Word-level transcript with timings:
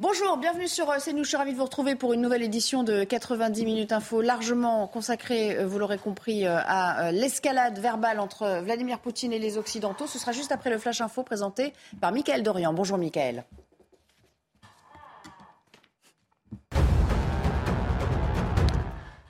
Bonjour, 0.00 0.36
bienvenue 0.38 0.68
sur 0.68 0.90
euh, 0.90 0.96
CNews. 0.98 1.22
Je 1.22 1.28
suis 1.28 1.36
ravie 1.36 1.52
de 1.52 1.58
vous 1.58 1.64
retrouver 1.64 1.94
pour 1.94 2.12
une 2.12 2.22
nouvelle 2.22 2.42
édition 2.42 2.82
de 2.82 3.04
90 3.04 3.64
minutes 3.64 3.92
info, 3.92 4.20
largement 4.22 4.88
consacrée, 4.88 5.58
euh, 5.58 5.66
vous 5.66 5.78
l'aurez 5.78 5.98
compris, 5.98 6.46
euh, 6.46 6.58
à 6.64 7.12
l'escalade 7.12 7.78
verbale 7.78 8.18
entre 8.18 8.62
Vladimir 8.64 8.98
Poutine 8.98 9.32
et 9.32 9.38
les 9.38 9.58
Occidentaux. 9.58 10.06
Ce 10.06 10.18
sera 10.18 10.32
juste 10.32 10.50
après 10.50 10.70
le 10.70 10.78
Flash 10.78 11.02
Info 11.02 11.22
présenté 11.22 11.72
par 12.00 12.10
Michael 12.10 12.42
Dorian. 12.42 12.72
Bonjour 12.72 12.98
Michael. 12.98 13.44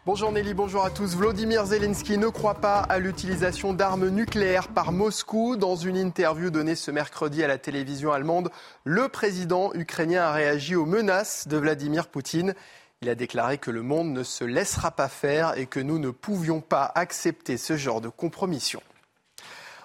Bonjour 0.05 0.33
Nelly, 0.33 0.53
bonjour 0.53 0.85
à 0.85 0.91
tous. 0.91 1.15
Vladimir 1.15 1.65
Zelensky 1.65 2.19
ne 2.19 2.27
croit 2.27 2.57
pas 2.57 2.81
à 2.81 2.99
l'utilisation 2.99 3.73
d'armes 3.73 4.09
nucléaires 4.09 4.67
par 4.67 4.91
Moscou. 4.91 5.55
Dans 5.55 5.77
une 5.77 5.97
interview 5.97 6.51
donnée 6.51 6.75
ce 6.75 6.91
mercredi 6.91 7.45
à 7.45 7.47
la 7.47 7.57
télévision 7.57 8.11
allemande, 8.11 8.51
le 8.83 9.09
président 9.09 9.73
ukrainien 9.75 10.25
a 10.25 10.33
réagi 10.33 10.75
aux 10.75 10.87
menaces 10.87 11.47
de 11.47 11.57
Vladimir 11.57 12.09
Poutine. 12.09 12.55
Il 13.01 13.11
a 13.11 13.15
déclaré 13.15 13.59
que 13.59 13.71
le 13.71 13.83
monde 13.83 14.13
ne 14.13 14.25
se 14.25 14.43
laissera 14.43 14.91
pas 14.91 15.07
faire 15.07 15.57
et 15.57 15.67
que 15.67 15.79
nous 15.79 16.01
ne 16.01 16.11
pouvions 16.11 16.61
pas 16.61 16.91
accepter 16.97 17.57
ce 17.57 17.77
genre 17.77 18.01
de 18.01 18.09
compromission. 18.09 18.83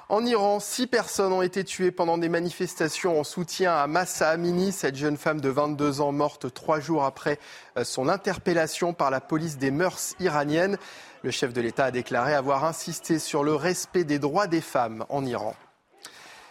En 0.10 0.26
Iran, 0.26 0.62
six 0.62 0.88
personnes 0.88 1.34
ont 1.34 1.42
été 1.42 1.66
tuées 1.66 1.92
pendant 1.92 2.18
des 2.18 2.30
manifestations 2.30 3.20
en 3.20 3.26
soutien 3.26 3.76
à 3.76 3.88
Massa 3.88 4.30
Amini, 4.30 4.72
cette 4.72 4.96
jeune 4.96 5.18
femme 5.18 5.42
de 5.42 5.50
22 5.50 6.00
ans 6.00 6.14
morte 6.14 6.54
trois 6.54 6.80
jours 6.80 7.04
après 7.04 7.40
euh, 7.78 7.84
son 7.84 8.08
interpellation 8.08 8.94
par 8.94 9.12
la 9.12 9.20
police 9.20 9.58
des 9.58 9.70
mœurs 9.70 10.16
iraniennes. 10.22 10.78
Le 11.24 11.32
chef 11.32 11.52
de 11.52 11.60
l'État 11.60 11.86
a 11.86 11.92
déclaré 11.92 12.34
avoir 12.34 12.64
insisté 12.64 13.20
sur 13.20 13.44
le 13.44 13.54
respect 13.54 14.06
des 14.06 14.18
droits 14.18 14.48
des 14.48 14.62
femmes 14.62 15.06
en 15.10 15.26
Iran. 15.26 15.56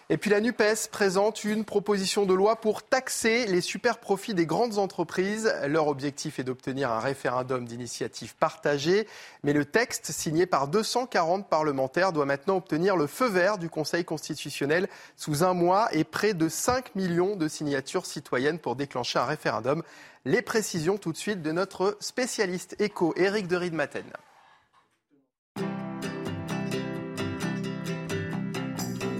Et 0.09 0.19
puis 0.19 0.31
la 0.31 0.41
NUPES 0.41 0.89
présente 0.93 1.43
une 1.43 1.65
proposition 1.65 2.27
de 2.27 2.35
loi 2.35 2.61
pour 2.61 2.85
taxer 2.85 3.47
les 3.47 3.61
super 3.61 3.99
profits 3.99 4.35
des 4.35 4.47
grandes 4.47 4.79
entreprises. 4.79 5.53
Leur 5.67 5.89
objectif 5.89 6.39
est 6.39 6.45
d'obtenir 6.45 6.93
un 6.93 7.01
référendum 7.01 7.65
d'initiative 7.65 8.37
partagée. 8.37 9.09
Mais 9.43 9.53
le 9.53 9.65
texte, 9.65 10.13
signé 10.13 10.47
par 10.47 10.69
240 10.69 11.49
parlementaires, 11.49 12.13
doit 12.13 12.25
maintenant 12.25 12.59
obtenir 12.59 12.97
le 12.97 13.09
feu 13.09 13.27
vert 13.27 13.59
du 13.59 13.69
Conseil 13.69 14.05
constitutionnel 14.05 14.89
sous 15.17 15.43
un 15.43 15.55
mois 15.55 15.89
et 15.93 16.05
près 16.05 16.35
de 16.35 16.49
5 16.49 16.95
millions 16.95 17.35
de 17.35 17.49
signatures 17.49 18.07
citoyennes 18.07 18.61
pour 18.61 18.77
déclencher 18.77 19.19
un 19.19 19.25
référendum. 19.25 19.83
Les 20.25 20.41
précisions 20.41 20.99
tout 20.99 21.11
de 21.11 21.17
suite 21.17 21.43
de 21.43 21.51
notre 21.51 21.97
spécialiste 21.99 22.77
éco, 22.79 23.13
Éric 23.17 23.49
de 23.49 23.57
Riedmaten. 23.57 24.05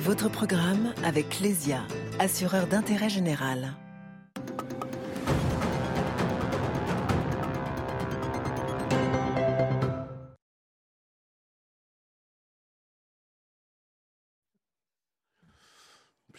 Votre 0.07 0.29
programme 0.29 0.95
avec 1.03 1.41
Lesia, 1.41 1.81
assureur 2.21 2.69
d'intérêt 2.69 3.09
général. 3.09 3.73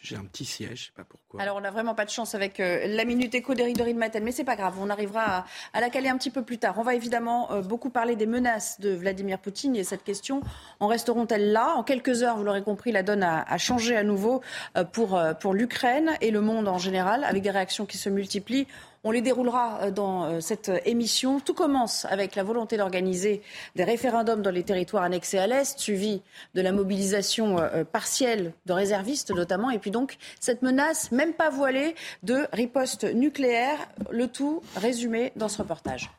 J'ai 0.01 0.15
un 0.15 0.25
petit 0.25 0.45
siège, 0.45 0.79
je 0.79 0.85
sais 0.85 0.91
pas 0.95 1.03
pourquoi. 1.03 1.41
Alors 1.41 1.57
on 1.57 1.61
n'a 1.61 1.71
vraiment 1.71 1.95
pas 1.95 2.05
de 2.05 2.09
chance 2.09 2.35
avec 2.35 2.59
euh, 2.59 2.87
la 2.87 3.05
minute 3.05 3.33
écho 3.35 3.53
d'Éric 3.53 3.77
de 3.77 3.93
Maten, 3.93 4.23
mais 4.23 4.31
c'est 4.31 4.43
pas 4.43 4.55
grave, 4.55 4.75
on 4.79 4.89
arrivera 4.89 5.45
à, 5.73 5.81
la 5.81 5.89
caler 5.89 6.09
un 6.09 6.17
petit 6.17 6.29
peu 6.29 6.43
plus 6.43 6.57
tard. 6.57 6.75
On 6.77 6.83
va 6.83 6.95
évidemment 6.95 7.51
euh, 7.51 7.61
beaucoup 7.61 7.89
parler 7.89 8.15
des 8.15 8.25
menaces 8.25 8.79
de 8.79 8.91
Vladimir 8.91 9.39
Poutine 9.39 9.75
et 9.75 9.83
cette 9.83 10.03
question, 10.03 10.41
en 10.79 10.87
resteront-elles 10.87 11.51
là? 11.51 11.75
En 11.75 11.83
quelques 11.83 12.23
heures, 12.23 12.37
vous 12.37 12.43
l'aurez 12.43 12.63
compris, 12.63 12.91
la 12.91 13.03
donne 13.03 13.23
a, 13.23 13.57
changé 13.57 13.95
à 13.95 14.03
nouveau 14.03 14.41
euh, 14.77 14.83
pour, 14.83 15.19
pour 15.39 15.53
l'Ukraine 15.53 16.11
et 16.21 16.31
le 16.31 16.41
monde 16.41 16.67
en 16.67 16.77
général, 16.77 17.23
avec 17.23 17.41
des 17.41 17.51
réactions 17.51 17.85
qui 17.85 17.97
se 17.97 18.09
multiplient. 18.09 18.67
On 19.03 19.11
les 19.11 19.21
déroulera 19.21 19.79
euh, 19.81 19.91
dans 19.91 20.25
euh, 20.25 20.39
cette 20.39 20.71
émission. 20.85 21.39
Tout 21.39 21.53
commence 21.53 22.05
avec 22.05 22.35
la 22.35 22.43
volonté 22.43 22.77
d'organiser 22.77 23.41
des 23.75 23.83
référendums 23.83 24.41
dans 24.41 24.51
les 24.51 24.63
territoires 24.63 25.03
annexés 25.03 25.37
à 25.37 25.47
l'Est, 25.47 25.79
suivi 25.79 26.21
de 26.55 26.61
la 26.61 26.71
mobilisation 26.71 27.59
euh, 27.59 27.83
partielle 27.83 28.53
de 28.65 28.73
réservistes 28.73 29.31
notamment, 29.31 29.69
et 29.69 29.79
puis 29.79 29.91
donc 29.91 30.17
cette 30.39 30.61
menace, 30.61 31.11
même 31.11 31.33
pas 31.33 31.49
voilée, 31.49 31.95
de 32.23 32.47
riposte 32.53 33.03
nucléaire. 33.03 33.77
Le 34.11 34.27
tout 34.27 34.61
résumé 34.75 35.31
dans 35.35 35.47
ce 35.47 35.59
reportage. 35.59 36.09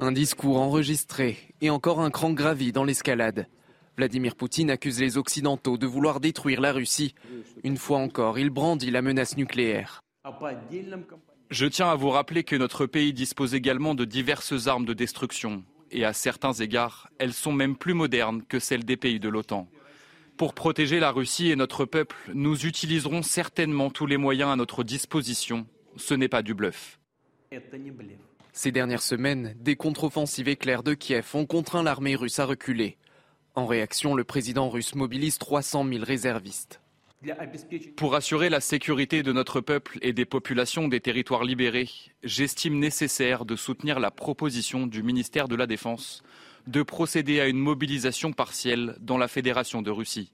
Un 0.00 0.12
discours 0.12 0.60
enregistré 0.60 1.36
et 1.60 1.70
encore 1.70 2.00
un 2.00 2.10
cran 2.10 2.30
gravi 2.30 2.72
dans 2.72 2.84
l'escalade. 2.84 3.46
Vladimir 3.96 4.36
Poutine 4.36 4.70
accuse 4.70 5.00
les 5.00 5.18
Occidentaux 5.18 5.76
de 5.76 5.86
vouloir 5.86 6.20
détruire 6.20 6.60
la 6.60 6.72
Russie. 6.72 7.14
Une 7.64 7.76
fois 7.76 7.98
encore, 7.98 8.38
il 8.38 8.50
brandit 8.50 8.90
la 8.90 9.02
menace 9.02 9.36
nucléaire. 9.36 10.02
Je 11.50 11.66
tiens 11.66 11.90
à 11.90 11.94
vous 11.94 12.10
rappeler 12.10 12.44
que 12.44 12.56
notre 12.56 12.86
pays 12.86 13.12
dispose 13.12 13.54
également 13.54 13.94
de 13.94 14.04
diverses 14.04 14.66
armes 14.66 14.84
de 14.84 14.92
destruction, 14.92 15.64
et 15.90 16.04
à 16.04 16.12
certains 16.12 16.52
égards, 16.52 17.08
elles 17.18 17.32
sont 17.32 17.52
même 17.52 17.76
plus 17.76 17.94
modernes 17.94 18.42
que 18.48 18.58
celles 18.58 18.84
des 18.84 18.96
pays 18.96 19.18
de 19.18 19.28
l'OTAN. 19.28 19.68
Pour 20.36 20.54
protéger 20.54 21.00
la 21.00 21.10
Russie 21.10 21.50
et 21.50 21.56
notre 21.56 21.84
peuple, 21.84 22.16
nous 22.34 22.66
utiliserons 22.66 23.22
certainement 23.22 23.90
tous 23.90 24.06
les 24.06 24.16
moyens 24.16 24.50
à 24.50 24.56
notre 24.56 24.84
disposition. 24.84 25.66
Ce 25.96 26.14
n'est 26.14 26.28
pas 26.28 26.42
du 26.42 26.54
bluff. 26.54 26.98
Ces 28.52 28.72
dernières 28.72 29.02
semaines, 29.02 29.54
des 29.58 29.76
contre-offensives 29.76 30.48
éclairs 30.48 30.82
de 30.82 30.94
Kiev 30.94 31.30
ont 31.34 31.46
contraint 31.46 31.82
l'armée 31.82 32.14
russe 32.14 32.38
à 32.38 32.44
reculer. 32.44 32.96
En 33.54 33.66
réaction, 33.66 34.14
le 34.14 34.24
président 34.24 34.68
russe 34.68 34.94
mobilise 34.94 35.38
300 35.38 35.86
000 35.88 36.04
réservistes. 36.04 36.80
Pour 37.96 38.14
assurer 38.14 38.48
la 38.48 38.60
sécurité 38.60 39.22
de 39.22 39.32
notre 39.32 39.60
peuple 39.60 39.98
et 40.00 40.14
des 40.14 40.24
populations 40.24 40.88
des 40.88 41.00
territoires 41.00 41.44
libérés, 41.44 41.90
j'estime 42.22 42.78
nécessaire 42.78 43.44
de 43.44 43.56
soutenir 43.56 44.00
la 44.00 44.10
proposition 44.10 44.86
du 44.86 45.02
ministère 45.02 45.46
de 45.46 45.56
la 45.56 45.66
Défense 45.66 46.22
de 46.66 46.82
procéder 46.82 47.40
à 47.40 47.46
une 47.46 47.58
mobilisation 47.58 48.32
partielle 48.32 48.96
dans 49.00 49.18
la 49.18 49.28
Fédération 49.28 49.82
de 49.82 49.90
Russie. 49.90 50.32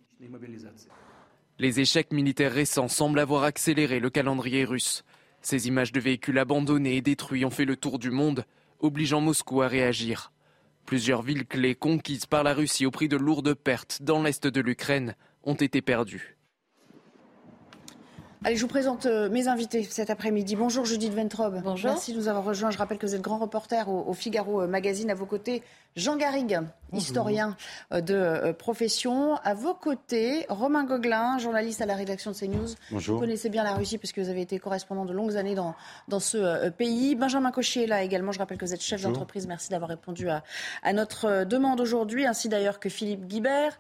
Les 1.58 1.80
échecs 1.80 2.12
militaires 2.12 2.52
récents 2.52 2.88
semblent 2.88 3.19
avoir 3.19 3.44
accéléré 3.44 3.98
le 3.98 4.10
calendrier 4.10 4.64
russe. 4.64 5.04
Ces 5.41 5.69
images 5.69 5.92
de 5.92 6.00
véhicules 6.00 6.38
abandonnés 6.38 6.96
et 6.96 7.02
détruits 7.02 7.44
ont 7.44 7.50
fait 7.50 7.64
le 7.64 7.76
tour 7.76 7.98
du 7.98 8.10
monde, 8.10 8.44
obligeant 8.80 9.20
Moscou 9.20 9.62
à 9.62 9.69
réagir. 9.69 10.32
Plusieurs 10.84 11.22
villes 11.22 11.46
clés 11.46 11.75
conquises 11.75 12.26
par 12.26 12.44
la 12.44 12.54
Russie 12.54 12.86
au 12.86 12.91
prix 12.91 13.08
de 13.08 13.16
lourdes 13.16 13.54
pertes 13.54 14.02
dans 14.02 14.22
l'est 14.22 14.46
de 14.46 14.60
l'Ukraine 14.60 15.16
ont 15.42 15.54
été 15.54 15.82
perdues. 15.82 16.35
Allez, 18.46 18.54
je 18.54 18.62
vous 18.62 18.68
présente 18.68 19.06
euh, 19.06 19.28
mes 19.28 19.48
invités 19.48 19.82
cet 19.82 20.08
après-midi. 20.08 20.54
Bonjour 20.54 20.84
Judith 20.84 21.12
Ventrobe. 21.12 21.62
Bonjour. 21.64 21.90
Merci 21.90 22.12
de 22.12 22.18
nous 22.18 22.28
avoir 22.28 22.44
rejoints. 22.44 22.70
Je 22.70 22.78
rappelle 22.78 22.96
que 22.96 23.04
vous 23.04 23.16
êtes 23.16 23.20
grand 23.20 23.38
reporter 23.38 23.88
au, 23.88 24.12
Figaro 24.12 24.62
euh, 24.62 24.66
Magazine. 24.68 25.10
À 25.10 25.16
vos 25.16 25.26
côtés, 25.26 25.64
Jean 25.96 26.14
Garrigue, 26.14 26.60
historien 26.92 27.56
euh, 27.92 28.00
de 28.00 28.52
profession. 28.52 29.34
À 29.42 29.54
vos 29.54 29.74
côtés, 29.74 30.46
Romain 30.48 30.84
Gauguelin, 30.84 31.38
journaliste 31.38 31.82
à 31.82 31.86
la 31.86 31.96
rédaction 31.96 32.30
de 32.30 32.36
CNews. 32.36 32.68
Bonjour. 32.92 33.16
Vous 33.16 33.20
connaissez 33.20 33.48
bien 33.48 33.64
la 33.64 33.74
Russie 33.74 33.98
puisque 33.98 34.20
vous 34.20 34.28
avez 34.28 34.42
été 34.42 34.60
correspondant 34.60 35.06
de 35.06 35.12
longues 35.12 35.36
années 35.36 35.56
dans, 35.56 35.74
dans 36.06 36.20
ce 36.20 36.68
pays. 36.68 37.16
Benjamin 37.16 37.50
Cochet 37.50 37.82
est 37.82 37.88
là 37.88 38.04
également. 38.04 38.30
Je 38.30 38.38
rappelle 38.38 38.58
que 38.58 38.64
vous 38.64 38.74
êtes 38.74 38.80
chef 38.80 39.02
d'entreprise. 39.02 39.48
Merci 39.48 39.70
d'avoir 39.70 39.90
répondu 39.90 40.28
à, 40.28 40.44
à, 40.84 40.92
notre 40.92 41.42
demande 41.42 41.80
aujourd'hui, 41.80 42.26
ainsi 42.26 42.48
d'ailleurs 42.48 42.78
que 42.78 42.90
Philippe 42.90 43.26
Guibert, 43.26 43.76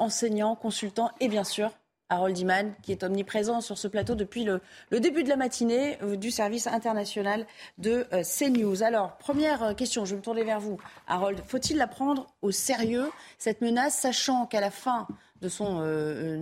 enseignant, 0.00 0.56
consultant 0.56 1.12
et 1.20 1.28
bien 1.28 1.44
sûr 1.44 1.70
Harold 2.12 2.38
Iman, 2.38 2.74
qui 2.82 2.92
est 2.92 3.02
omniprésent 3.02 3.60
sur 3.60 3.78
ce 3.78 3.88
plateau 3.88 4.14
depuis 4.14 4.44
le, 4.44 4.60
début 4.90 5.24
de 5.24 5.28
la 5.28 5.36
matinée 5.36 5.98
euh, 6.02 6.16
du 6.16 6.30
service 6.30 6.66
international 6.66 7.46
de 7.78 8.06
euh, 8.12 8.22
CNews. 8.22 8.82
Alors, 8.82 9.16
première 9.16 9.62
euh, 9.62 9.74
question, 9.74 10.04
je 10.04 10.10
vais 10.10 10.18
me 10.18 10.22
tourner 10.22 10.44
vers 10.44 10.60
vous. 10.60 10.78
Harold, 11.06 11.42
faut-il 11.46 11.78
la 11.78 11.86
prendre 11.86 12.26
au 12.42 12.50
sérieux, 12.50 13.10
cette 13.38 13.62
menace, 13.62 13.98
sachant 13.98 14.46
qu'à 14.46 14.60
la 14.60 14.70
fin 14.70 15.08
de 15.40 15.48
son 15.48 15.80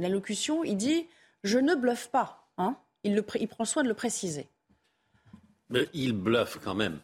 allocution, 0.05 0.63
il 0.63 0.77
dit 0.77 1.07
«je 1.45 1.59
ne 1.59 1.75
bluffe 1.75 2.09
pas 2.09 2.49
hein? 2.59 2.77
Il, 3.03 3.25
il 3.41 3.49
prend 3.49 3.65
soin 3.65 3.83
de 3.83 3.89
le 3.89 3.95
préciser. 3.95 4.47
Mais 5.71 5.89
il 5.95 6.13
bluffe 6.13 6.59
quand 6.63 6.75
même 6.75 7.01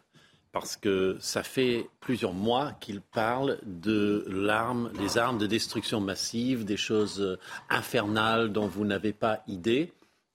parce 0.58 0.78
que 0.78 1.18
ça 1.20 1.42
fait 1.42 1.86
plusieurs 2.00 2.32
mois 2.32 2.72
qu'il 2.80 3.02
parle 3.02 3.58
de 3.66 4.24
l'arme, 4.26 4.90
des 4.98 5.18
armes 5.18 5.36
de 5.36 5.46
destruction 5.46 6.00
massive, 6.00 6.64
des 6.64 6.78
choses 6.78 7.20
euh, 7.20 7.38
infernales 7.68 8.50
dont 8.52 8.66
vous 8.66 8.86
n'avez 8.86 9.12
pas 9.12 9.42
idée. 9.48 9.92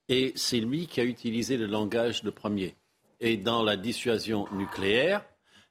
Et 0.10 0.32
c'est 0.36 0.60
lui 0.60 0.86
qui 0.86 1.02
a 1.02 1.06
utilisé 1.06 1.58
le 1.58 1.66
langage 1.66 2.22
le 2.22 2.30
premier. 2.30 2.76
Et 3.20 3.36
dans 3.36 3.64
la 3.64 3.78
dissuasion 3.78 4.48
nucléaire, 4.52 5.26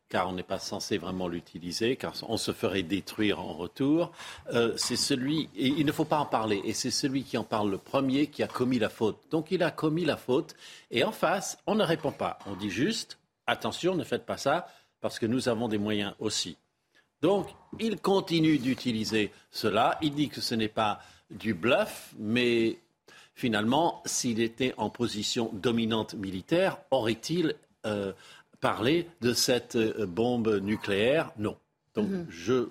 car 0.08 0.28
on 0.28 0.32
n'est 0.32 0.42
pas 0.42 0.58
censé 0.58 0.98
vraiment 0.98 1.28
l'utiliser, 1.28 1.94
car 1.94 2.12
on 2.28 2.36
se 2.36 2.50
ferait 2.50 2.82
détruire 2.82 3.38
en 3.38 3.52
retour, 3.52 4.10
euh, 4.52 4.72
c'est 4.76 4.96
celui, 4.96 5.48
il 5.54 5.86
ne 5.86 5.92
faut 5.92 6.04
pas 6.04 6.18
en 6.18 6.26
parler, 6.26 6.60
et 6.64 6.72
c'est 6.72 6.90
celui 6.90 7.22
qui 7.22 7.38
en 7.38 7.44
parle 7.44 7.70
le 7.70 7.78
premier 7.78 8.26
qui 8.26 8.42
a 8.42 8.48
commis 8.48 8.80
la 8.80 8.88
faute. 8.88 9.20
Donc 9.30 9.52
il 9.52 9.62
a 9.62 9.70
commis 9.70 10.04
la 10.04 10.16
faute, 10.16 10.56
et 10.90 11.04
en 11.04 11.12
face, 11.12 11.56
on 11.68 11.76
ne 11.76 11.84
répond 11.84 12.10
pas. 12.10 12.40
On 12.46 12.56
dit 12.56 12.70
juste, 12.70 13.19
attention, 13.50 13.94
ne 13.94 14.04
faites 14.04 14.26
pas 14.26 14.36
ça, 14.36 14.66
parce 15.00 15.18
que 15.18 15.26
nous 15.26 15.48
avons 15.48 15.68
des 15.68 15.78
moyens 15.78 16.14
aussi. 16.18 16.56
Donc, 17.22 17.48
il 17.78 18.00
continue 18.00 18.58
d'utiliser 18.58 19.30
cela. 19.50 19.98
Il 20.00 20.14
dit 20.14 20.28
que 20.28 20.40
ce 20.40 20.54
n'est 20.54 20.68
pas 20.68 21.00
du 21.30 21.54
bluff, 21.54 22.14
mais 22.18 22.78
finalement, 23.34 24.02
s'il 24.06 24.40
était 24.40 24.74
en 24.76 24.90
position 24.90 25.50
dominante 25.52 26.14
militaire, 26.14 26.78
aurait-il 26.90 27.54
euh, 27.86 28.12
parlé 28.60 29.08
de 29.20 29.32
cette 29.32 29.76
euh, 29.76 30.06
bombe 30.06 30.60
nucléaire? 30.62 31.30
Non. 31.38 31.56
Donc 31.94 32.08
mhm. 32.08 32.26
je 32.30 32.68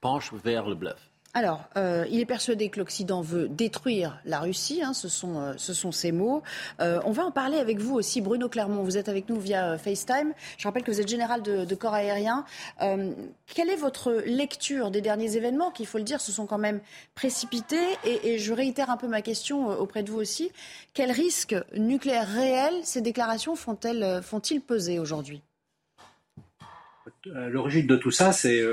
penche 0.00 0.32
vers 0.32 0.68
le 0.68 0.74
bluff. 0.74 1.10
Alors, 1.36 1.68
euh, 1.76 2.06
il 2.10 2.18
est 2.18 2.24
persuadé 2.24 2.70
que 2.70 2.78
l'Occident 2.78 3.20
veut 3.20 3.46
détruire 3.46 4.18
la 4.24 4.40
Russie, 4.40 4.80
hein, 4.82 4.94
ce, 4.94 5.06
sont, 5.10 5.36
euh, 5.38 6.12
mots. 6.12 6.42
Euh, 6.80 6.98
on 7.04 7.10
va 7.10 7.26
en 7.26 7.30
parler 7.30 7.58
avec 7.58 7.78
vous 7.78 7.94
aussi, 7.94 8.22
Bruno 8.22 8.48
Clermont. 8.48 8.82
Vous 8.82 8.96
êtes 8.96 9.10
avec 9.10 9.28
nous 9.28 9.38
via 9.38 9.76
FaceTime. 9.76 10.32
Je 10.56 10.66
rappelle 10.66 10.82
que 10.82 10.90
vous 10.90 10.98
êtes 10.98 11.08
général 11.08 11.42
de, 11.42 11.74
corps 11.74 11.92
aérien. 11.92 12.46
quelle 12.78 13.68
est 13.68 13.76
votre 13.76 14.14
lecture 14.24 14.90
des 14.90 15.02
derniers 15.02 15.36
événements 15.36 15.70
qui, 15.70 15.82
il 15.82 15.86
faut 15.86 15.98
le 15.98 16.04
dire, 16.04 16.22
se 16.22 16.32
sont 16.32 16.46
quand 16.46 16.56
même 16.56 16.80
précipités? 17.14 17.84
Et, 18.06 18.32
et 18.32 18.38
je 18.38 18.54
réitère 18.54 18.88
un 18.88 18.96
peu 18.96 19.06
ma 19.06 19.20
question 19.20 19.68
auprès 19.78 20.02
de 20.02 20.10
vous 20.10 20.18
aussi. 20.18 20.50
Quel 20.94 21.10
risque 21.10 21.54
nucléaire 21.74 22.28
réel 22.28 22.72
ces 22.82 23.02
déclarations 23.02 23.56
font-elles, 23.56 24.22
font-ils 24.22 24.62
peser 24.62 24.98
aujourd'hui? 24.98 25.42
L'origine 27.26 27.86
de 27.86 27.96
tout 27.96 28.10
ça, 28.10 28.32
c'est, 28.32 28.64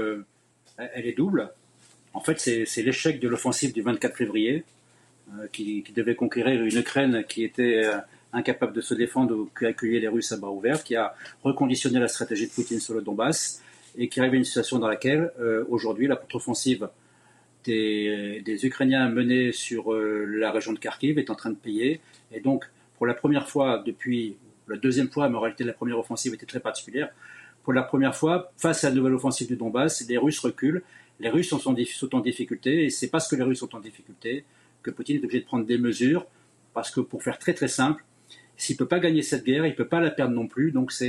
elle 0.77 1.06
est 1.06 1.18
double. 1.18 1.51
En 2.13 2.19
fait, 2.19 2.39
c'est 2.39 2.81
l'échec 2.83 3.19
de 3.19 3.27
l'offensive 3.27 3.74
du 3.74 3.81
24 3.81 4.15
février, 4.15 4.63
euh, 5.31 5.48
qui, 5.51 5.83
devait 5.95 6.15
conquérir 6.15 6.62
une 6.62 6.77
Ukraine 6.77 7.24
qui 7.27 7.44
était 7.44 7.86
euh, 7.86 7.98
incapable 8.33 8.74
de 8.74 8.81
se 8.81 8.94
défendre 8.94 9.36
ou 9.36 9.50
qui 9.57 9.65
accueillait 9.65 10.00
les 10.00 10.07
Russes 10.07 10.31
à 10.31 10.38
bras 10.38 10.51
ouverts, 10.51 10.83
qui 10.83 10.95
a 10.95 11.15
reconditionné 11.44 12.00
la 12.00 12.07
stratégie 12.07 12.48
de 12.48 12.51
Poutine 12.51 12.80
sur 12.80 12.94
le 12.94 13.01
Donbass 13.01 13.62
et 13.98 14.10
qui 14.10 14.19
arrive 14.19 14.33
à 14.33 14.36
une 14.36 14.44
situation 14.44 14.80
dans 14.80 14.88
laquelle, 14.88 15.31
euh, 15.39 15.65
aujourd'hui, 15.69 16.07
la 16.07 16.15
contre-offensive 16.15 16.88
des, 17.63 18.59
Ukrainiens 18.63 19.07
menée 19.09 19.51
sur 19.54 19.94
la 19.94 20.51
région 20.51 20.74
de 20.74 20.80
Kharkiv 20.80 21.18
est 21.18 21.30
en 21.30 21.36
train 21.36 21.50
de 21.50 21.56
payer. 21.56 22.01
Et 22.33 22.42
donc, 22.42 22.66
pour 22.98 23.07
la 23.07 23.13
première 23.13 23.48
fois 23.48 23.81
depuis 23.86 24.36
la 24.68 24.77
deuxième 24.77 25.09
fois, 25.09 25.30
mais 25.30 25.38
en 25.38 25.39
réalité 25.39 25.63
la 25.63 25.74
première 25.74 25.98
offensive 25.98 26.33
était 26.33 26.45
très 26.45 26.59
particulière, 26.59 27.09
pour 27.63 27.74
la 27.74 27.83
première 27.83 28.16
fois, 28.16 28.51
face 28.57 28.83
à 28.83 28.89
la 28.89 28.95
nouvelle 28.95 29.13
offensive 29.13 29.48
du 29.48 29.56
Donbass, 29.56 30.06
les 30.07 30.18
Russes 30.18 30.39
reculent 30.39 30.83
les 31.23 31.29
Russes 31.29 31.49
sont, 31.49 31.67
en 31.67 32.19
difficulté 32.19 32.83
et 32.83 32.89
c'est 32.89 33.07
parce 33.07 33.29
que 33.29 33.35
les 33.35 33.43
Russes 33.43 33.59
sont 33.59 33.73
en 33.75 33.79
difficulté 33.79 34.43
que 34.81 34.91
Poutine 34.91 35.15
est 35.15 35.23
obligé 35.23 35.39
de 35.39 35.45
prendre 35.45 35.65
des 35.65 35.77
mesures 35.77 36.25
parce 36.73 36.91
que 36.91 36.99
pour 36.99 37.23
faire 37.23 37.37
très 37.39 37.53
très 37.53 37.69
simple, 37.69 38.03
s'il 38.57 38.75
ne 38.75 38.79
peut 38.79 38.87
pas 38.87 38.99
gagner 38.99 39.21
cette 39.21 39.45
guerre, 39.45 39.65
il 39.65 39.69
ne 39.71 39.75
peut 39.75 39.87
pas 39.87 40.01
la 40.01 40.11
perdre 40.11 40.35
non 40.35 40.47
plus. 40.47 40.71
Donc 40.71 40.91
ça 40.91 41.05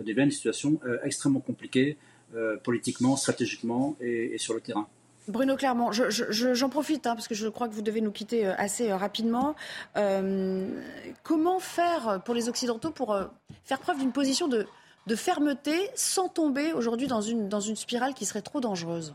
devient 0.00 0.22
une 0.22 0.30
situation 0.32 0.80
euh, 0.84 0.98
extrêmement 1.04 1.40
compliquée 1.40 1.96
euh, 2.34 2.56
politiquement, 2.56 3.16
stratégiquement 3.16 3.96
et, 4.00 4.36
sur 4.38 4.54
le 4.54 4.60
terrain. 4.60 4.88
Bruno 5.28 5.54
Clermont, 5.54 5.92
j'en 5.92 6.68
profite 6.68 7.06
hein, 7.06 7.14
parce 7.14 7.28
que 7.28 7.36
je 7.36 7.46
crois 7.46 7.68
que 7.68 7.74
vous 7.74 7.82
devez 7.82 8.00
nous 8.00 8.10
quitter 8.10 8.44
euh, 8.44 8.54
assez 8.56 8.92
rapidement. 8.92 9.54
comment 11.22 11.60
faire 11.60 12.20
pour 12.24 12.34
les 12.34 12.48
Occidentaux 12.48 12.90
pour 12.90 13.16
faire 13.64 13.78
preuve 13.78 14.00
d'une 14.00 14.10
position 14.10 14.48
de, 14.48 14.66
de, 15.06 15.14
fermeté 15.14 15.76
sans 15.94 16.28
tomber 16.28 16.72
aujourd'hui 16.72 17.06
dans 17.06 17.20
une, 17.20 17.48
dans 17.48 17.60
une 17.60 17.76
spirale 17.76 18.14
qui 18.14 18.26
serait 18.26 18.42
trop 18.42 18.60
dangereuse? 18.60 19.14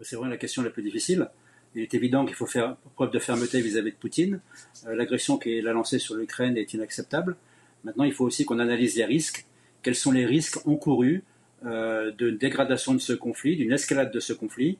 C'est 0.00 0.16
vraiment 0.16 0.30
la 0.30 0.36
question 0.36 0.62
la 0.62 0.70
plus 0.70 0.82
difficile. 0.82 1.28
Il 1.74 1.82
est 1.82 1.94
évident 1.94 2.24
qu'il 2.24 2.34
faut 2.34 2.46
faire 2.46 2.76
preuve 2.94 3.10
de 3.10 3.18
fermeté 3.18 3.60
vis-à-vis 3.60 3.90
de 3.90 3.96
Poutine. 3.96 4.40
Euh, 4.86 4.94
l'agression 4.96 5.36
qu'il 5.36 5.68
a 5.68 5.72
lancée 5.72 5.98
sur 5.98 6.14
l'Ukraine 6.14 6.56
est 6.56 6.72
inacceptable. 6.72 7.36
Maintenant, 7.84 8.04
il 8.04 8.14
faut 8.14 8.24
aussi 8.24 8.46
qu'on 8.46 8.58
analyse 8.58 8.96
les 8.96 9.04
risques. 9.04 9.44
Quels 9.82 9.94
sont 9.94 10.10
les 10.10 10.24
risques 10.24 10.66
encourus 10.66 11.22
euh, 11.66 12.12
de 12.12 12.30
dégradation 12.30 12.94
de 12.94 12.98
ce 12.98 13.12
conflit, 13.12 13.56
d'une 13.56 13.72
escalade 13.72 14.10
de 14.10 14.20
ce 14.20 14.32
conflit? 14.32 14.78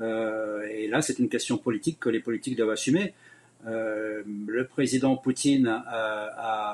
Euh, 0.00 0.62
Et 0.70 0.88
là, 0.88 1.02
c'est 1.02 1.18
une 1.18 1.28
question 1.28 1.58
politique 1.58 2.00
que 2.00 2.08
les 2.08 2.20
politiques 2.20 2.56
doivent 2.56 2.70
assumer. 2.70 3.12
le 3.66 4.64
président 4.64 5.16
Poutine, 5.16 5.82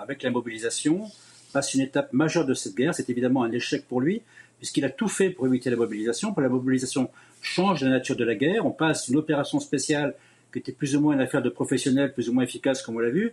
avec 0.02 0.23
la 0.23 0.31
mobilisation, 0.31 1.11
passe 1.52 1.75
une 1.75 1.81
étape 1.81 2.12
majeure 2.12 2.46
de 2.46 2.55
cette 2.55 2.76
guerre. 2.76 2.94
C'est 2.94 3.11
évidemment 3.11 3.43
un 3.43 3.50
échec 3.50 3.88
pour 3.88 4.00
lui, 4.00 4.23
puisqu'il 4.58 4.85
a 4.85 4.91
tout 4.91 5.08
fait 5.08 5.31
pour 5.31 5.46
éviter 5.46 5.70
la 5.70 5.76
mobilisation. 5.76 6.32
Pour 6.32 6.43
la 6.43 6.49
mobilisation 6.49 7.11
change 7.44 7.85
la 7.85 7.91
nature 7.91 8.17
de 8.17 8.25
la 8.25 8.35
guerre. 8.35 8.67
On 8.67 8.70
passe 8.70 9.06
d'une 9.06 9.19
opération 9.19 9.61
spéciale 9.61 10.14
qui 10.52 10.58
était 10.58 10.73
plus 10.73 10.96
ou 10.96 11.00
moins 11.00 11.14
une 11.14 11.20
affaire 11.20 11.43
de 11.43 11.50
professionnels, 11.50 12.12
plus 12.12 12.29
ou 12.29 12.32
moins 12.32 12.44
efficace, 12.44 12.82
comme 12.82 12.96
on 12.96 13.00
l'a 13.00 13.11
vu, 13.11 13.32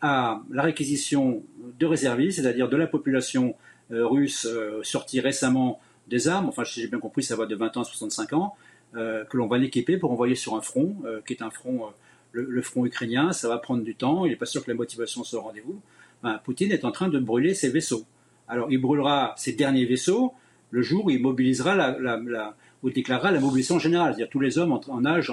à 0.00 0.42
la 0.50 0.62
réquisition 0.62 1.42
de 1.78 1.86
réservistes, 1.86 2.40
c'est-à-dire 2.40 2.68
de 2.68 2.76
la 2.76 2.86
population 2.86 3.54
euh, 3.92 4.06
russe 4.06 4.46
euh, 4.46 4.80
sortie 4.82 5.20
récemment 5.20 5.80
des 6.08 6.28
armes, 6.28 6.46
enfin 6.48 6.64
si 6.64 6.80
j'ai 6.80 6.88
bien 6.88 6.98
compris 6.98 7.22
ça 7.22 7.34
va 7.34 7.46
de 7.46 7.56
20 7.56 7.76
ans 7.78 7.80
à 7.80 7.84
65 7.84 8.32
ans, 8.34 8.54
euh, 8.94 9.24
que 9.24 9.36
l'on 9.36 9.46
va 9.46 9.58
l'équiper 9.58 9.96
pour 9.96 10.12
envoyer 10.12 10.34
sur 10.34 10.54
un 10.54 10.60
front, 10.60 10.96
qui 11.26 11.32
est 11.32 11.42
un 11.42 11.50
front, 11.50 11.92
le, 12.32 12.62
front 12.62 12.84
ukrainien, 12.84 13.32
ça 13.32 13.48
va 13.48 13.58
prendre 13.58 13.82
du 13.82 13.94
temps, 13.94 14.26
il 14.26 14.30
n'est 14.30 14.36
pas 14.36 14.46
sûr 14.46 14.64
que 14.64 14.70
la 14.70 14.76
motivation 14.76 15.24
soit 15.24 15.38
au 15.38 15.42
rendez-vous. 15.42 15.80
Ben, 16.22 16.40
Poutine 16.44 16.72
est 16.72 16.84
en 16.84 16.92
train 16.92 17.08
de 17.08 17.18
brûler 17.18 17.54
ses 17.54 17.70
vaisseaux. 17.70 18.04
Alors 18.48 18.70
il 18.70 18.78
brûlera 18.78 19.34
ses 19.36 19.52
derniers 19.52 19.86
vaisseaux 19.86 20.34
le 20.70 20.82
jour 20.82 21.06
où 21.06 21.10
il 21.10 21.20
mobilisera 21.22 21.74
la, 21.74 22.56
ou 22.86 22.90
déclarera 22.90 23.32
la 23.32 23.40
mobilisation 23.40 23.80
générale, 23.80 24.14
c'est-à-dire 24.14 24.30
tous 24.30 24.40
les 24.40 24.58
hommes 24.58 24.72
en, 24.72 25.04
âge 25.04 25.32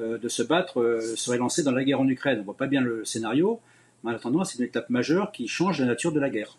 euh, 0.00 0.18
de 0.18 0.28
se 0.28 0.42
battre 0.42 0.80
euh, 0.80 1.14
seraient 1.14 1.38
lancés 1.38 1.62
dans 1.62 1.70
la 1.70 1.84
guerre 1.84 2.00
en 2.00 2.08
Ukraine. 2.08 2.38
On 2.38 2.40
ne 2.40 2.44
voit 2.44 2.56
pas 2.56 2.66
bien 2.66 2.80
le 2.80 3.04
scénario, 3.04 3.60
mais 4.02 4.10
en 4.10 4.14
attendant, 4.16 4.44
c'est 4.44 4.58
une 4.58 4.64
étape 4.64 4.90
majeure 4.90 5.30
qui 5.30 5.46
change 5.46 5.80
la 5.80 5.86
nature 5.86 6.10
de 6.10 6.18
la 6.18 6.28
guerre. 6.28 6.58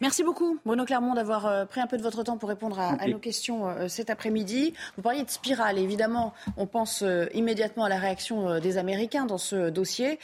Merci 0.00 0.22
beaucoup, 0.22 0.58
Bruno 0.64 0.86
Clermont, 0.86 1.12
d'avoir 1.12 1.46
euh, 1.46 1.66
pris 1.66 1.80
un 1.80 1.86
peu 1.86 1.98
de 1.98 2.02
votre 2.02 2.22
temps 2.22 2.38
pour 2.38 2.48
répondre 2.48 2.78
à, 2.78 3.06
nos 3.06 3.18
questions 3.18 3.66
cet 3.88 4.10
après-midi. 4.10 4.72
Vous 4.96 5.02
parliez 5.02 5.24
de 5.24 5.28
spirale. 5.28 5.76
Évidemment, 5.76 6.32
on 6.56 6.66
pense 6.66 7.04
immédiatement 7.34 7.84
à 7.84 7.88
la 7.88 7.98
réaction 7.98 8.60
des 8.60 8.78
Américains 8.78 9.26
dans 9.26 9.38
ce 9.38 9.68
dossier. 9.68 10.18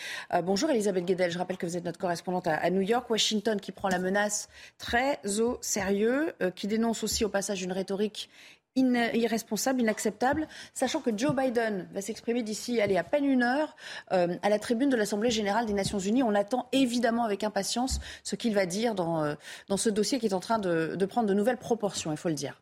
bonjour, 0.44 0.70
Elisabeth 0.70 1.04
Guedel. 1.04 1.30
Je 1.30 1.38
rappelle 1.38 1.58
que 1.58 1.66
vous 1.66 1.76
êtes 1.76 1.84
notre 1.84 1.98
correspondante 1.98 2.46
à, 2.46 2.70
New 2.70 2.80
York. 2.80 3.10
Washington 3.10 3.60
qui 3.60 3.70
prend 3.70 3.90
la 3.90 3.98
menace 3.98 4.48
très 4.78 5.20
au 5.40 5.58
sérieux, 5.60 6.32
qui 6.54 6.69
dénonce 6.69 7.04
aussi 7.04 7.26
au 7.26 7.28
passage 7.28 7.62
une 7.62 7.72
rhétorique 7.72 8.30
irresponsable, 8.76 9.81
inacceptable, 9.81 10.46
sachant 10.75 11.00
que 11.00 11.11
Joe 11.17 11.34
Biden 11.34 11.88
va 11.93 12.00
s'exprimer 12.00 12.43
d'ici 12.43 12.81
à 12.81 13.05
peine 13.05 13.25
une 13.25 13.43
heure 13.43 13.76
euh, 14.12 14.37
à 14.43 14.49
la 14.49 14.58
tribune 14.58 14.88
de 14.88 14.96
l'Assemblée 14.96 15.31
générale 15.31 15.67
des 15.67 15.73
Nations 15.73 15.99
unies. 15.99 16.23
On 16.23 16.34
attend 16.34 16.69
évidemment 16.73 17.25
avec 17.25 17.44
impatience 17.44 18.00
ce 18.23 18.37
qu'il 18.37 18.55
va 18.55 18.67
dire 18.67 18.94
dans, 18.94 19.25
euh, 19.25 19.34
dans 19.69 19.76
ce 19.76 19.90
dossier 19.90 20.19
qui 20.19 20.26
est 20.26 20.34
en 20.34 20.40
train 20.40 20.58
de, 20.58 20.94
de 20.96 21.06
prendre 21.06 21.28
de 21.28 21.34
nouvelles 21.34 21.58
proportions, 21.58 22.11
il 22.11 22.17
faut 22.17 22.28
le 22.28 22.34
dire. 22.34 22.61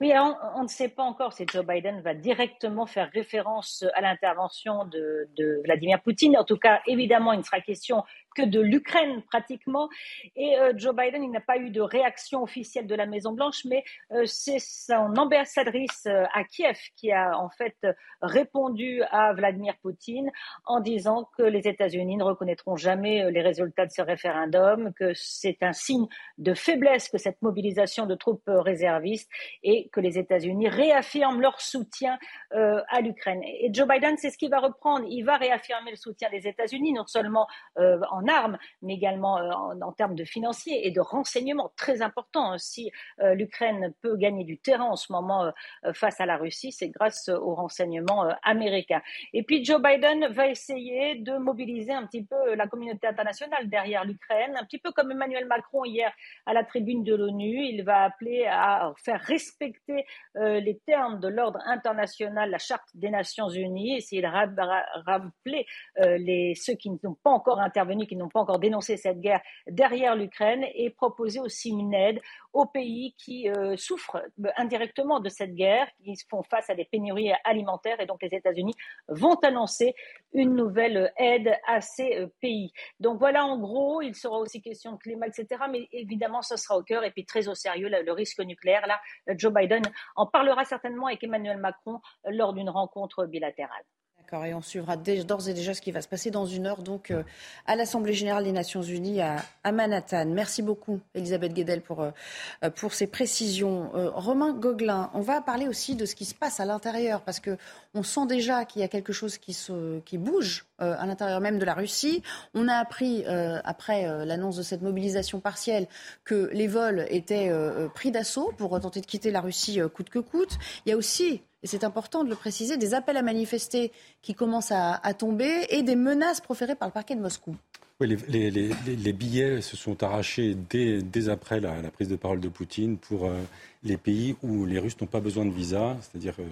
Oui, 0.00 0.12
on, 0.54 0.62
ne 0.62 0.68
sait 0.68 0.88
pas 0.88 1.02
encore 1.02 1.32
si 1.32 1.44
Joe 1.46 1.64
Biden 1.64 2.00
va 2.02 2.14
directement 2.14 2.86
faire 2.86 3.10
référence 3.12 3.84
à 3.94 4.00
l'intervention 4.00 4.84
de, 4.84 5.28
de, 5.36 5.60
Vladimir 5.64 6.00
Poutine. 6.00 6.36
En 6.36 6.44
tout 6.44 6.56
cas, 6.56 6.80
évidemment, 6.86 7.32
il 7.32 7.38
ne 7.38 7.44
sera 7.44 7.60
question 7.60 8.04
que 8.34 8.42
de 8.42 8.60
l'Ukraine 8.60 9.22
pratiquement. 9.22 9.88
Et 10.36 10.58
euh, 10.58 10.72
Joe 10.76 10.94
Biden, 10.94 11.22
il 11.22 11.30
n'a 11.30 11.40
pas 11.40 11.58
eu 11.58 11.70
de 11.70 11.80
réaction 11.80 12.42
officielle 12.42 12.86
de 12.86 12.94
la 12.94 13.06
Maison 13.06 13.32
Blanche, 13.32 13.64
mais 13.64 13.84
euh, 14.12 14.24
c'est 14.26 14.58
son 14.58 15.16
ambassadrice 15.16 16.06
euh, 16.06 16.24
à 16.34 16.44
Kiev 16.44 16.78
qui 16.96 17.12
a 17.12 17.38
en 17.38 17.50
fait 17.50 17.76
répondu 18.20 19.02
à 19.10 19.32
Vladimir 19.32 19.74
Poutine 19.82 20.30
en 20.66 20.80
disant 20.80 21.28
que 21.36 21.42
les 21.42 21.66
États-Unis 21.68 22.16
ne 22.16 22.24
reconnaîtront 22.24 22.76
jamais 22.76 23.30
les 23.30 23.42
résultats 23.42 23.86
de 23.86 23.90
ce 23.90 24.02
référendum, 24.02 24.92
que 24.94 25.12
c'est 25.14 25.62
un 25.62 25.72
signe 25.72 26.06
de 26.38 26.54
faiblesse 26.54 27.08
que 27.08 27.18
cette 27.18 27.42
mobilisation 27.42 28.06
de 28.06 28.14
troupes 28.14 28.42
réservistes 28.46 29.30
et 29.62 29.88
que 29.92 30.00
les 30.00 30.18
États-Unis 30.18 30.68
réaffirment 30.68 31.40
leur 31.40 31.60
soutien 31.60 32.18
à 32.50 33.00
l'Ukraine. 33.00 33.42
Et 33.42 33.70
Joe 33.72 33.88
Biden, 33.88 34.16
c'est 34.16 34.30
ce 34.30 34.38
qu'il 34.38 34.50
va 34.50 34.60
reprendre. 34.60 35.06
Il 35.08 35.22
va 35.24 35.36
réaffirmer 35.36 35.90
le 35.90 35.96
soutien 35.96 36.30
des 36.30 36.46
États-Unis, 36.46 36.92
non 36.92 37.06
seulement 37.06 37.46
en 37.76 38.21
armes, 38.28 38.58
mais 38.82 38.94
également 38.94 39.38
euh, 39.38 39.50
en, 39.80 39.92
termes 39.92 40.14
de 40.14 40.24
financiers 40.24 40.86
et 40.86 40.90
de 40.90 41.00
renseignements 41.00 41.72
très 41.76 42.02
importants. 42.02 42.56
Si 42.58 42.90
euh, 43.20 43.34
l'Ukraine 43.34 43.92
peut 44.02 44.16
gagner 44.16 44.44
du 44.44 44.58
terrain 44.58 44.84
en 44.84 44.96
ce 44.96 45.12
moment 45.12 45.44
euh, 45.44 45.92
face 45.92 46.20
à 46.20 46.26
la 46.26 46.36
Russie, 46.36 46.72
c'est 46.72 46.88
grâce 46.88 47.28
aux 47.28 47.54
renseignements 47.54 48.28
américains. 48.42 49.02
Et 49.32 49.42
puis 49.42 49.64
Joe 49.64 49.80
Biden 49.80 50.28
va 50.28 50.48
essayer 50.48 51.16
de 51.16 51.36
mobiliser 51.36 51.92
un 51.92 52.06
petit 52.06 52.24
peu 52.24 52.54
la 52.54 52.66
communauté 52.66 53.06
internationale 53.06 53.68
derrière 53.68 54.04
l'Ukraine, 54.04 54.56
un 54.56 54.64
petit 54.64 54.78
peu 54.78 54.92
comme 54.92 55.10
Emmanuel 55.10 55.46
Macron 55.46 55.84
hier 55.84 56.12
à 56.46 56.52
la 56.52 56.64
tribune 56.64 57.04
de 57.04 57.14
l'ONU. 57.14 57.64
Il 57.64 57.82
va 57.84 58.04
appeler 58.04 58.46
à 58.46 58.92
faire 59.04 59.20
respecter 59.20 60.04
les 60.34 60.80
termes 60.86 61.20
de 61.20 61.28
l'ordre 61.28 61.60
international, 61.66 62.50
la 62.50 62.58
charte 62.58 62.88
des 62.94 63.10
Nations 63.10 63.48
Unies, 63.48 63.96
essayer 63.96 64.22
de 64.22 65.02
rappeler 65.06 65.66
les, 65.96 66.54
ceux 66.54 66.74
qui 66.74 66.90
n'ont 66.90 67.16
pas 67.22 67.30
encore 67.30 67.60
intervenu, 67.60 68.06
qui 68.12 68.16
n'ont 68.18 68.28
pas 68.28 68.40
encore 68.40 68.58
dénoncé 68.58 68.98
cette 68.98 69.20
guerre 69.20 69.40
derrière 69.66 70.14
l'Ukraine 70.14 70.66
et 70.74 70.90
proposer 70.90 71.40
aussi 71.40 71.70
une 71.70 71.94
aide 71.94 72.20
aux 72.52 72.66
pays 72.66 73.14
qui 73.16 73.48
euh, 73.48 73.74
souffrent 73.78 74.22
euh, 74.44 74.50
indirectement 74.58 75.18
de 75.18 75.30
cette 75.30 75.54
guerre, 75.54 75.88
qui 76.04 76.14
font 76.28 76.42
face 76.42 76.68
à 76.68 76.74
des 76.74 76.84
pénuries 76.84 77.32
alimentaires 77.44 77.98
et 78.00 78.06
donc 78.06 78.20
les 78.20 78.34
États-Unis 78.34 78.74
vont 79.08 79.36
annoncer 79.36 79.94
une 80.34 80.54
nouvelle 80.54 81.10
aide 81.16 81.56
à 81.66 81.80
ces 81.80 82.18
euh, 82.18 82.26
pays. 82.42 82.70
Donc 83.00 83.18
voilà, 83.18 83.46
en 83.46 83.58
gros, 83.58 84.02
il 84.02 84.14
sera 84.14 84.36
aussi 84.36 84.60
question 84.60 84.92
de 84.92 84.98
climat, 84.98 85.28
etc. 85.28 85.62
Mais 85.70 85.88
évidemment, 85.92 86.42
ce 86.42 86.56
sera 86.56 86.76
au 86.76 86.82
cœur 86.82 87.04
et 87.04 87.12
puis 87.12 87.24
très 87.24 87.48
au 87.48 87.54
sérieux 87.54 87.88
le 87.88 88.12
risque 88.12 88.40
nucléaire. 88.40 88.86
Là, 88.86 89.00
Joe 89.38 89.54
Biden 89.54 89.84
en 90.16 90.26
parlera 90.26 90.66
certainement 90.66 91.06
avec 91.06 91.24
Emmanuel 91.24 91.56
Macron 91.56 92.02
lors 92.26 92.52
d'une 92.52 92.68
rencontre 92.68 93.24
bilatérale. 93.24 93.84
Et 94.32 94.54
on 94.54 94.62
suivra 94.62 94.96
d'ores 94.96 95.48
et 95.48 95.52
déjà 95.52 95.74
ce 95.74 95.82
qui 95.82 95.92
va 95.92 96.00
se 96.00 96.08
passer 96.08 96.30
dans 96.30 96.46
une 96.46 96.66
heure, 96.66 96.82
donc 96.82 97.10
euh, 97.10 97.22
à 97.66 97.76
l'Assemblée 97.76 98.14
générale 98.14 98.44
des 98.44 98.52
Nations 98.52 98.80
unies 98.80 99.20
à, 99.20 99.36
Manhattan. 99.70 100.24
Merci 100.26 100.62
beaucoup, 100.62 101.00
Elisabeth 101.14 101.52
Guedel, 101.52 101.82
pour, 101.82 102.00
euh, 102.00 102.70
pour 102.74 102.94
ces 102.94 103.06
précisions. 103.06 103.90
Romain 104.14 104.54
Gauguelin, 104.54 105.10
on 105.12 105.20
va 105.20 105.42
parler 105.42 105.68
aussi 105.68 105.96
de 105.96 106.06
ce 106.06 106.14
qui 106.14 106.24
se 106.24 106.34
passe 106.34 106.60
à 106.60 106.64
l'intérieur, 106.64 107.20
parce 107.20 107.40
qu'on 107.40 108.02
sent 108.02 108.26
déjà 108.26 108.64
qu'il 108.64 108.80
y 108.80 108.84
a 108.84 108.88
quelque 108.88 109.12
chose 109.12 109.36
qui, 109.36 109.52
se, 109.52 110.00
qui 110.00 110.16
bouge 110.16 110.64
à 110.78 111.06
l'intérieur 111.06 111.40
même 111.40 111.58
de 111.58 111.64
la 111.64 111.74
Russie. 111.74 112.22
On 112.54 112.68
a 112.68 112.74
appris, 112.74 113.24
après 113.26 114.24
l'annonce 114.24 114.56
de 114.56 114.62
cette 114.62 114.82
mobilisation 114.82 115.40
partielle, 115.40 115.86
que 116.24 116.50
les 116.52 116.68
vols 116.68 117.06
étaient 117.10 117.50
pris 117.94 118.10
d'assaut 118.10 118.52
pour 118.56 118.78
tenter 118.80 119.00
de 119.00 119.06
quitter 119.06 119.30
la 119.30 119.40
Russie 119.40 119.80
coûte 119.94 120.10
que 120.10 120.18
coûte. 120.18 120.58
Il 120.86 120.90
y 120.90 120.92
a 120.92 120.96
aussi 120.96 121.42
et 121.62 121.66
c'est 121.66 121.84
important 121.84 122.24
de 122.24 122.30
le 122.30 122.36
préciser, 122.36 122.76
des 122.76 122.94
appels 122.94 123.16
à 123.16 123.22
manifester 123.22 123.92
qui 124.20 124.34
commencent 124.34 124.72
à, 124.72 125.14
tomber 125.14 125.66
et 125.70 125.82
des 125.82 125.96
menaces 125.96 126.40
proférées 126.40 126.74
par 126.74 126.88
le 126.88 126.92
parquet 126.92 127.14
de 127.14 127.20
Moscou. 127.20 127.56
Les, 128.00 129.12
billets 129.12 129.60
se 129.60 129.76
sont 129.76 130.02
arrachés 130.02 130.56
dès, 130.68 131.28
après 131.28 131.60
la, 131.60 131.74
prise 131.90 132.08
de 132.08 132.16
parole 132.16 132.40
de 132.40 132.48
Poutine 132.48 132.96
pour 132.96 133.26
euh, 133.26 133.40
les 133.84 133.96
pays 133.96 134.34
où 134.42 134.66
les 134.66 134.80
Russes 134.80 135.00
n'ont 135.00 135.06
pas 135.06 135.20
besoin 135.20 135.44
de 135.44 135.52
visa, 135.52 135.96
c'est-à-dire 136.00 136.34
euh, 136.40 136.44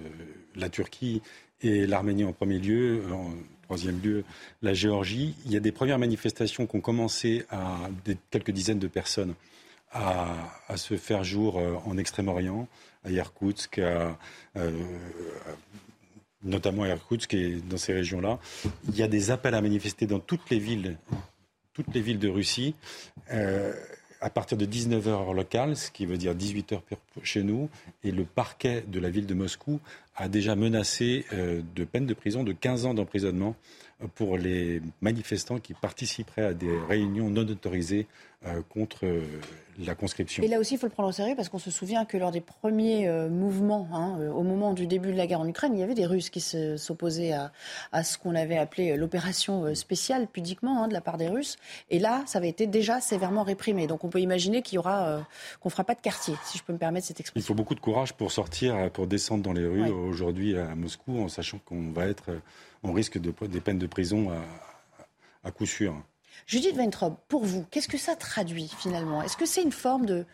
la 0.55 0.69
Turquie 0.69 1.21
et 1.61 1.85
l'Arménie 1.85 2.23
en 2.23 2.31
premier 2.31 2.57
lieu, 2.57 3.03
en 3.11 3.31
troisième 3.63 3.99
lieu 4.01 4.23
la 4.61 4.73
Géorgie. 4.73 5.35
Il 5.45 5.51
y 5.51 5.57
a 5.57 5.59
des 5.59 5.73
premières 5.73 5.99
manifestations 5.99 6.67
qui 6.67 6.75
ont 6.77 6.81
commencé 6.81 7.45
à 7.49 7.89
quelques 8.29 8.51
dizaines 8.51 8.79
de 8.79 8.87
personnes 8.87 9.33
à, 9.93 10.77
se 10.77 10.95
faire 10.95 11.23
jour 11.23 11.59
euh, 11.59 11.75
en 11.85 11.97
Extrême-Orient 11.97 12.67
à 13.03 13.11
Irkoutsk, 13.11 13.79
euh, 13.79 14.11
notamment 16.43 16.83
à 16.83 16.89
Irkoutsk 16.89 17.33
et 17.33 17.55
dans 17.69 17.77
ces 17.77 17.93
régions-là. 17.93 18.39
Il 18.89 18.95
y 18.95 19.03
a 19.03 19.07
des 19.07 19.31
appels 19.31 19.55
à 19.55 19.61
manifester 19.61 20.07
dans 20.07 20.19
toutes 20.19 20.49
les 20.49 20.59
villes, 20.59 20.97
toutes 21.73 21.93
les 21.93 22.01
villes 22.01 22.19
de 22.19 22.29
Russie. 22.29 22.75
Euh, 23.31 23.73
à 24.21 24.29
partir 24.29 24.55
de 24.55 24.65
19h 24.67 25.07
heure 25.07 25.33
locale, 25.33 25.75
ce 25.75 25.89
qui 25.89 26.05
veut 26.05 26.17
dire 26.17 26.35
18h 26.35 26.79
chez 27.23 27.41
nous, 27.41 27.69
et 28.03 28.11
le 28.11 28.23
parquet 28.23 28.83
de 28.87 28.99
la 28.99 29.09
ville 29.09 29.25
de 29.25 29.33
Moscou 29.33 29.79
a 30.15 30.29
déjà 30.29 30.55
menacé 30.55 31.25
euh, 31.33 31.61
de 31.75 31.83
peine 31.83 32.05
de 32.05 32.13
prison 32.13 32.43
de 32.43 32.51
15 32.51 32.85
ans 32.85 32.93
d'emprisonnement 32.93 33.55
pour 34.15 34.37
les 34.37 34.81
manifestants 35.01 35.59
qui 35.59 35.73
participeraient 35.73 36.45
à 36.45 36.53
des 36.53 36.77
réunions 36.87 37.29
non 37.29 37.41
autorisées 37.41 38.07
euh, 38.47 38.63
contre 38.69 39.05
euh, 39.05 39.21
la 39.85 39.93
conscription. 39.93 40.41
Et 40.41 40.47
là 40.47 40.57
aussi, 40.57 40.73
il 40.73 40.79
faut 40.79 40.87
le 40.87 40.91
prendre 40.91 41.09
au 41.09 41.11
sérieux 41.11 41.35
parce 41.35 41.47
qu'on 41.47 41.59
se 41.59 41.69
souvient 41.69 42.05
que 42.05 42.17
lors 42.17 42.31
des 42.31 42.41
premiers 42.41 43.07
euh, 43.07 43.29
mouvements, 43.29 43.87
hein, 43.93 44.17
au 44.31 44.41
moment 44.41 44.73
du 44.73 44.87
début 44.87 45.11
de 45.11 45.17
la 45.17 45.27
guerre 45.27 45.41
en 45.41 45.47
Ukraine, 45.47 45.73
il 45.75 45.79
y 45.79 45.83
avait 45.83 45.93
des 45.93 46.07
Russes 46.07 46.31
qui 46.31 46.41
s'opposaient 46.41 47.33
à, 47.33 48.03
ce 48.03 48.17
qu'on 48.17 48.33
avait 48.33 48.57
appelé 48.57 48.97
l'opération 48.97 49.75
spéciale, 49.75 50.25
pudiquement, 50.25 50.81
hein, 50.81 50.87
de 50.87 50.93
la 50.93 51.01
part 51.01 51.17
des 51.17 51.27
Russes. 51.27 51.57
Et 51.91 51.99
là, 51.99 52.23
ça 52.25 52.39
avait 52.39 52.49
été 52.49 52.65
déjà 52.65 52.99
sévèrement 52.99 53.43
réprimé. 53.43 53.85
Donc 53.85 54.03
on 54.03 54.09
peut 54.09 54.21
imaginer 54.21 54.63
qu'il 54.63 54.77
y 54.77 54.79
aura, 54.79 55.23
qu'on 55.59 55.69
ne 55.69 55.71
fera 55.71 55.83
pas 55.83 55.93
de 55.93 56.01
quartier, 56.01 56.33
si 56.43 56.57
je 56.57 56.63
peux 56.63 56.73
me 56.73 56.79
permettre 56.79 57.05
cette 57.05 57.19
expression. 57.19 57.45
Il 57.45 57.47
faut 57.47 57.53
beaucoup 57.53 57.75
de 57.75 57.79
courage 57.79 58.13
pour 58.13 58.31
sortir, 58.31 58.89
pour 58.91 59.05
descendre 59.05 59.43
dans 59.43 59.53
les 59.53 59.67
rues 59.67 59.91
aujourd'hui 59.91 60.57
à 60.57 60.73
Moscou, 60.73 61.19
en 61.21 61.27
sachant 61.27 61.59
qu'on 61.59 61.91
va 61.91 62.07
être, 62.07 62.31
on 62.83 62.93
risque 62.93 63.19
de, 63.19 63.33
des 63.47 63.61
peines 63.61 63.79
de 63.79 63.87
prison 63.87 64.31
à, 64.31 64.41
à 65.43 65.51
coup 65.51 65.65
sûr. 65.65 65.95
Judith 66.47 66.75
Weintraub, 66.75 67.15
pour 67.27 67.43
vous, 67.43 67.65
qu'est-ce 67.69 67.87
que 67.87 67.97
ça 67.97 68.15
traduit 68.15 68.69
finalement? 68.79 69.21
Est-ce 69.21 69.37
que 69.37 69.45
c'est 69.45 69.61
une 69.61 69.71
forme 69.71 70.05
de, 70.05 70.25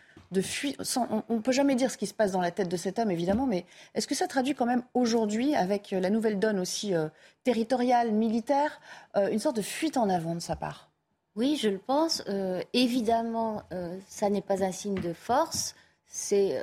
fuite? 0.42 0.78
On 0.98 1.36
ne 1.36 1.40
peut 1.40 1.52
jamais 1.52 1.76
dire 1.76 1.92
ce 1.92 1.98
qui 1.98 2.08
se 2.08 2.14
passe 2.14 2.32
dans 2.32 2.42
la 2.42 2.52
tête 2.52 2.70
de 2.70 2.78
cet 2.78 3.00
homme, 3.00 3.12
évidemment, 3.12 3.48
mais 3.48 3.66
est-ce 3.96 4.08
que 4.08 4.16
ça 4.16 4.28
traduit 4.28 4.56
quand 4.56 4.66
même 4.66 4.84
aujourd'hui, 4.94 5.56
avec 5.56 5.94
euh, 5.94 6.00
la 6.00 6.10
nouvelle 6.10 6.40
donne 6.40 6.60
aussi 6.60 6.94
euh, 6.94 7.08
territoriale, 7.44 8.12
militaire, 8.12 8.80
euh, 9.16 9.30
une 9.30 9.40
sorte 9.40 9.58
de 9.58 9.62
fuite 9.62 9.98
en 9.98 10.10
avant 10.10 10.36
de 10.36 10.40
sa 10.40 10.56
part? 10.56 10.90
Oui, 11.36 11.58
je 11.62 11.70
le 11.70 11.78
pense. 11.78 12.24
évidemment, 12.74 13.62
ça 14.08 14.28
n'est 14.28 14.42
pas 14.42 14.64
un 14.64 14.72
signe 14.72 14.96
de 14.96 15.14
force. 15.14 15.76
C'est 16.10 16.60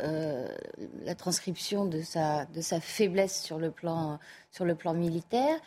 la 1.04 1.14
transcription 1.14 1.84
de 1.84 2.00
sa, 2.02 2.46
de 2.46 2.60
sa 2.60 2.80
faiblesse 2.80 3.42
sur 3.42 3.58
le 3.58 3.70
plan, 3.70 4.18
sur 4.50 4.64
le 4.64 4.74
plan 4.74 4.94
militaire. 4.94 5.60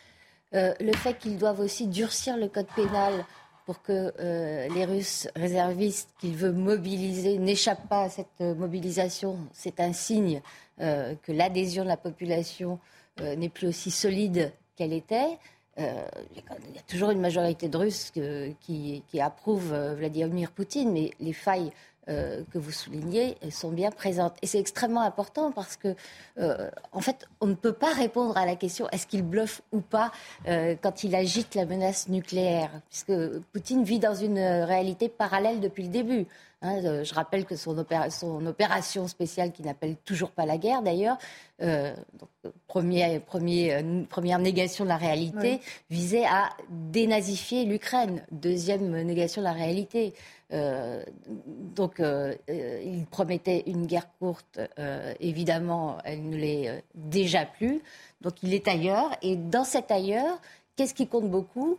le 0.51 0.93
fait 0.93 1.13
qu'ils 1.17 1.37
doivent 1.37 1.59
aussi 1.59 1.87
durcir 1.87 2.37
le 2.37 2.47
code 2.47 2.67
pénal 2.75 3.25
pour 3.67 3.81
que 3.81 4.13
euh, 4.21 4.69
les 4.73 4.85
Russes 4.85 5.27
réservistes 5.35 6.09
qu'il 6.19 6.37
veut 6.37 6.53
mobiliser 6.53 7.37
n'échappent 7.37 7.89
pas 7.89 8.03
à 8.03 8.09
cette 8.09 8.39
euh, 8.39 8.55
mobilisation. 8.55 9.37
C'est 9.51 9.81
un 9.81 9.91
signe 9.91 10.41
euh, 10.79 11.15
que 11.21 11.33
l'adhésion 11.33 11.83
de 11.83 11.89
la 11.89 11.97
population 11.97 12.79
n'est 13.19 13.49
plus 13.49 13.65
aussi 13.65 13.89
solide 13.89 14.53
qu'elle 14.75 14.93
était. 14.93 15.39
il 15.75 15.83
y 15.83 16.77
a 16.77 16.81
toujours 16.87 17.09
une 17.09 17.19
majorité 17.19 17.67
de 17.67 17.75
Russes 17.75 18.11
qui, 18.11 19.03
qui 19.07 19.19
approuvent 19.19 19.73
Vladimir 19.73 20.51
Poutine, 20.51 20.91
mais 20.91 21.09
les 21.19 21.33
failles 21.33 21.71
euh, 22.09 22.43
que 22.53 22.57
vous 22.57 22.71
soulignez 22.71 23.37
sont 23.51 23.69
bien 23.69 23.91
présentes. 23.91 24.35
Et 24.41 24.47
c'est 24.47 24.59
extrêmement 24.59 25.01
important 25.01 25.51
parce 25.51 25.75
que, 25.75 25.93
euh, 26.39 26.69
en 26.93 27.01
fait, 27.01 27.27
on 27.41 27.47
ne 27.47 27.53
peut 27.53 27.73
pas 27.73 27.91
répondre 27.91 28.37
à 28.37 28.45
la 28.45 28.55
question 28.55 28.87
est-ce 28.91 29.07
qu'il 29.07 29.23
bluffe 29.23 29.61
ou 29.73 29.81
pas 29.81 30.13
euh, 30.47 30.75
quand 30.81 31.03
il 31.03 31.15
agite 31.15 31.53
la 31.53 31.65
menace 31.65 32.07
nucléaire, 32.07 32.69
puisque 32.89 33.11
Poutine 33.51 33.83
vit 33.83 33.99
dans 33.99 34.15
une 34.15 34.39
réalité 34.39 35.09
parallèle 35.09 35.59
depuis 35.59 35.83
le 35.83 35.89
début. 35.89 36.27
Hein, 36.61 37.03
je 37.03 37.13
rappelle 37.13 37.45
que 37.45 37.55
son, 37.55 37.77
opération 37.77 39.07
spéciale, 39.07 39.51
qui 39.51 39.61
n'appelle 39.61 39.95
toujours 39.97 40.31
pas 40.31 40.45
la 40.45 40.57
guerre 40.57 40.81
d'ailleurs, 40.81 41.17
première 42.67 44.39
négation 44.39 44.83
de 44.85 44.89
la 44.89 44.97
réalité, 44.97 45.59
visait 45.91 46.25
à 46.25 46.49
dénazifier 46.69 47.65
l'Ukraine. 47.65 48.23
Deuxième 48.31 48.89
négation 49.03 49.41
de 49.41 49.47
la 49.47 49.53
réalité. 49.53 50.13
Euh, 50.53 51.03
donc, 51.27 51.99
euh, 51.99 52.33
euh, 52.49 52.81
il 52.85 53.05
promettait 53.05 53.63
une 53.67 53.85
guerre 53.85 54.07
courte. 54.19 54.59
évidemment, 55.19 55.97
elle 56.03 56.29
ne 56.29 56.37
l'est 56.37 56.83
déjà 56.95 57.45
plus. 57.45 57.81
Donc, 58.21 58.41
il 58.43 58.53
est 58.53 58.67
ailleurs. 58.67 59.11
Et 59.21 59.35
dans 59.35 59.63
cet 59.63 59.91
ailleurs, 59.91 60.39
qu'est-ce 60.75 60.93
qui 60.93 61.07
compte 61.07 61.29
beaucoup 61.29 61.77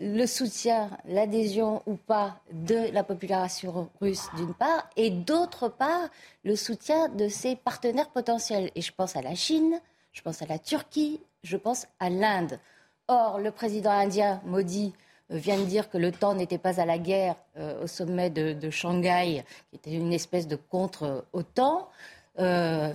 le 0.00 0.26
soutien, 0.26 0.90
l'adhésion 1.06 1.82
ou 1.86 1.96
pas 1.96 2.40
de 2.52 2.92
la 2.92 3.02
population 3.02 3.88
russe 4.00 4.28
d'une 4.36 4.54
part, 4.54 4.88
et 4.96 5.10
d'autre 5.10 5.68
part, 5.68 6.08
le 6.44 6.54
soutien 6.54 7.08
de 7.08 7.28
ses 7.28 7.56
partenaires 7.56 8.10
potentiels. 8.10 8.70
Et 8.76 8.80
je 8.80 8.92
pense 8.92 9.16
à 9.16 9.22
la 9.22 9.34
Chine, 9.34 9.80
je 10.12 10.22
pense 10.22 10.40
à 10.40 10.46
la 10.46 10.60
Turquie, 10.60 11.20
je 11.42 11.56
pense 11.56 11.86
à 11.98 12.10
l'Inde. 12.10 12.60
Or, 13.08 13.40
le 13.40 13.50
président 13.50 13.90
indien 13.90 14.40
Modi 14.44 14.92
vient 15.30 15.58
de 15.58 15.64
dire 15.64 15.90
que 15.90 15.98
le 15.98 16.12
temps 16.12 16.34
n'était 16.34 16.58
pas 16.58 16.80
à 16.80 16.86
la 16.86 16.98
guerre 16.98 17.36
euh, 17.56 17.84
au 17.84 17.86
sommet 17.86 18.30
de, 18.30 18.70
Shanghai, 18.70 19.44
qui 19.70 19.76
était 19.76 19.92
une 19.92 20.12
espèce 20.12 20.48
de 20.48 20.56
contre-OTAN. 20.56 21.88
Euh, 22.38 22.94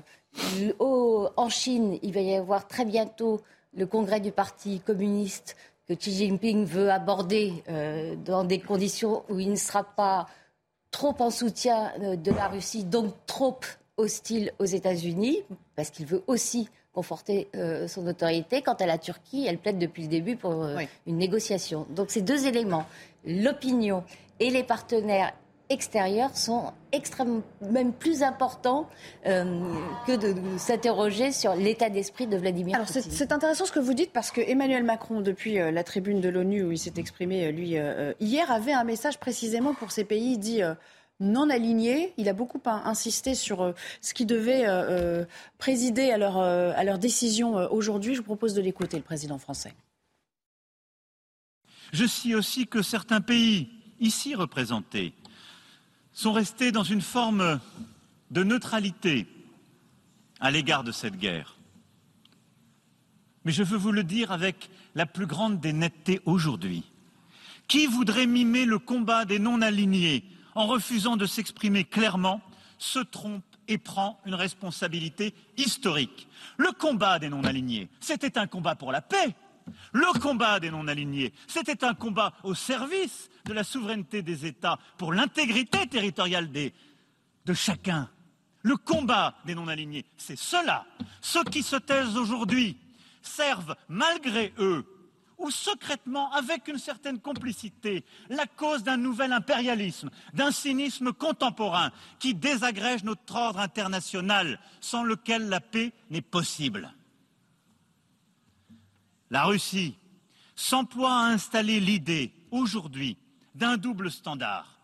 en 1.37 1.49
Chine, 1.49 1.99
il 2.01 2.13
va 2.13 2.21
y 2.21 2.35
avoir 2.35 2.67
très 2.67 2.85
bientôt 2.85 3.41
le 3.75 3.85
congrès 3.85 4.19
du 4.19 4.31
Parti 4.31 4.79
communiste 4.79 5.55
que 5.87 5.93
Xi 5.93 6.11
Jinping 6.11 6.65
veut 6.65 6.89
aborder 6.89 7.63
euh, 7.69 8.15
dans 8.15 8.43
des 8.43 8.59
conditions 8.59 9.23
où 9.29 9.39
il 9.39 9.51
ne 9.51 9.55
sera 9.55 9.83
pas 9.83 10.27
trop 10.91 11.15
en 11.19 11.29
soutien 11.29 11.91
de 11.99 12.31
la 12.31 12.47
Russie, 12.47 12.83
donc 12.83 13.13
trop 13.25 13.59
hostile 13.97 14.51
aux 14.59 14.65
États-Unis, 14.65 15.43
parce 15.75 15.89
qu'il 15.89 16.05
veut 16.05 16.23
aussi 16.27 16.69
conforter 16.93 17.47
euh, 17.55 17.87
son 17.87 18.05
autorité. 18.07 18.61
Quant 18.61 18.73
à 18.73 18.85
la 18.85 18.97
Turquie, 18.97 19.45
elle 19.47 19.57
plaide 19.57 19.79
depuis 19.79 20.03
le 20.03 20.09
début 20.09 20.35
pour 20.35 20.63
euh, 20.63 20.77
une 21.07 21.17
négociation. 21.17 21.87
Donc 21.89 22.11
ces 22.11 22.21
deux 22.21 22.45
éléments, 22.45 22.85
l'opinion 23.25 24.03
et 24.39 24.49
les 24.49 24.63
partenaires 24.63 25.33
extérieurs 25.69 26.35
sont 26.37 26.71
extrêmement, 26.91 27.41
même 27.61 27.93
plus 27.93 28.21
importants 28.21 28.87
euh, 29.25 29.59
que 30.05 30.11
de, 30.11 30.35
s'interroger 30.57 31.31
sur 31.31 31.55
l'état 31.55 31.89
d'esprit 31.89 32.27
de 32.27 32.37
Vladimir 32.37 32.75
Alors 32.75 32.85
Poutine. 32.85 33.03
C'est 33.09 33.31
intéressant 33.31 33.65
ce 33.65 33.71
que 33.71 33.79
vous 33.79 33.95
dites 33.95 34.11
parce 34.11 34.29
que 34.29 34.41
Emmanuel 34.41 34.83
Macron, 34.83 35.21
depuis 35.21 35.55
la 35.55 35.83
tribune 35.83 36.21
de 36.21 36.29
l'ONU 36.29 36.63
où 36.63 36.71
il 36.71 36.77
s'est 36.77 36.93
exprimé 36.97 37.51
lui 37.51 37.75
hier, 38.19 38.51
avait 38.51 38.73
un 38.73 38.83
message 38.83 39.17
précisément 39.17 39.73
pour 39.73 39.91
ces 39.91 40.03
pays 40.03 40.37
dit 40.37 40.61
non 41.23 41.49
alignés. 41.49 42.13
Il 42.17 42.29
a 42.29 42.33
beaucoup 42.33 42.61
insisté 42.65 43.33
sur 43.33 43.61
euh, 43.61 43.71
ce 44.01 44.13
qui 44.13 44.25
devait 44.25 44.67
euh, 44.67 45.21
euh, 45.21 45.25
présider 45.57 46.11
à 46.11 46.17
leur, 46.83 46.99
décision 46.99 47.55
aujourd'hui. 47.71 48.13
Je 48.13 48.19
vous 48.19 48.25
propose 48.25 48.53
de 48.53 48.61
l'écouter, 48.61 48.97
le 48.97 49.03
président 49.03 49.39
français. 49.39 49.73
Je 51.91 52.05
sais 52.05 52.35
aussi 52.35 52.67
que 52.67 52.81
certains 52.81 53.21
pays, 53.21 53.69
ici 53.99 54.35
représentés, 54.35 55.13
sont 56.11 56.33
restés 56.33 56.71
dans 56.71 56.83
une 56.83 57.01
forme 57.01 57.59
de 58.31 58.43
neutralité 58.43 59.27
à 60.39 60.51
l'égard 60.51 60.83
de 60.83 60.91
cette 60.91 61.17
guerre. 61.17 61.57
Mais 63.45 63.51
je 63.51 63.63
veux 63.63 63.77
vous 63.77 63.91
le 63.91 64.03
dire 64.03 64.31
avec 64.31 64.69
la 64.95 65.05
plus 65.05 65.25
grande 65.25 65.59
des 65.59 65.73
nettetés 65.73 66.21
aujourd'hui. 66.25 66.83
Qui 67.67 67.87
voudrait 67.87 68.27
mimer 68.27 68.65
le 68.65 68.79
combat 68.79 69.25
des 69.25 69.39
non-alignés 69.39 70.23
en 70.55 70.67
refusant 70.67 71.17
de 71.17 71.25
s'exprimer 71.25 71.83
clairement, 71.83 72.41
se 72.77 72.99
trompe 72.99 73.43
et 73.67 73.77
prend 73.77 74.19
une 74.25 74.35
responsabilité 74.35 75.33
historique. 75.57 76.27
Le 76.57 76.71
combat 76.71 77.19
des 77.19 77.29
non-alignés, 77.29 77.89
c'était 77.99 78.37
un 78.37 78.47
combat 78.47 78.75
pour 78.75 78.91
la 78.91 79.01
paix. 79.01 79.35
Le 79.93 80.19
combat 80.19 80.59
des 80.59 80.71
non-alignés, 80.71 81.33
c'était 81.47 81.85
un 81.85 81.93
combat 81.93 82.33
au 82.43 82.53
service 82.53 83.29
de 83.45 83.53
la 83.53 83.63
souveraineté 83.63 84.21
des 84.21 84.45
États, 84.45 84.77
pour 84.97 85.13
l'intégrité 85.13 85.87
territoriale 85.87 86.51
de 86.51 87.53
chacun. 87.53 88.09
Le 88.61 88.75
combat 88.77 89.35
des 89.45 89.55
non-alignés, 89.55 90.05
c'est 90.17 90.37
cela. 90.37 90.85
Ceux 91.21 91.43
qui 91.45 91.63
se 91.63 91.75
taisent 91.75 92.17
aujourd'hui 92.17 92.77
servent, 93.21 93.75
malgré 93.87 94.53
eux, 94.57 94.85
ou 95.43 95.51
secrètement, 95.51 96.31
avec 96.31 96.67
une 96.69 96.79
certaine 96.79 97.19
complicité, 97.19 98.05
la 98.29 98.47
cause 98.47 98.83
d'un 98.83 98.97
nouvel 98.97 99.33
impérialisme, 99.33 100.09
d'un 100.33 100.51
cynisme 100.51 101.11
contemporain 101.11 101.91
qui 102.17 102.33
désagrège 102.33 103.03
notre 103.03 103.35
ordre 103.35 103.59
international, 103.59 104.59
sans 104.79 105.03
lequel 105.03 105.49
la 105.49 105.59
paix 105.59 105.93
n'est 106.09 106.21
possible. 106.21 106.93
La 109.29 109.43
Russie 109.43 109.95
s'emploie 110.55 111.13
à 111.13 111.27
installer 111.27 111.79
l'idée, 111.79 112.33
aujourd'hui, 112.51 113.17
d'un 113.53 113.77
double 113.77 114.11
standard. 114.11 114.79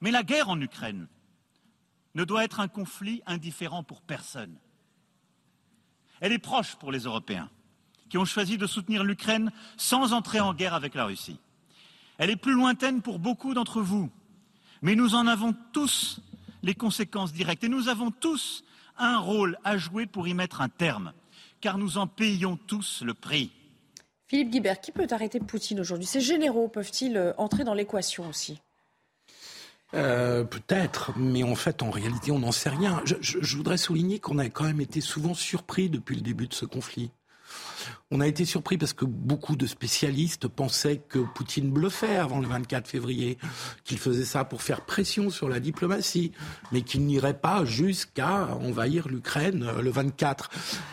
Mais 0.00 0.10
la 0.10 0.22
guerre 0.22 0.48
en 0.48 0.60
Ukraine 0.60 1.08
ne 2.14 2.24
doit 2.24 2.44
être 2.44 2.60
un 2.60 2.68
conflit 2.68 3.22
indifférent 3.26 3.82
pour 3.82 4.00
personne. 4.00 4.56
Elle 6.20 6.32
est 6.32 6.38
proche 6.38 6.76
pour 6.76 6.90
les 6.90 7.00
Européens, 7.00 7.50
qui 8.08 8.18
ont 8.18 8.24
choisi 8.24 8.58
de 8.58 8.66
soutenir 8.66 9.04
l'Ukraine 9.04 9.52
sans 9.76 10.12
entrer 10.12 10.40
en 10.40 10.54
guerre 10.54 10.74
avec 10.74 10.94
la 10.94 11.04
Russie. 11.04 11.38
Elle 12.18 12.30
est 12.30 12.36
plus 12.36 12.54
lointaine 12.54 13.00
pour 13.02 13.18
beaucoup 13.18 13.54
d'entre 13.54 13.80
vous, 13.80 14.10
mais 14.82 14.94
nous 14.94 15.14
en 15.14 15.26
avons 15.26 15.54
tous 15.72 16.20
les 16.62 16.74
conséquences 16.74 17.32
directes 17.32 17.64
et 17.64 17.68
nous 17.68 17.88
avons 17.88 18.10
tous 18.10 18.64
un 18.98 19.18
rôle 19.18 19.56
à 19.64 19.76
jouer 19.76 20.06
pour 20.06 20.26
y 20.26 20.34
mettre 20.34 20.60
un 20.60 20.68
terme, 20.68 21.12
car 21.60 21.78
nous 21.78 21.98
en 21.98 22.06
payons 22.06 22.56
tous 22.56 23.02
le 23.02 23.14
prix. 23.14 23.52
Philippe 24.26 24.50
Guibert, 24.50 24.80
qui 24.80 24.92
peut 24.92 25.06
arrêter 25.10 25.40
Poutine 25.40 25.80
aujourd'hui? 25.80 26.06
Ces 26.06 26.20
généraux 26.20 26.68
peuvent-ils 26.68 27.16
euh, 27.16 27.32
entrer 27.38 27.64
dans 27.64 27.72
l'équation 27.72 28.28
aussi? 28.28 28.60
Euh, 29.94 30.44
Peut-être, 30.44 31.12
mais 31.16 31.42
en 31.44 31.54
fait, 31.54 31.82
en 31.82 31.90
réalité, 31.90 32.30
on 32.30 32.40
n'en 32.40 32.52
sait 32.52 32.68
rien. 32.68 33.00
Je, 33.06 33.14
je 33.22 33.56
voudrais 33.56 33.78
souligner 33.78 34.18
qu'on 34.18 34.36
a 34.36 34.50
quand 34.50 34.64
même 34.64 34.82
été 34.82 35.00
souvent 35.00 35.32
surpris 35.32 35.88
depuis 35.88 36.14
le 36.16 36.20
début 36.20 36.46
de 36.46 36.52
ce 36.52 36.66
conflit. 36.66 37.10
On 38.10 38.20
a 38.20 38.26
été 38.26 38.44
surpris 38.44 38.78
parce 38.78 38.92
que 38.92 39.04
beaucoup 39.04 39.56
de 39.56 39.66
spécialistes 39.66 40.48
pensaient 40.48 40.98
que 41.08 41.18
Poutine 41.18 41.70
bluffait 41.70 42.16
avant 42.16 42.40
le 42.40 42.48
24 42.48 42.88
février, 42.88 43.38
qu'il 43.84 43.98
faisait 43.98 44.24
ça 44.24 44.44
pour 44.44 44.62
faire 44.62 44.82
pression 44.82 45.30
sur 45.30 45.48
la 45.48 45.60
diplomatie, 45.60 46.32
mais 46.72 46.82
qu'il 46.82 47.04
n'irait 47.04 47.38
pas 47.38 47.64
jusqu'à 47.64 48.48
envahir 48.56 49.08
l'Ukraine 49.08 49.66
le 49.80 49.90
24. 49.90 50.50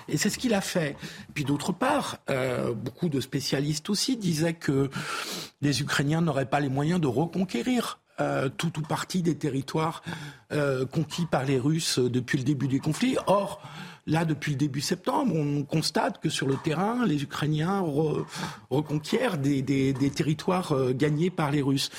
Et 0.09 0.17
c'est 0.17 0.29
ce 0.29 0.37
qu'il 0.37 0.53
a 0.53 0.61
fait. 0.61 0.97
Puis 1.33 1.43
d'autre 1.45 1.71
part, 1.71 2.17
euh, 2.29 2.73
beaucoup 2.73 3.09
de 3.09 3.21
spécialistes 3.21 3.89
aussi 3.89 4.17
disaient 4.17 4.53
que 4.53 4.89
les 5.61 5.81
Ukrainiens 5.81 6.21
n'auraient 6.21 6.49
pas 6.49 6.59
les 6.59 6.69
moyens 6.69 6.99
de 6.99 7.07
reconquérir 7.07 7.99
euh, 8.21 8.47
tout 8.47 8.79
ou 8.79 8.81
partie 8.81 9.21
des 9.21 9.35
territoires 9.35 10.01
euh, 10.53 10.85
conquis 10.85 11.25
par 11.25 11.43
les 11.43 11.59
Russes 11.59 11.99
depuis 11.99 12.37
le 12.37 12.45
début 12.45 12.69
du 12.69 12.79
conflit. 12.79 13.17
Or, 13.27 13.61
Là, 14.07 14.23
depuis 14.23 14.51
le 14.51 14.57
début 14.57 14.81
septembre, 14.81 15.33
on 15.35 15.63
constate 15.63 16.21
que 16.21 16.29
sur 16.29 16.47
le 16.47 16.57
terrain, 16.57 17.07
les 17.07 17.23
Ukrainiens 17.23 17.83
reconquièrent 18.69 19.39
des, 19.39 19.63
territoires 20.13 20.73
euh, 20.73 20.93
gagnés 20.93 21.31
par 21.31 21.49
les 21.49 21.63
Russes. 21.63 21.89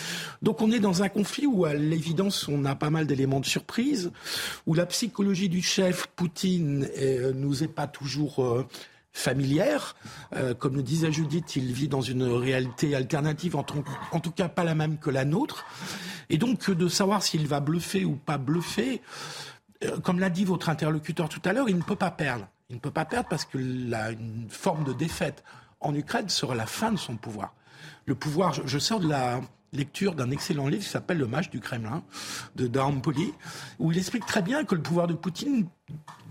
Donc 0.40 0.62
on 0.62 0.70
est 0.70 0.78
dans 0.78 1.02
un 1.02 1.08
conflit 1.08 1.46
où, 1.46 1.64
à 1.64 1.74
l'évidence, 1.74 2.46
on 2.46 2.64
a 2.64 2.76
pas 2.76 2.90
mal 2.90 3.08
d'éléments 3.08 3.40
de 3.40 3.46
surprise, 3.46 4.12
où 4.66 4.74
la 4.74 4.86
psychologie 4.86 5.48
du 5.48 5.62
chef 5.62 6.06
Poutine 6.14 6.88
euh, 6.98 7.32
nous 7.34 7.64
est 7.64 7.68
pas 7.68 7.86
toujours... 7.86 8.44
Euh, 8.44 8.66
familière. 9.18 9.96
comme 10.58 10.76
le 10.76 10.82
disait 10.82 11.10
Judith, 11.10 11.56
il 11.56 11.72
vit 11.72 11.88
dans 11.88 12.02
une 12.02 12.24
réalité 12.24 12.94
alternative, 12.94 13.56
en, 13.56 13.62
tout 13.62 14.30
cas 14.30 14.50
pas 14.50 14.62
la 14.62 14.74
même 14.74 14.98
que 14.98 15.08
la 15.08 15.24
nôtre. 15.24 15.64
Et 16.28 16.36
donc 16.36 16.70
de 16.70 16.86
savoir 16.86 17.22
s'il 17.22 17.46
va 17.46 17.60
bluffer 17.60 18.04
ou 18.04 18.16
pas 18.16 18.36
bluffer, 18.36 19.00
comme 20.02 20.20
l'a 20.20 20.30
dit 20.30 20.44
votre 20.44 20.68
interlocuteur 20.68 21.28
tout 21.28 21.42
à 21.44 21.52
l'heure, 21.52 21.68
il 21.68 21.76
ne 21.76 21.82
peut 21.82 21.96
pas 21.96 22.10
perdre. 22.10 22.48
Il 22.68 22.76
ne 22.76 22.80
peut 22.80 22.90
pas 22.90 23.04
perdre 23.04 23.28
parce 23.28 23.44
qu'il 23.44 23.94
a 23.94 24.10
une 24.10 24.46
forme 24.48 24.84
de 24.84 24.92
défaite 24.92 25.44
en 25.80 25.94
Ukraine 25.94 26.28
sera 26.28 26.54
la 26.54 26.66
fin 26.66 26.92
de 26.92 26.96
son 26.96 27.16
pouvoir. 27.16 27.54
Le 28.06 28.14
pouvoir, 28.14 28.54
je, 28.54 28.78
sors 28.78 29.00
de 29.00 29.08
la 29.08 29.40
lecture 29.72 30.14
d'un 30.14 30.30
excellent 30.30 30.68
livre 30.68 30.82
qui 30.82 30.88
s'appelle 30.88 31.18
Le 31.18 31.26
match 31.26 31.50
du 31.50 31.60
Kremlin 31.60 32.02
de 32.54 32.66
Poli, 33.00 33.32
où 33.78 33.92
il 33.92 33.98
explique 33.98 34.26
très 34.26 34.42
bien 34.42 34.64
que 34.64 34.74
le 34.74 34.82
pouvoir 34.82 35.06
de 35.06 35.14
Poutine 35.14 35.68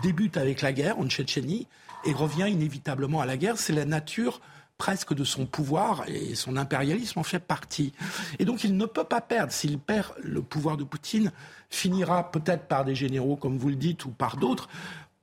débute 0.01 0.37
avec 0.37 0.61
la 0.61 0.73
guerre 0.73 0.99
en 0.99 1.07
Tchétchénie 1.07 1.67
et 2.05 2.13
revient 2.13 2.47
inévitablement 2.49 3.21
à 3.21 3.25
la 3.25 3.37
guerre. 3.37 3.57
C'est 3.57 3.73
la 3.73 3.85
nature 3.85 4.41
presque 4.77 5.13
de 5.13 5.23
son 5.23 5.45
pouvoir 5.45 6.03
et 6.07 6.35
son 6.35 6.57
impérialisme 6.57 7.19
en 7.19 7.23
fait 7.23 7.39
partie. 7.39 7.93
Et 8.39 8.45
donc 8.45 8.63
il 8.63 8.75
ne 8.75 8.85
peut 8.85 9.03
pas 9.03 9.21
perdre. 9.21 9.53
S'il 9.53 9.79
perd 9.79 10.13
le 10.21 10.41
pouvoir 10.41 10.77
de 10.77 10.83
Poutine, 10.83 11.31
finira 11.69 12.31
peut-être 12.31 12.67
par 12.67 12.85
des 12.85 12.95
généraux, 12.95 13.35
comme 13.35 13.57
vous 13.57 13.69
le 13.69 13.75
dites, 13.75 14.05
ou 14.05 14.09
par 14.09 14.37
d'autres, 14.37 14.69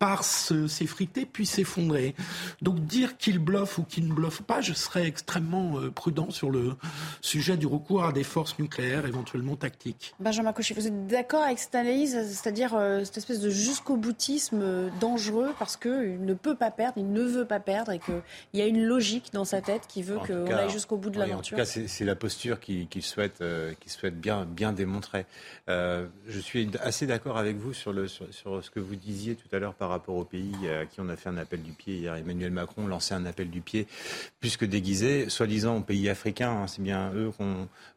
par 0.03 0.25
s'effriter 0.25 1.27
puis 1.27 1.47
s'effondrer. 1.47 2.17
Donc 2.61 2.85
dire 2.87 3.17
qu'il 3.19 3.39
bluffe 3.39 3.79
ou 3.79 3.85
qu'il 3.85 4.09
ne 4.09 4.13
bluffe 4.13 4.43
pas, 4.43 4.61
je 4.61 4.73
serais 4.73 5.07
extrêmement 5.07 5.79
euh, 5.79 5.93
prudent 5.93 6.33
sur 6.33 6.51
le 6.51 6.73
sujet 7.21 7.57
du 7.57 7.69
recours 7.69 8.03
à 8.03 8.11
des 8.11 8.25
forces 8.25 8.59
nucléaires 8.59 9.07
éventuellement 9.07 9.55
tactiques. 9.55 10.13
Benjamin 10.19 10.53
Cauchy, 10.53 10.75
vous 10.75 10.89
êtes 10.89 11.07
d'accord 11.07 11.45
avec 11.45 11.61
cette 11.61 11.77
analyse, 11.77 12.19
c'est-à-dire 12.33 12.75
euh, 12.75 13.05
cette 13.05 13.19
espèce 13.19 13.39
de 13.39 13.49
jusqu'au 13.49 13.97
boutisme 13.97 14.59
euh, 14.61 14.89
dangereux 14.99 15.55
parce 15.61 15.77
qu'il 15.77 16.25
ne 16.25 16.35
peut 16.35 16.57
pas 16.57 16.73
perdre, 16.73 16.95
il 16.97 17.13
ne 17.13 17.23
veut 17.23 17.45
pas 17.45 17.61
perdre 17.61 17.93
et 17.93 18.01
qu'il 18.01 18.23
y 18.55 18.61
a 18.61 18.67
une 18.67 18.83
logique 18.83 19.33
dans 19.33 19.45
sa 19.45 19.61
tête 19.61 19.83
qui 19.87 20.03
veut 20.03 20.19
qu'on 20.19 20.53
aille 20.53 20.69
jusqu'au 20.69 20.97
bout 20.97 21.11
de 21.11 21.21
l'aventure. 21.21 21.57
En 21.57 21.63
tout 21.63 21.65
cas, 21.65 21.87
c'est 21.87 22.05
la 22.05 22.17
posture 22.17 22.59
qu'il 22.59 23.03
souhaite, 23.03 23.41
souhaite 23.87 24.21
bien, 24.21 24.47
bien 24.47 24.73
démontrer. 24.73 25.27
je 25.69 26.41
suis 26.41 26.69
assez 26.81 27.07
d'accord 27.07 27.39
avec 27.39 27.57
vous 27.57 27.73
sur, 27.73 27.93
le, 27.93 28.09
sur, 28.09 28.27
sur, 28.35 28.65
ce 28.65 28.71
que 28.73 28.81
vous 28.81 28.97
disiez 28.97 29.37
tout 29.37 29.55
à 29.55 29.61
l'heure 29.61 29.75
par 29.75 29.92
rapport 29.93 30.17
aux 30.17 30.25
pays 30.25 30.53
à 30.69 30.87
qui 30.87 31.01
on 31.01 31.09
a 31.09 31.17
fait 31.17 31.29
un 31.29 31.37
appel 31.37 31.63
du 31.63 31.73
pied 31.73 31.97
hier. 31.97 32.17
Emmanuel 32.17 32.51
Macron 32.51 32.87
lançait 32.87 33.15
un 33.15 33.25
appel 33.27 33.51
du 33.51 33.61
pied 33.61 33.87
plus 34.41 34.57
que 34.57 34.65
déguisé, 34.65 35.29
soi-disant 35.29 35.77
aux 35.77 35.83
pays 35.83 36.09
africains. 36.09 36.51
Hein, 36.51 36.67
c'est 36.67 36.83
bien 36.83 37.13
eux 37.15 37.31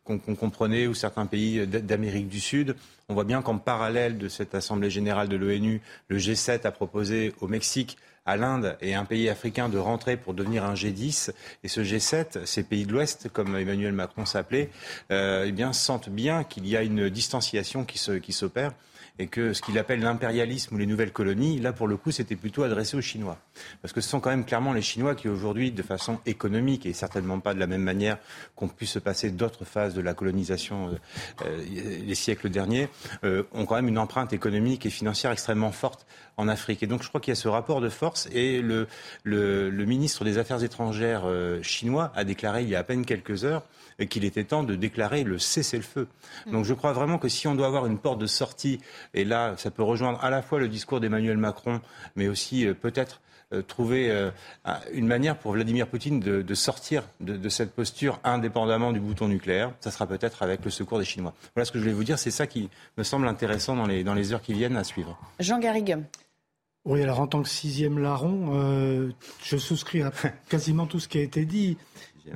qu'on 0.05 0.19
comprenait, 0.35 0.87
ou 0.87 0.93
certains 0.93 1.25
pays 1.25 1.65
d'Amérique 1.67 2.29
du 2.29 2.39
Sud. 2.39 2.75
On 3.09 3.13
voit 3.13 3.23
bien 3.23 3.41
qu'en 3.41 3.57
parallèle 3.57 4.17
de 4.17 4.29
cette 4.29 4.55
Assemblée 4.55 4.89
générale 4.89 5.27
de 5.27 5.35
l'ONU, 5.35 5.81
le 6.07 6.17
G7 6.17 6.65
a 6.65 6.71
proposé 6.71 7.33
au 7.41 7.47
Mexique 7.47 7.97
à 8.25 8.37
l'Inde 8.37 8.77
et 8.81 8.95
à 8.95 8.99
un 8.99 9.05
pays 9.05 9.29
africain 9.29 9.69
de 9.69 9.77
rentrer 9.77 10.17
pour 10.17 10.33
devenir 10.33 10.65
un 10.65 10.73
G10. 10.73 11.31
Et 11.63 11.67
ce 11.67 11.81
G7, 11.81 12.45
ces 12.45 12.63
pays 12.63 12.85
de 12.85 12.91
l'Ouest, 12.91 13.29
comme 13.29 13.55
Emmanuel 13.55 13.93
Macron 13.93 14.25
s'appelait, 14.25 14.69
euh, 15.11 15.45
eh 15.47 15.51
bien, 15.51 15.73
sentent 15.73 16.09
bien 16.09 16.43
qu'il 16.43 16.67
y 16.67 16.75
a 16.75 16.81
une 16.81 17.09
distanciation 17.09 17.85
qui 17.85 17.97
s'opère. 17.97 18.71
Qui 18.71 18.75
et 19.17 19.27
que 19.27 19.53
ce 19.53 19.61
qu'il 19.61 19.77
appelle 19.77 20.01
l'impérialisme 20.01 20.75
ou 20.75 20.77
les 20.77 20.85
nouvelles 20.85 21.11
colonies, 21.11 21.59
là 21.59 21.71
pour 21.71 21.87
le 21.87 21.97
coup 21.97 22.11
c'était 22.11 22.35
plutôt 22.35 22.63
adressé 22.63 22.97
aux 22.97 23.01
Chinois. 23.01 23.37
Parce 23.81 23.93
que 23.93 24.01
ce 24.01 24.09
sont 24.09 24.19
quand 24.19 24.29
même 24.29 24.45
clairement 24.45 24.73
les 24.73 24.81
Chinois 24.81 25.15
qui 25.15 25.29
aujourd'hui, 25.29 25.71
de 25.71 25.81
façon 25.81 26.19
économique 26.25 26.85
et 26.85 26.93
certainement 26.93 27.39
pas 27.39 27.53
de 27.53 27.59
la 27.59 27.67
même 27.67 27.81
manière 27.81 28.17
qu'ont 28.55 28.67
pu 28.67 28.85
se 28.85 28.99
passer 28.99 29.31
d'autres 29.31 29.65
phases 29.65 29.93
de 29.93 30.01
la 30.01 30.13
colonisation 30.13 30.89
euh, 30.89 31.45
euh, 31.45 31.63
les 32.05 32.15
siècles 32.15 32.49
derniers, 32.49 32.89
euh, 33.23 33.43
ont 33.53 33.65
quand 33.65 33.75
même 33.75 33.87
une 33.87 33.97
empreinte 33.97 34.33
économique 34.33 34.85
et 34.85 34.89
financière 34.89 35.31
extrêmement 35.31 35.71
forte 35.71 36.05
en 36.37 36.47
Afrique. 36.47 36.83
Et 36.83 36.87
donc 36.87 37.03
je 37.03 37.09
crois 37.09 37.21
qu'il 37.21 37.31
y 37.31 37.37
a 37.37 37.39
ce 37.39 37.47
rapport 37.47 37.79
de 37.79 37.89
force 37.89 38.27
et 38.33 38.61
le, 38.61 38.87
ministre 39.85 40.25
des 40.25 40.37
Affaires 40.37 40.63
étrangères 40.63 41.25
chinois 41.61 42.11
a 42.15 42.23
déclaré 42.23 42.63
il 42.63 42.69
y 42.69 42.75
a 42.75 42.79
à 42.79 42.83
peine 42.83 43.05
quelques 43.05 43.45
heures 43.45 43.63
qu'il 44.09 44.25
était 44.25 44.43
temps 44.43 44.63
de 44.63 44.75
déclarer 44.75 45.23
le 45.23 45.39
cessez-le-feu. 45.39 46.07
Mm. 46.45 46.51
Donc 46.51 46.65
je 46.65 46.73
crois 46.73 46.93
vraiment 46.93 47.17
que 47.17 47.29
si 47.29 47.47
on 47.47 47.55
doit 47.55 47.67
avoir 47.67 47.85
une 47.85 47.97
porte 47.97 48.19
de 48.19 48.27
sortie, 48.27 48.79
et 49.13 49.23
là 49.23 49.55
ça 49.57 49.71
peut 49.71 49.83
rejoindre 49.83 50.23
à 50.23 50.29
la 50.29 50.41
fois 50.41 50.59
le 50.59 50.67
discours 50.67 50.99
d'Emmanuel 50.99 51.37
Macron, 51.37 51.81
mais 52.15 52.27
aussi 52.27 52.65
euh, 52.65 52.73
peut-être 52.73 53.21
euh, 53.53 53.61
trouver 53.61 54.09
euh, 54.09 54.31
une 54.91 55.07
manière 55.07 55.37
pour 55.37 55.53
Vladimir 55.53 55.87
Poutine 55.87 56.19
de, 56.19 56.55
sortir 56.55 57.03
de, 57.19 57.49
cette 57.49 57.73
posture 57.73 58.19
indépendamment 58.23 58.91
du 58.91 58.99
bouton 58.99 59.27
nucléaire. 59.27 59.71
Ça 59.81 59.91
sera 59.91 60.07
peut-être 60.07 60.41
avec 60.41 60.65
le 60.65 60.71
secours 60.71 60.97
des 60.97 61.05
Chinois. 61.05 61.33
Voilà 61.55 61.65
ce 61.65 61.71
que 61.71 61.77
je 61.77 61.83
voulais 61.83 61.95
vous 61.95 62.03
dire. 62.03 62.17
C'est 62.17 62.31
ça 62.31 62.47
qui 62.47 62.69
me 62.97 63.03
semble 63.03 63.27
intéressant 63.27 63.75
dans 63.75 63.85
les, 63.85 64.03
dans 64.03 64.15
les 64.15 64.33
heures 64.33 64.41
qui 64.41 64.53
viennent 64.53 64.77
à 64.77 64.83
suivre. 64.83 65.17
Jean 65.39 65.59
Garrigue. 65.59 65.97
Oui, 66.85 67.01
alors 67.01 67.19
en 67.19 67.27
tant 67.27 67.41
que 67.41 67.49
sixième 67.49 67.99
larron, 67.99 69.11
je 69.43 69.57
souscris 69.57 70.01
à 70.01 70.11
quasiment 70.49 70.87
tout 70.87 70.99
ce 70.99 71.07
qui 71.07 71.19
a 71.19 71.21
été 71.21 71.45
dit. 71.45 71.77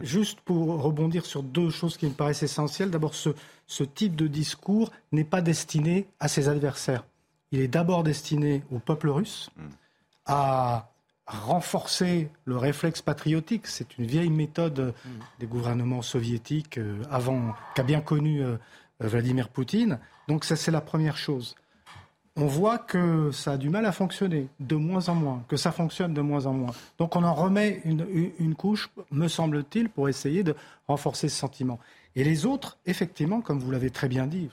Juste 0.02 0.40
pour 0.42 0.82
rebondir 0.82 1.26
sur 1.26 1.44
deux 1.44 1.70
choses 1.70 1.98
qui 1.98 2.06
me 2.06 2.12
paraissent 2.12 2.44
essentielles. 2.44 2.92
D'abord, 2.92 3.16
ce, 3.16 3.84
type 3.84 4.16
de 4.16 4.28
discours 4.28 4.92
n'est 5.12 5.24
pas 5.24 5.42
destiné 5.42 6.08
à 6.20 6.28
ses 6.28 6.48
adversaires. 6.48 7.06
Il 7.52 7.60
est 7.60 7.68
d'abord 7.68 8.04
destiné 8.04 8.64
au 8.72 8.80
peuple 8.80 9.10
russe, 9.10 9.50
hmm. 9.58 9.70
à 10.28 10.92
renforcer 11.26 12.30
le 12.46 12.58
réflexe 12.58 13.02
patriotique. 13.02 13.68
C'est 13.68 13.98
une 13.98 14.06
vieille 14.06 14.30
méthode 14.30 14.94
hmm. 15.06 15.10
des 15.40 15.48
gouvernements 15.48 16.02
soviétiques 16.02 16.78
euh, 16.78 17.02
avant 17.10 17.56
qu'a 17.76 17.84
bien 17.84 18.02
connu 18.02 18.44
euh, 18.44 18.58
Vladimir 19.00 19.50
Poutine. 19.50 20.00
Donc 20.28 20.46
ça, 20.46 20.56
c'est 20.56 20.72
la 20.72 20.82
première 20.82 21.18
chose. 21.18 21.56
On 22.40 22.48
voit 22.48 22.78
que 22.78 23.32
ça 23.32 23.54
a 23.54 23.58
du 23.58 23.70
mal 23.70 23.86
à 23.86 23.92
fonctionner 23.92 24.48
de 24.60 24.76
moins 24.76 25.10
en 25.10 25.16
moins, 25.16 25.44
que 25.50 25.58
ça 25.58 25.72
fonctionne 25.72 26.14
de 26.14 26.22
moins 26.22 26.46
en 26.46 26.54
moins. 26.54 26.72
Donc 26.98 27.16
on 27.16 27.24
en 27.24 27.34
remet 27.34 27.82
une, 27.84 28.56
couche, 28.56 28.90
me 29.12 29.28
semble-t-il, 29.28 29.90
pour 29.90 30.08
essayer 30.08 30.44
de 30.44 30.56
renforcer 30.88 31.28
ce 31.28 31.36
sentiment. 31.36 31.80
Et 32.16 32.24
les 32.24 32.46
autres, 32.46 32.78
effectivement, 32.86 33.42
comme 33.42 33.60
vous 33.60 33.72
l'avez 33.72 33.90
très 33.90 34.08
bien 34.08 34.26
dit, 34.26 34.50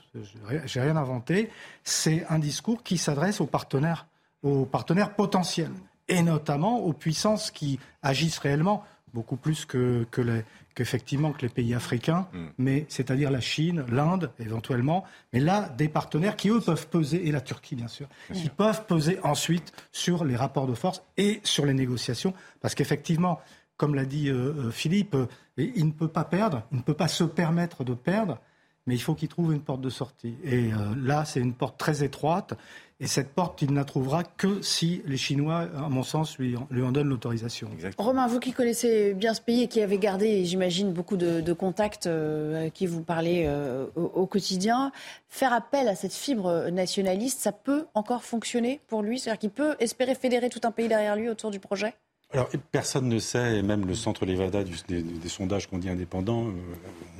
j'ai 0.65 0.81
rien 0.81 0.97
inventé, 0.97 1.49
c'est 1.83 2.25
un 2.29 2.39
discours 2.39 2.83
qui 2.83 2.97
s'adresse 2.97 3.39
aux 3.39 3.47
partenaires, 3.47 4.05
aux 4.43 4.65
partenaires 4.65 5.15
potentiels, 5.15 5.71
et 6.09 6.21
notamment 6.21 6.79
aux 6.79 6.93
puissances 6.93 7.51
qui 7.51 7.79
agissent 8.03 8.39
réellement 8.39 8.83
beaucoup 9.13 9.37
plus 9.37 9.65
que, 9.65 10.05
que 10.11 10.21
les, 10.21 10.43
qu'effectivement 10.77 11.31
que 11.31 11.41
les 11.41 11.49
pays 11.49 11.73
africains, 11.73 12.27
mm. 12.31 12.45
mais 12.59 12.85
c'est-à-dire 12.87 13.31
la 13.31 13.41
Chine, 13.41 13.83
l'Inde 13.89 14.31
éventuellement, 14.39 15.03
mais 15.33 15.39
là 15.39 15.69
des 15.75 15.89
partenaires 15.89 16.35
qui 16.35 16.49
eux 16.49 16.61
peuvent 16.61 16.87
peser 16.87 17.27
et 17.27 17.31
la 17.31 17.41
Turquie 17.41 17.75
bien 17.75 17.87
sûr, 17.87 18.07
qui 18.31 18.49
peuvent 18.49 18.85
peser 18.85 19.19
ensuite 19.23 19.73
sur 19.91 20.23
les 20.23 20.35
rapports 20.35 20.67
de 20.67 20.75
force 20.75 21.01
et 21.17 21.41
sur 21.43 21.65
les 21.65 21.73
négociations, 21.73 22.33
parce 22.61 22.75
qu'effectivement, 22.75 23.39
comme 23.75 23.95
l'a 23.95 24.05
dit 24.05 24.29
euh, 24.29 24.53
euh, 24.67 24.71
Philippe, 24.71 25.15
euh, 25.15 25.25
il 25.57 25.87
ne 25.87 25.91
peut 25.91 26.07
pas 26.07 26.23
perdre, 26.23 26.63
il 26.71 26.77
ne 26.77 26.83
peut 26.83 26.93
pas 26.93 27.07
se 27.07 27.23
permettre 27.23 27.83
de 27.83 27.95
perdre, 27.95 28.39
mais 28.87 28.95
il 28.95 29.01
faut 29.01 29.13
qu'il 29.13 29.27
trouve 29.27 29.53
une 29.53 29.61
porte 29.61 29.81
de 29.81 29.89
sortie. 29.89 30.35
Et 30.43 30.71
là, 31.03 31.25
c'est 31.25 31.39
une 31.39 31.53
porte 31.53 31.77
très 31.77 32.03
étroite. 32.03 32.55
Et 32.99 33.05
cette 33.05 33.29
porte, 33.29 33.61
il 33.61 33.69
ne 33.69 33.75
la 33.75 33.85
trouvera 33.85 34.23
que 34.23 34.59
si 34.63 35.03
les 35.05 35.17
Chinois, 35.17 35.67
à 35.77 35.87
mon 35.87 36.01
sens, 36.01 36.39
lui, 36.39 36.55
lui 36.71 36.81
en 36.81 36.91
donnent 36.91 37.09
l'autorisation. 37.09 37.69
Romain, 37.99 38.25
vous 38.25 38.39
qui 38.39 38.53
connaissez 38.53 39.13
bien 39.13 39.35
ce 39.35 39.41
pays 39.41 39.63
et 39.63 39.67
qui 39.67 39.81
avez 39.81 39.99
gardé, 39.99 40.45
j'imagine, 40.45 40.91
beaucoup 40.93 41.15
de, 41.15 41.53
contacts 41.53 42.07
euh, 42.07 42.67
à 42.67 42.69
qui 42.71 42.87
vous 42.87 43.03
parlez 43.03 43.43
euh, 43.45 43.85
au, 43.95 44.25
quotidien, 44.25 44.91
faire 45.29 45.53
appel 45.53 45.87
à 45.87 45.95
cette 45.95 46.13
fibre 46.13 46.69
nationaliste, 46.71 47.39
ça 47.39 47.51
peut 47.51 47.85
encore 47.93 48.23
fonctionner 48.23 48.81
pour 48.87 49.03
lui? 49.03 49.19
C'est-à-dire 49.19 49.39
qu'il 49.39 49.51
peut 49.51 49.75
espérer 49.79 50.15
fédérer 50.15 50.49
tout 50.49 50.61
un 50.63 50.71
pays 50.71 50.87
derrière 50.87 51.15
lui 51.15 51.29
autour 51.29 51.51
du 51.51 51.59
projet? 51.59 51.93
Alors, 52.33 52.49
personne 52.71 53.07
ne 53.07 53.19
sait, 53.19 53.57
et 53.57 53.61
même 53.61 53.85
le 53.85 53.95
centre 53.95 54.25
Levada 54.25 54.63
des, 54.63 55.01
des, 55.01 55.29
sondages 55.29 55.67
qu'on 55.67 55.77
dit 55.77 55.89
indépendants, 55.89 56.47
euh, 56.47 56.51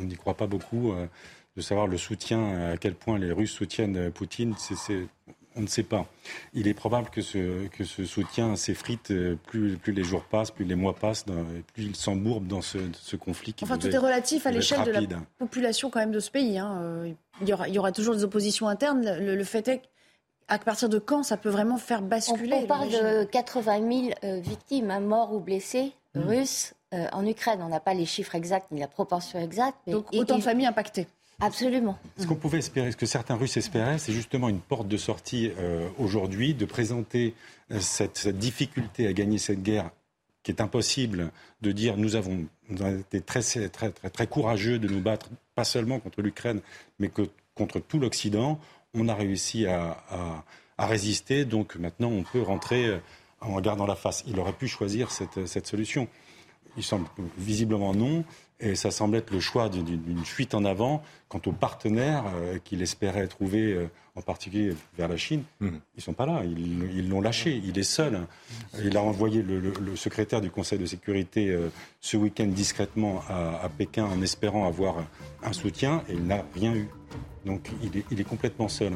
on 0.01 0.03
n'y 0.03 0.15
croit 0.15 0.33
pas 0.33 0.47
beaucoup, 0.47 0.93
de 1.55 1.61
savoir 1.61 1.87
le 1.87 1.97
soutien, 1.97 2.71
à 2.71 2.77
quel 2.77 2.93
point 2.93 3.17
les 3.17 3.31
Russes 3.31 3.53
soutiennent 3.53 4.11
Poutine. 4.11 4.53
C'est 4.57 5.07
on 5.57 5.61
ne 5.61 5.67
sait 5.67 5.83
pas. 5.83 6.05
Il 6.53 6.67
est 6.67 6.73
probable 6.73 7.09
que 7.09 7.21
ce, 7.21 7.67
que 7.67 7.83
ce 7.83 8.05
soutien 8.05 8.55
s'effrite 8.55 9.11
euh, 9.11 9.35
plus, 9.47 9.77
plus 9.77 9.91
les 9.91 10.03
jours 10.03 10.23
passent, 10.23 10.51
plus 10.51 10.65
les 10.65 10.75
mois 10.75 10.95
passent, 10.95 11.25
plus 11.73 11.83
il 11.83 11.95
s'embourbe 11.95 12.47
dans 12.47 12.61
ce, 12.61 12.77
conflit. 13.15 13.53
Qui 13.53 13.63
enfin, 13.63 13.77
tout 13.77 13.87
est 13.87 13.97
relatif 13.97 14.45
à 14.45 14.51
l'échelle 14.51 14.83
de 14.83 14.91
la 14.91 15.01
population 15.39 15.89
quand 15.89 15.99
même 15.99 16.11
de 16.11 16.19
ce 16.19 16.29
pays. 16.29 16.57
Hein. 16.57 16.79
Euh, 16.81 17.11
il, 17.41 17.49
y 17.49 17.53
aura, 17.53 17.67
il, 17.67 17.73
y 17.73 17.79
aura, 17.79 17.91
toujours 17.91 18.15
des 18.15 18.23
oppositions 18.23 18.67
internes. 18.67 19.17
Le, 19.19 19.43
fait 19.43 19.67
est 19.67 19.81
à 20.47 20.59
partir 20.59 20.89
de 20.89 20.99
quand 20.99 21.23
ça 21.23 21.37
peut 21.37 21.49
vraiment 21.49 21.77
faire 21.77 22.01
basculer 22.01 22.61
On, 22.63 22.67
parle 22.67 22.89
de 22.89 23.23
80 23.25 23.91
000 23.91 24.13
euh, 24.23 24.39
victimes, 24.39 24.91
hein, 24.91 24.99
morts 24.99 25.33
ou 25.33 25.39
blessés, 25.39 25.93
hmm. 26.15 26.21
russes, 26.21 26.73
en 27.11 27.25
Ukraine. 27.25 27.59
On 27.61 27.67
n'a 27.67 27.81
pas 27.81 27.93
les 27.93 28.05
chiffres 28.05 28.33
exacts 28.33 28.71
ni 28.71 28.79
la 28.79 28.87
proportion 28.87 29.39
exacte. 29.41 29.77
Donc 29.87 30.07
autant 30.13 30.37
de 30.37 30.41
familles 30.41 30.67
impactées. 30.67 31.05
Absolument. 31.39 31.99
Ce 32.17 32.25
qu'on 32.25 32.35
pouvait 32.35 32.57
espérer, 32.57 32.91
ce 32.91 32.97
que 32.97 33.05
certains 33.05 33.35
Russes 33.35 33.57
espéraient, 33.57 33.99
c'est 33.99 34.11
justement 34.13 34.49
une 34.49 34.59
porte 34.59 34.87
de 34.87 34.97
sortie 34.97 35.51
euh, 35.59 35.87
aujourd'hui, 35.99 36.55
de 36.55 36.65
présenter 36.65 37.35
euh, 37.71 37.79
cette, 37.79 38.27
difficulté 38.27 39.05
à 39.05 39.13
gagner 39.13 39.37
cette 39.37 39.61
guerre 39.61 39.91
qui 40.41 40.51
est 40.51 40.61
impossible, 40.61 41.31
de 41.61 41.71
dire 41.71 41.95
nous 41.97 42.15
avons, 42.15 42.45
été 42.69 43.21
très, 43.21 43.41
très, 43.69 43.91
très, 43.91 44.27
courageux 44.27 44.79
de 44.79 44.87
nous 44.87 45.01
battre, 45.01 45.29
pas 45.53 45.63
seulement 45.63 45.99
contre 45.99 46.21
l'Ukraine, 46.21 46.61
mais 46.99 47.09
que 47.09 47.29
contre 47.53 47.79
tout 47.79 47.99
l'Occident. 47.99 48.59
On 48.93 49.07
a 49.07 49.13
réussi 49.13 49.65
à, 49.67 50.43
résister, 50.79 51.45
donc 51.45 51.75
maintenant 51.75 52.09
on 52.09 52.23
peut 52.23 52.41
rentrer 52.41 52.85
euh, 52.85 52.99
en 53.41 53.53
regardant 53.53 53.85
la 53.85 53.95
face. 53.95 54.23
Il 54.27 54.39
aurait 54.39 54.53
pu 54.53 54.67
choisir 54.67 55.11
cette 55.11 55.67
solution. 55.67 56.07
Il 56.77 56.83
semble 56.83 57.07
visiblement 57.37 57.93
non. 57.93 58.23
Et 58.59 58.73
ça 58.75 58.89
semble 58.89 59.17
être 59.17 59.31
le 59.31 59.39
choix 59.39 59.69
d'une 59.69 60.25
fuite 60.25 60.55
en 60.55 60.65
avant 60.65 61.03
quant 61.29 61.41
aux 61.45 61.51
partenaires 61.51 62.23
euh, 62.35 62.57
qu'il 62.63 62.81
espérait 62.81 63.27
trouver, 63.27 63.73
euh, 63.73 63.87
en 64.15 64.21
particulier 64.21 64.73
vers 64.97 65.07
la 65.07 65.17
Chine. 65.17 65.43
Mmh. 65.59 65.67
Ils 65.67 65.97
ne 65.97 66.01
sont 66.01 66.13
pas 66.13 66.25
là, 66.25 66.41
ils 66.43 67.07
l'ont 67.07 67.21
lâché, 67.21 67.61
il 67.63 67.77
est 67.77 67.83
seul. 67.83 68.25
Il 68.83 68.97
a 68.97 69.03
envoyé 69.03 69.43
le, 69.43 69.95
secrétaire 69.95 70.41
du 70.41 70.49
Conseil 70.49 70.79
de 70.79 70.87
sécurité 70.87 71.49
euh, 71.49 71.69
ce 72.01 72.17
week-end 72.17 72.47
discrètement 72.47 73.21
à, 73.29 73.69
Pékin 73.69 74.05
en 74.05 74.21
espérant 74.23 74.65
avoir 74.65 74.95
un 75.43 75.53
soutien 75.53 76.03
et 76.09 76.13
il 76.13 76.25
n'a 76.25 76.43
rien 76.55 76.73
eu. 76.73 76.87
Donc 77.45 77.69
il 78.09 78.19
est 78.19 78.27
complètement 78.27 78.67
seul. 78.67 78.93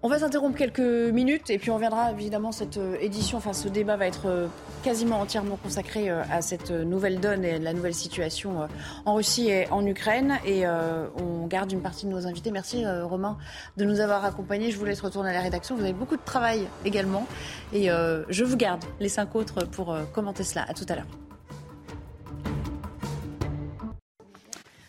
On 0.00 0.08
va 0.08 0.20
s'interrompre 0.20 0.56
quelques 0.56 0.78
minutes 0.78 1.50
et 1.50 1.58
puis 1.58 1.72
on 1.72 1.74
reviendra 1.74 2.12
évidemment 2.12 2.52
cette 2.52 2.76
euh, 2.76 2.96
édition, 3.00 3.38
enfin 3.38 3.52
ce 3.52 3.66
débat 3.66 3.96
va 3.96 4.06
être 4.06 4.26
euh, 4.26 4.46
quasiment 4.84 5.18
entièrement 5.18 5.56
consacré 5.56 6.08
euh, 6.08 6.22
à 6.30 6.40
cette 6.40 6.70
nouvelle 6.70 7.18
donne 7.18 7.44
et 7.44 7.58
la 7.58 7.72
nouvelle 7.72 7.94
situation 7.94 8.68
en 9.06 9.14
Russie 9.14 9.48
et 9.48 9.68
en 9.72 9.84
Ukraine 9.84 10.38
et 10.46 10.64
on 10.68 11.46
garde 11.46 11.72
une 11.72 11.80
partie 11.80 12.06
de 12.06 12.12
nos 12.12 12.26
invités. 12.28 12.52
Merci 12.52 12.84
Romain 12.86 13.38
de 13.76 13.84
nous 13.84 13.98
avoir 13.98 14.24
accompagnés. 14.24 14.70
Je 14.70 14.78
vous 14.78 14.84
laisse 14.84 15.00
retourner 15.00 15.30
à 15.30 15.34
la 15.34 15.40
rédaction. 15.40 15.74
Vous 15.74 15.82
avez 15.82 15.92
beaucoup 15.92 16.16
de 16.16 16.24
travail 16.24 16.68
également 16.84 17.26
et 17.72 17.88
je 17.88 18.44
vous 18.44 18.56
garde 18.56 18.84
les 19.00 19.08
cinq 19.08 19.34
autres 19.34 19.64
pour 19.66 19.96
commenter 20.12 20.44
cela. 20.44 20.64
À 20.68 20.74
tout 20.74 20.86
à 20.88 20.94
l'heure. 20.94 21.27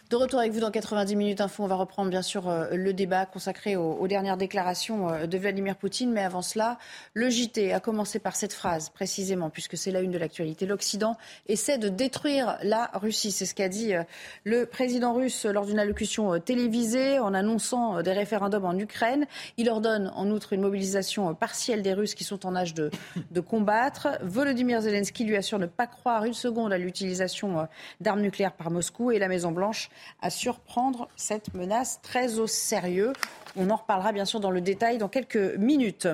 De 0.10 0.16
retour 0.16 0.40
avec 0.40 0.54
vous 0.54 0.60
dans 0.60 0.72
90 0.72 1.16
minutes 1.16 1.40
info, 1.40 1.64
on 1.64 1.68
va 1.68 1.76
reprendre 1.76 2.10
bien 2.10 2.24
sûr 2.24 2.50
euh, 2.50 2.70
le 2.72 2.94
débat 2.94 3.28
consacré 3.28 3.76
aux, 3.76 4.08
dernières 4.08 4.38
déclarations 4.38 5.08
euh, 5.08 5.28
de 5.28 5.38
Vladimir 5.38 5.76
Poutine. 5.76 6.12
Mais 6.12 6.24
avant 6.24 6.42
cela, 6.42 6.80
le 7.14 7.30
JT 7.30 7.74
a 7.74 7.80
commencé 7.80 8.18
par 8.18 8.36
cette 8.36 8.52
phrase 8.54 8.90
précisément, 8.90 9.52
puisque 9.52 9.78
c'est 9.78 9.92
la 9.92 10.02
une 10.02 10.10
de 10.10 10.18
l'actualité. 10.18 10.66
L'Occident 10.66 11.16
essaie 11.46 11.78
de 11.78 11.90
détruire 11.90 12.58
la 12.64 12.90
Russie. 12.96 13.32
C'est 13.32 13.46
ce 13.46 13.54
qu'a 13.54 13.70
dit 13.70 13.94
euh, 13.94 14.02
le 14.46 14.66
président 14.66 15.14
russe 15.14 15.46
lors 15.46 15.68
d'une 15.68 15.78
allocution 15.78 16.40
télévisée 16.40 17.20
en 17.20 17.36
annonçant 17.36 18.02
des 18.02 18.14
référendums 18.14 18.66
en 18.66 18.76
Ukraine. 18.80 19.28
Il 19.58 19.70
ordonne 19.70 20.12
en 20.16 20.32
outre 20.32 20.54
une 20.54 20.62
mobilisation 20.62 21.36
partielle 21.36 21.84
des 21.84 21.94
Russes 21.94 22.16
qui 22.16 22.24
sont 22.24 22.48
en 22.48 22.56
âge 22.56 22.74
de, 22.74 22.90
de 23.30 23.42
combattre. 23.42 24.08
Volodymyr 24.24 24.82
Zelensky 24.82 25.24
lui 25.24 25.38
assure 25.38 25.60
ne 25.60 25.68
pas 25.68 25.86
croire 25.86 26.26
une 26.26 26.34
seconde 26.34 26.74
à 26.74 26.80
l'utilisation 26.80 27.68
d'armes 28.02 28.22
nucléaires 28.22 28.54
par 28.54 28.72
Moscou 28.72 29.12
et 29.12 29.20
la 29.20 29.28
Maison-Blanche 29.28 29.92
à 30.22 30.30
surprendre 30.30 31.10
cette 31.16 31.54
menace 31.54 32.00
très 32.02 32.40
au 32.40 32.48
sérieux. 32.48 33.14
On 33.56 33.70
en 33.70 33.76
reparlera 33.76 34.12
bien 34.12 34.26
sûr 34.26 34.40
dans 34.40 34.52
le 34.52 34.62
détail 34.62 34.98
dans 34.98 35.10
quelques 35.10 35.58
minutes. 35.58 36.08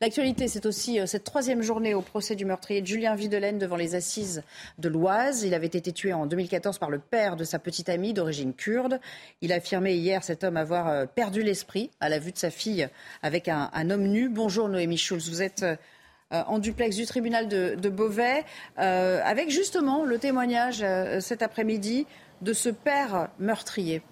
L'actualité, 0.00 0.48
c'est 0.48 0.66
aussi 0.66 1.00
euh, 1.00 1.06
cette 1.06 1.24
troisième 1.24 1.62
journée 1.62 1.94
au 1.94 2.02
procès 2.02 2.36
du 2.36 2.44
meurtrier 2.44 2.82
de 2.82 2.86
Julien 2.86 3.14
Videlaine 3.14 3.58
devant 3.58 3.76
les 3.76 3.94
assises 3.94 4.42
de 4.78 4.88
l'Oise. 4.88 5.42
Il 5.42 5.54
avait 5.54 5.66
été 5.66 5.92
tué 5.92 6.12
en 6.12 6.26
2014 6.26 6.78
par 6.78 6.90
le 6.90 6.98
père 6.98 7.36
de 7.36 7.44
sa 7.44 7.58
petite 7.58 7.88
amie 7.88 8.12
d'origine 8.12 8.52
kurde. 8.52 9.00
Il 9.40 9.52
a 9.52 9.56
affirmé 9.56 9.94
hier 9.94 10.22
cet 10.22 10.44
homme 10.44 10.56
avoir 10.56 10.88
euh, 10.88 11.06
perdu 11.06 11.42
l'esprit 11.42 11.90
à 12.00 12.08
la 12.08 12.18
vue 12.18 12.32
de 12.32 12.38
sa 12.38 12.50
fille 12.50 12.88
avec 13.22 13.48
un, 13.48 13.90
homme 13.90 14.06
nu. 14.06 14.28
Bonjour 14.28 14.68
Noémie 14.68 14.98
Schulz, 14.98 15.28
vous 15.28 15.42
êtes 15.42 15.62
euh, 15.62 15.76
en 16.30 16.58
duplex 16.58 16.96
du 16.96 17.04
tribunal 17.04 17.48
de, 17.48 17.88
Beauvais, 17.90 18.44
avec 18.76 19.50
justement 19.50 20.02
le 20.06 20.18
témoignage 20.18 20.82
cet 21.20 21.42
après-midi 21.42 22.06
de 22.42 22.52
ce 22.52 22.68
père 22.68 23.28
meurtrier. 23.38 24.02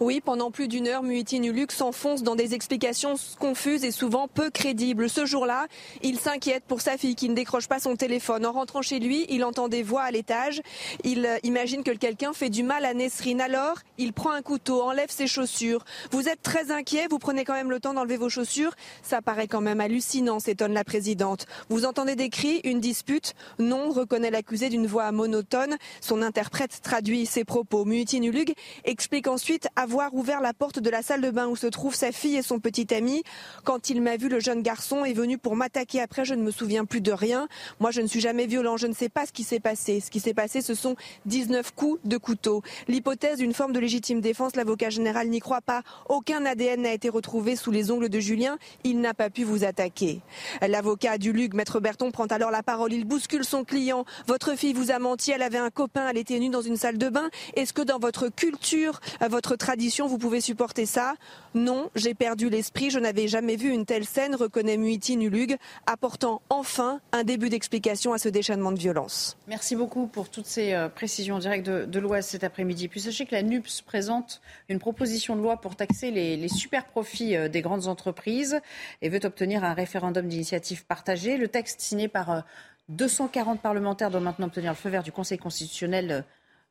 Oui, 0.00 0.20
pendant 0.22 0.50
plus 0.50 0.68
d'une 0.68 0.88
heure, 0.88 1.02
Muitin 1.02 1.42
Uluk 1.42 1.72
s'enfonce 1.72 2.22
dans 2.22 2.34
des 2.34 2.54
explications 2.54 3.14
confuses 3.38 3.84
et 3.84 3.90
souvent 3.90 4.28
peu 4.28 4.50
crédibles. 4.50 5.08
Ce 5.08 5.24
jour-là, 5.24 5.66
il 6.02 6.18
s'inquiète 6.18 6.64
pour 6.64 6.80
sa 6.80 6.98
fille 6.98 7.14
qui 7.14 7.28
ne 7.28 7.34
décroche 7.34 7.66
pas 7.66 7.80
son 7.80 7.96
téléphone. 7.96 8.44
En 8.44 8.52
rentrant 8.52 8.82
chez 8.82 8.98
lui, 8.98 9.24
il 9.30 9.44
entend 9.44 9.68
des 9.68 9.82
voix 9.82 10.02
à 10.02 10.10
l'étage. 10.10 10.60
Il 11.04 11.24
euh, 11.24 11.38
imagine 11.44 11.82
que 11.82 11.92
quelqu'un 11.92 12.32
fait 12.32 12.50
du 12.50 12.62
mal 12.62 12.84
à 12.84 12.92
Nesrine. 12.92 13.40
Alors, 13.40 13.78
il 13.96 14.12
prend 14.12 14.32
un 14.32 14.42
couteau, 14.42 14.82
enlève 14.82 15.10
ses 15.10 15.26
chaussures. 15.26 15.84
Vous 16.10 16.28
êtes 16.28 16.42
très 16.42 16.70
inquiet, 16.70 17.06
vous 17.10 17.18
prenez 17.18 17.44
quand 17.44 17.54
même 17.54 17.70
le 17.70 17.80
temps 17.80 17.94
d'enlever 17.94 18.16
vos 18.16 18.28
chaussures. 18.28 18.74
Ça 19.02 19.22
paraît 19.22 19.48
quand 19.48 19.60
même 19.62 19.80
hallucinant, 19.80 20.40
s'étonne 20.40 20.74
la 20.74 20.84
présidente. 20.84 21.46
Vous 21.70 21.86
entendez 21.86 22.16
des 22.16 22.28
cris, 22.28 22.60
une 22.64 22.80
dispute 22.80 23.34
Non, 23.58 23.90
reconnaît 23.90 24.30
l'accusé 24.30 24.68
d'une 24.68 24.86
voix 24.86 25.10
monotone. 25.12 25.76
Son 26.00 26.20
interprète 26.22 26.80
traduit 26.82 27.24
ses 27.24 27.44
propos. 27.44 27.84
Muitin 27.84 28.22
Ulug 28.22 28.52
explique 28.84 29.26
ensuite 29.26 29.68
avoir 29.86 30.14
ouvert 30.14 30.40
la 30.40 30.52
porte 30.52 30.80
de 30.80 30.90
la 30.90 31.00
salle 31.00 31.20
de 31.20 31.30
bain 31.30 31.46
où 31.46 31.54
se 31.54 31.68
trouvent 31.68 31.94
sa 31.94 32.10
fille 32.10 32.34
et 32.34 32.42
son 32.42 32.58
petit 32.58 32.92
ami. 32.92 33.22
Quand 33.62 33.88
il 33.88 34.02
m'a 34.02 34.16
vu, 34.16 34.28
le 34.28 34.40
jeune 34.40 34.60
garçon 34.60 35.04
est 35.04 35.12
venu 35.12 35.38
pour 35.38 35.54
m'attaquer. 35.54 36.00
Après, 36.00 36.24
je 36.24 36.34
ne 36.34 36.42
me 36.42 36.50
souviens 36.50 36.84
plus 36.84 37.00
de 37.00 37.12
rien. 37.12 37.46
Moi, 37.78 37.92
je 37.92 38.00
ne 38.00 38.08
suis 38.08 38.18
jamais 38.20 38.46
violent. 38.46 38.76
Je 38.76 38.88
ne 38.88 38.92
sais 38.92 39.08
pas 39.08 39.26
ce 39.26 39.32
qui 39.32 39.44
s'est 39.44 39.60
passé. 39.60 40.00
Ce 40.00 40.10
qui 40.10 40.18
s'est 40.18 40.34
passé, 40.34 40.60
ce 40.60 40.74
sont 40.74 40.96
19 41.26 41.72
coups 41.72 42.00
de 42.04 42.16
couteau. 42.16 42.64
L'hypothèse 42.88 43.38
d'une 43.38 43.54
forme 43.54 43.72
de 43.72 43.78
légitime 43.78 44.20
défense, 44.20 44.56
l'avocat 44.56 44.90
général 44.90 45.28
n'y 45.28 45.38
croit 45.38 45.60
pas. 45.60 45.82
Aucun 46.08 46.44
ADN 46.44 46.82
n'a 46.82 46.92
été 46.92 47.08
retrouvé 47.08 47.54
sous 47.54 47.70
les 47.70 47.92
ongles 47.92 48.08
de 48.08 48.18
Julien. 48.18 48.58
Il 48.82 49.00
n'a 49.00 49.14
pas 49.14 49.30
pu 49.30 49.44
vous 49.44 49.62
attaquer. 49.62 50.20
L'avocat 50.66 51.16
du 51.16 51.32
Lug, 51.32 51.54
maître 51.54 51.78
Berton, 51.78 52.10
prend 52.10 52.26
alors 52.26 52.50
la 52.50 52.64
parole. 52.64 52.92
Il 52.92 53.04
bouscule 53.04 53.44
son 53.44 53.62
client. 53.62 54.04
Votre 54.26 54.56
fille 54.56 54.72
vous 54.72 54.90
a 54.90 54.98
menti. 54.98 55.30
Elle 55.30 55.42
avait 55.42 55.58
un 55.58 55.70
copain. 55.70 56.08
Elle 56.10 56.18
était 56.18 56.40
nue 56.40 56.48
dans 56.48 56.60
une 56.60 56.76
salle 56.76 56.98
de 56.98 57.08
bain. 57.08 57.30
Est-ce 57.54 57.72
que 57.72 57.82
dans 57.82 58.00
votre 58.00 58.30
culture, 58.30 58.98
votre 59.30 59.54
tradition, 59.54 59.75
vous 60.08 60.18
pouvez 60.18 60.40
supporter 60.40 60.86
ça 60.86 61.14
Non, 61.54 61.90
j'ai 61.94 62.14
perdu 62.14 62.48
l'esprit, 62.48 62.90
je 62.90 62.98
n'avais 62.98 63.28
jamais 63.28 63.56
vu 63.56 63.70
une 63.70 63.84
telle 63.84 64.04
scène, 64.04 64.34
reconnaît 64.34 64.76
Muiti 64.76 65.16
Nulug, 65.16 65.56
apportant 65.86 66.40
enfin 66.48 67.00
un 67.12 67.24
début 67.24 67.48
d'explication 67.48 68.12
à 68.12 68.18
ce 68.18 68.28
déchaînement 68.28 68.72
de 68.72 68.78
violence. 68.78 69.36
Merci 69.48 69.76
beaucoup 69.76 70.06
pour 70.06 70.28
toutes 70.28 70.46
ces 70.46 70.72
euh, 70.72 70.88
précisions 70.88 71.36
en 71.36 71.38
direct 71.38 71.66
de, 71.66 71.84
de 71.84 71.98
l'Ouest 71.98 72.30
cet 72.30 72.44
après-midi. 72.44 72.88
Puis 72.88 73.00
sachez 73.00 73.26
que 73.26 73.34
la 73.34 73.42
NUPS 73.42 73.82
présente 73.82 74.40
une 74.68 74.78
proposition 74.78 75.36
de 75.36 75.42
loi 75.42 75.60
pour 75.60 75.76
taxer 75.76 76.10
les, 76.10 76.36
les 76.36 76.48
super 76.48 76.86
profits 76.86 77.36
euh, 77.36 77.48
des 77.48 77.60
grandes 77.60 77.86
entreprises 77.86 78.60
et 79.02 79.08
veut 79.08 79.20
obtenir 79.24 79.64
un 79.64 79.74
référendum 79.74 80.26
d'initiative 80.26 80.86
partagée. 80.86 81.36
Le 81.36 81.48
texte 81.48 81.80
signé 81.80 82.08
par 82.08 82.44
240 82.88 83.60
parlementaires 83.60 84.10
doit 84.10 84.20
maintenant 84.20 84.46
obtenir 84.46 84.70
le 84.70 84.76
feu 84.76 84.88
vert 84.88 85.02
du 85.02 85.12
Conseil 85.12 85.38
constitutionnel 85.38 86.24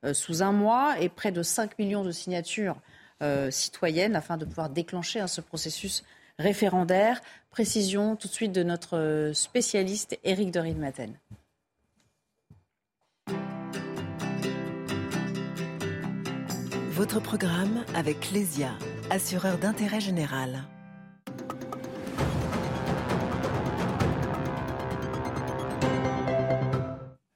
euh, 0.03 0.13
sous 0.13 0.43
un 0.43 0.51
mois 0.51 0.99
et 0.99 1.09
près 1.09 1.31
de 1.31 1.41
5 1.41 1.79
millions 1.79 2.03
de 2.03 2.11
signatures 2.11 2.75
euh, 3.23 3.49
citoyennes 3.51 4.15
afin 4.15 4.37
de 4.37 4.45
pouvoir 4.45 4.69
déclencher 4.69 5.19
hein, 5.19 5.27
ce 5.27 5.41
processus 5.41 6.03
référendaire. 6.37 7.21
Précision 7.49 8.15
tout 8.15 8.27
de 8.27 8.33
suite 8.33 8.51
de 8.51 8.63
notre 8.63 8.97
euh, 8.97 9.33
spécialiste 9.33 10.19
Éric 10.23 10.51
de 10.51 10.61
Maten. 10.73 11.13
Votre 16.91 17.19
programme 17.19 17.83
avec 17.93 18.31
Lesia, 18.31 18.71
assureur 19.09 19.57
d'intérêt 19.57 19.99
général. 19.99 20.63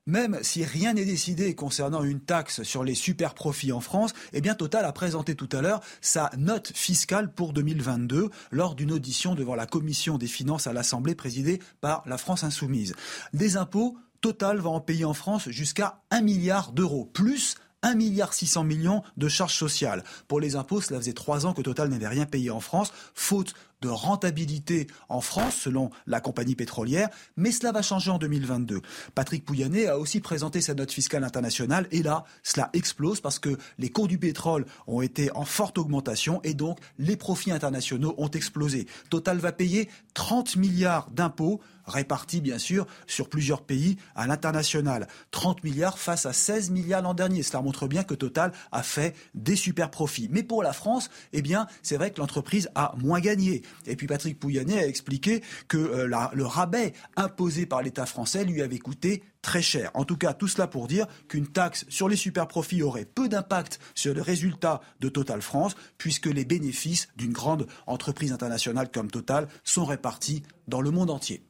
Même 0.10 0.40
si 0.42 0.66
rien 0.66 0.94
n'est 0.94 1.06
décidé 1.06 1.54
concernant 1.54 2.04
une 2.04 2.20
taxe 2.20 2.64
sur 2.64 2.84
les 2.84 2.96
super 2.96 3.36
profits 3.36 3.72
en 3.72 3.80
France, 3.80 4.14
eh 4.34 4.42
bien 4.42 4.56
Total 4.56 4.84
a 4.84 4.92
présenté 4.92 5.36
tout 5.36 5.48
à 5.52 5.62
l'heure 5.62 5.82
sa 6.02 6.32
note 6.36 6.72
fiscale 6.74 7.32
pour 7.32 7.54
2022 7.54 8.32
lors 8.50 8.74
d'une 8.74 8.92
audition 8.92 9.36
devant 9.36 9.54
la 9.54 9.68
commission 9.68 10.18
des 10.18 10.26
finances 10.26 10.66
à 10.66 10.74
l'Assemblée 10.74 11.14
présidée 11.14 11.62
par 11.80 12.02
la 12.08 12.18
France 12.18 12.44
insoumise. 12.44 12.96
Des 13.34 13.56
impôts, 13.56 14.00
Total 14.20 14.58
va 14.58 14.72
en 14.72 14.82
payer 14.82 15.06
en 15.06 15.14
France 15.14 15.48
jusqu'à 15.50 16.02
1 16.10 16.22
milliard 16.22 16.72
d'euros, 16.72 17.06
plus 17.06 17.58
1,6 17.84 17.96
milliard 17.96 18.64
millions 18.66 19.04
de 19.16 19.28
charges 19.28 19.56
sociales. 19.56 20.04
Pour 20.28 20.40
les 20.40 20.56
impôts, 20.56 20.82
cela 20.82 21.00
faisait 21.00 21.14
trois 21.14 21.46
ans 21.46 21.54
que 21.54 21.62
Total 21.62 21.88
n'avait 21.88 22.08
rien 22.08 22.26
payé 22.26 22.50
en 22.50 22.60
France, 22.60 22.92
faute 23.14 23.54
de 23.82 23.90
rentabilité 23.90 24.88
en 25.08 25.22
France, 25.22 25.56
selon 25.56 25.90
la 26.08 26.22
compagnie 26.22 26.56
pétrolière, 26.56 27.10
mais 27.38 27.52
cela 27.52 27.72
va 27.72 27.82
changer 27.82 28.12
en 28.12 28.18
2022. 28.18 28.82
Patrick 29.16 29.46
Pouyanné 29.46 29.88
a 29.88 29.98
aussi 29.98 30.20
présenté 30.20 30.62
sa 30.62 30.74
note 30.74 30.92
fiscale 30.92 31.24
internationale, 31.24 31.88
et 31.92 32.04
là, 32.04 32.24
cela 32.44 32.70
explose 32.74 33.22
parce 33.22 33.40
que 33.40 33.58
les 33.78 33.90
cours 33.90 34.08
du 34.08 34.18
pétrole 34.18 34.66
ont 34.88 35.02
été 35.02 35.32
en 35.36 35.46
forte 35.46 35.78
augmentation, 35.78 36.42
et 36.44 36.54
donc 36.54 36.80
les 36.98 37.16
profits 37.16 37.52
internationaux 37.52 38.16
ont 38.18 38.30
explosé. 38.30 38.88
Total 39.10 39.38
va 39.38 39.52
payer 39.52 39.90
30 40.14 40.56
milliards 40.58 41.10
d'impôts 41.12 41.62
répartis 41.90 42.42
bien 42.42 42.60
sûr 42.60 42.86
sur 43.08 43.30
plusieurs 43.30 43.62
pays 43.62 43.98
à 44.16 44.28
l'international. 44.28 45.08
30 45.32 45.64
milliards 45.64 46.00
face 46.00 46.26
à 46.26 46.34
16 46.34 46.70
milliards 46.70 47.02
l'an 47.02 47.14
dernier. 47.14 47.44
Cela 47.44 47.62
montre 47.62 47.88
bien 47.88 48.04
que 48.04 48.14
Total 48.14 48.52
a 48.72 48.84
fait 48.84 49.16
des 49.34 49.56
super 49.56 49.90
profits. 49.90 50.30
Mais 50.32 50.44
pour 50.44 50.64
la 50.64 50.74
France, 50.74 51.10
eh 51.34 51.42
bien, 51.42 51.68
c'est 51.82 51.98
vrai 51.98 52.12
que 52.12 52.20
l'entreprise 52.20 52.70
a 52.76 52.94
moins 52.98 53.20
gagné. 53.20 53.64
Et 53.86 53.96
puis 53.96 54.08
Patrick 54.08 54.40
Pouyanné 54.40 54.80
a 54.80 54.88
expliqué 54.88 55.42
que 55.68 55.78
euh, 55.78 56.30
le 56.34 56.46
rabais 56.46 56.94
imposé 57.16 57.66
par 57.66 57.82
l'État 57.82 58.06
français 58.06 58.44
lui 58.44 58.62
avait 58.62 58.80
coûté 58.80 59.24
très 59.42 59.62
cher. 59.62 59.92
En 59.94 60.06
tout 60.06 60.18
cas, 60.18 60.34
tout 60.34 60.48
cela 60.48 60.68
pour 60.68 60.88
dire 60.88 61.08
qu'une 61.28 61.48
taxe 61.48 61.86
sur 61.90 62.10
les 62.10 62.16
super 62.16 62.48
profits 62.48 62.84
aurait 62.84 63.06
peu 63.06 63.30
d'impact 63.30 63.80
sur 63.96 64.14
le 64.14 64.22
résultat 64.22 64.82
de 65.00 65.10
Total 65.10 65.42
France, 65.42 65.76
puisque 65.98 66.28
les 66.28 66.46
bénéfices 66.46 67.08
d'une 67.16 67.34
grande 67.34 67.68
entreprise 67.88 68.32
internationale 68.32 68.92
comme 68.92 69.10
Total 69.10 69.48
sont 69.64 69.86
répartis 69.86 70.44
dans 70.68 70.82
le 70.82 70.92
monde 70.92 71.10
entier. 71.10 71.44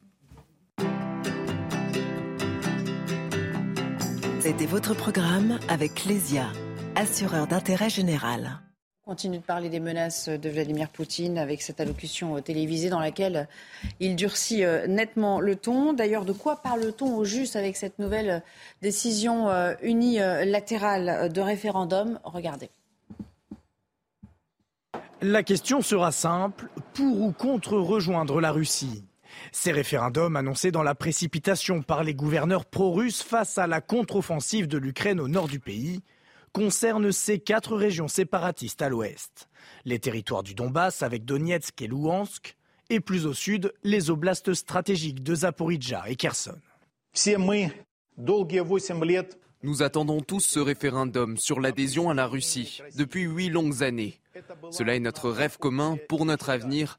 C'était 4.40 4.66
votre 4.66 4.94
programme 4.94 5.58
avec 5.68 6.06
Lesia, 6.06 6.50
assureur 6.96 7.46
d'intérêt 7.46 7.90
général 7.90 8.60
continue 9.04 9.38
de 9.38 9.42
parler 9.42 9.70
des 9.70 9.80
menaces 9.80 10.28
de 10.28 10.50
Vladimir 10.50 10.88
Poutine 10.90 11.38
avec 11.38 11.62
cette 11.62 11.80
allocution 11.80 12.36
euh, 12.36 12.40
télévisée 12.40 12.90
dans 12.90 13.00
laquelle 13.00 13.48
il 13.98 14.14
durcit 14.14 14.62
euh, 14.62 14.86
nettement 14.86 15.40
le 15.40 15.56
ton. 15.56 15.94
D'ailleurs, 15.94 16.24
de 16.24 16.32
quoi 16.32 16.56
parle-t-on 16.56 17.16
au 17.16 17.24
juste 17.24 17.56
avec 17.56 17.76
cette 17.76 17.98
nouvelle 17.98 18.30
euh, 18.30 18.40
décision 18.82 19.48
unilatérale 19.82 21.32
de 21.32 21.40
référendum? 21.40 22.20
Regardez. 22.24 22.70
La 25.22 25.42
question 25.42 25.80
sera 25.80 26.12
simple, 26.12 26.68
pour 26.94 27.20
ou 27.20 27.32
contre 27.32 27.78
rejoindre 27.78 28.40
la 28.40 28.52
Russie? 28.52 29.04
Ces 29.52 29.72
référendums 29.72 30.36
annoncés 30.36 30.70
dans 30.70 30.82
la 30.82 30.94
précipitation 30.94 31.82
par 31.82 32.04
les 32.04 32.14
gouverneurs 32.14 32.66
pro-russes 32.66 33.22
face 33.22 33.58
à 33.58 33.66
la 33.66 33.80
contre-offensive 33.80 34.66
de 34.66 34.78
l'Ukraine 34.78 35.20
au 35.20 35.28
nord 35.28 35.48
du 35.48 35.60
pays 35.60 36.02
concerne 36.52 37.12
ces 37.12 37.38
quatre 37.38 37.76
régions 37.76 38.08
séparatistes 38.08 38.82
à 38.82 38.88
l'ouest. 38.88 39.48
Les 39.84 39.98
territoires 39.98 40.42
du 40.42 40.54
Donbass 40.54 41.02
avec 41.02 41.24
Donetsk 41.24 41.80
et 41.82 41.86
Louhansk, 41.86 42.56
et 42.90 43.00
plus 43.00 43.26
au 43.26 43.32
sud, 43.32 43.72
les 43.84 44.10
oblasts 44.10 44.52
stratégiques 44.54 45.22
de 45.22 45.34
Zaporizhzhia 45.34 46.04
et 46.08 46.16
Kherson. 46.16 46.58
Nous 49.62 49.82
attendons 49.82 50.20
tous 50.20 50.40
ce 50.40 50.58
référendum 50.58 51.36
sur 51.36 51.60
l'adhésion 51.60 52.10
à 52.10 52.14
la 52.14 52.26
Russie 52.26 52.80
depuis 52.96 53.22
huit 53.22 53.50
longues 53.50 53.82
années. 53.82 54.18
Cela 54.70 54.96
est 54.96 55.00
notre 55.00 55.30
rêve 55.30 55.58
commun 55.58 55.98
pour 56.08 56.24
notre 56.24 56.50
avenir. 56.50 56.98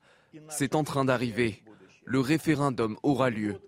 C'est 0.49 0.75
en 0.75 0.83
train 0.83 1.03
d'arriver. 1.03 1.63
Le 2.05 2.19
référendum 2.19 2.97
aura 3.03 3.29
lieu. 3.29 3.59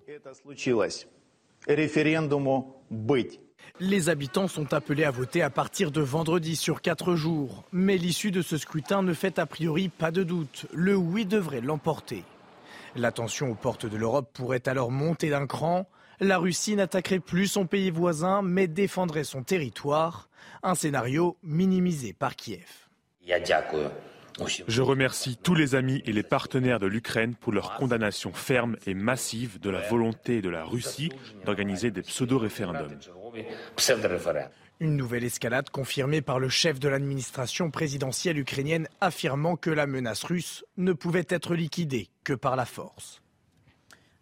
Les 3.80 4.10
habitants 4.10 4.48
sont 4.48 4.72
appelés 4.76 5.04
à 5.04 5.10
voter 5.10 5.42
à 5.42 5.50
partir 5.50 5.90
de 5.90 6.00
vendredi 6.00 6.56
sur 6.56 6.80
quatre 6.80 7.16
jours. 7.16 7.64
Mais 7.72 7.98
l'issue 7.98 8.30
de 8.30 8.44
ce 8.44 8.56
scrutin 8.58 9.02
ne 9.02 9.16
fait 9.16 9.40
a 9.40 9.48
priori 9.48 9.90
pas 9.90 10.12
de 10.12 10.22
doute. 10.22 10.68
Le 10.72 10.96
oui 10.96 11.26
devrait 11.26 11.60
l'emporter. 11.60 12.24
L'attention 12.96 13.50
aux 13.50 13.56
portes 13.56 13.88
de 13.88 13.98
l'Europe 13.98 14.30
pourrait 14.32 14.70
alors 14.70 14.92
monter 14.92 15.32
d'un 15.32 15.48
cran. 15.48 15.88
La 16.20 16.38
Russie 16.38 16.76
n'attaquerait 16.76 17.20
plus 17.20 17.48
son 17.48 17.66
pays 17.66 17.90
voisin, 17.90 18.44
mais 18.44 18.68
défendrait 18.68 19.24
son 19.24 19.42
territoire. 19.42 20.30
Un 20.62 20.76
scénario 20.76 21.38
minimisé 21.42 22.14
par 22.14 22.36
Kiev. 22.36 22.70
Je 24.68 24.82
remercie 24.82 25.38
tous 25.38 25.56
les 25.56 25.76
amis 25.76 26.02
et 26.06 26.14
les 26.14 26.24
partenaires 26.24 26.80
de 26.80 26.88
l'Ukraine 26.88 27.36
pour 27.36 27.54
leur 27.54 27.76
condamnation 27.76 28.34
ferme 28.34 28.78
et 28.86 28.94
massive 28.94 29.60
de 29.60 29.70
la 29.70 29.82
volonté 29.82 30.42
de 30.42 30.50
la 30.50 30.64
Russie 30.64 31.12
d'organiser 31.46 31.92
des 31.92 32.02
pseudo-référendums. 32.02 32.98
Une 34.80 34.98
nouvelle 34.98 35.24
escalade 35.24 35.70
confirmée 35.70 36.22
par 36.22 36.40
le 36.40 36.50
chef 36.50 36.80
de 36.80 36.90
l'administration 36.90 37.72
présidentielle 37.72 38.38
ukrainienne 38.38 38.88
affirmant 39.02 39.56
que 39.56 39.70
la 39.70 39.88
menace 39.88 40.24
russe 40.24 40.66
ne 40.78 40.94
pouvait 40.94 41.28
être 41.30 41.56
liquidée 41.56 42.10
que 42.24 42.34
par 42.34 42.56
la 42.56 42.66
force. 42.66 43.22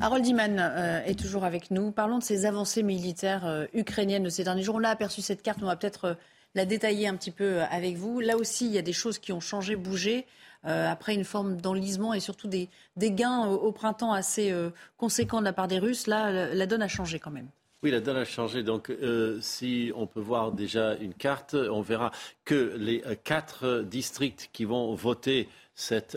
Harold 0.02 0.26
Iman 0.26 0.60
euh, 0.60 1.04
est 1.06 1.18
toujours 1.18 1.46
avec 1.46 1.70
nous. 1.70 1.92
Parlons 1.92 2.18
de 2.18 2.24
ces 2.24 2.46
avancées 2.46 2.82
militaires 2.82 3.46
euh, 3.46 3.66
ukrainiennes 3.74 4.24
de 4.24 4.30
ces 4.30 4.44
derniers 4.44 4.64
jours. 4.64 4.76
On 4.76 4.84
a 4.84 4.90
aperçu 4.90 5.22
cette 5.22 5.44
carte, 5.44 5.60
on 5.62 5.68
va 5.68 5.76
peut-être 5.76 6.06
euh, 6.06 6.14
la 6.56 6.66
détailler 6.66 7.08
un 7.08 7.16
petit 7.16 7.32
peu 7.32 7.62
avec 7.62 7.98
vous. 7.98 8.20
Là 8.20 8.38
aussi, 8.38 8.66
il 8.66 8.72
y 8.72 8.78
a 8.78 8.82
des 8.82 8.94
choses 8.94 9.20
qui 9.20 9.32
ont 9.32 9.40
changé, 9.40 9.76
bougé. 9.76 10.26
après 10.64 11.16
une 11.16 11.24
forme 11.24 11.60
d'enlisement 11.60 12.14
et 12.14 12.20
surtout 12.20 12.48
des, 12.48 12.70
gains 12.98 13.48
au, 13.48 13.72
printemps 13.72 14.14
assez 14.14 14.54
conséquents 14.98 15.40
de 15.40 15.46
la 15.46 15.54
part 15.54 15.68
des 15.68 15.80
Russes, 15.80 16.08
là, 16.08 16.54
la 16.54 16.66
donne 16.68 16.82
a 16.82 16.88
changé 16.88 17.20
quand 17.20 17.32
même. 17.32 17.48
Oui, 17.84 17.90
la 17.90 18.00
donne 18.00 18.18
a 18.18 18.26
changé. 18.26 18.62
Donc, 18.62 18.92
euh, 18.92 19.40
si 19.42 19.92
on 19.96 20.06
peut 20.06 20.20
voir 20.20 20.52
déjà 20.52 20.94
une 20.98 21.16
carte, 21.16 21.56
on 21.56 21.82
verra 21.82 22.12
que 22.46 22.76
les 22.78 23.02
euh, 23.08 23.16
quatre 23.24 23.82
districts 23.82 24.50
qui 24.54 24.66
vont 24.66 24.94
voter 24.94 25.50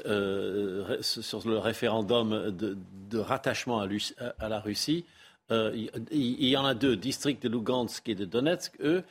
euh, 0.05 1.01
sur 1.01 1.49
le 1.49 1.57
référendum 1.57 2.51
de, 2.51 3.19
rattachement 3.19 3.81
à, 3.81 4.49
la 4.49 4.61
Russie, 4.61 5.07
il, 5.51 6.49
y 6.49 6.57
en 6.57 6.67
a 6.67 6.75
deux, 6.75 6.97
districts 6.97 7.43
de 7.43 7.49
Lugansk 7.49 8.07
et 8.11 8.15
de 8.15 8.27
Donetsk, 8.27 8.75
eux, 8.81 9.03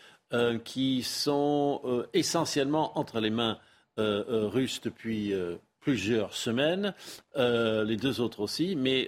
qui 0.63 1.03
sont 1.03 2.05
essentiellement 2.13 2.97
entre 2.97 3.19
les 3.19 3.29
mains 3.29 3.57
russes 3.97 4.81
depuis 4.81 5.33
plusieurs 5.79 6.33
semaines, 6.33 6.93
les 7.35 7.97
deux 7.97 8.21
autres 8.21 8.39
aussi, 8.39 8.75
mais 8.75 9.07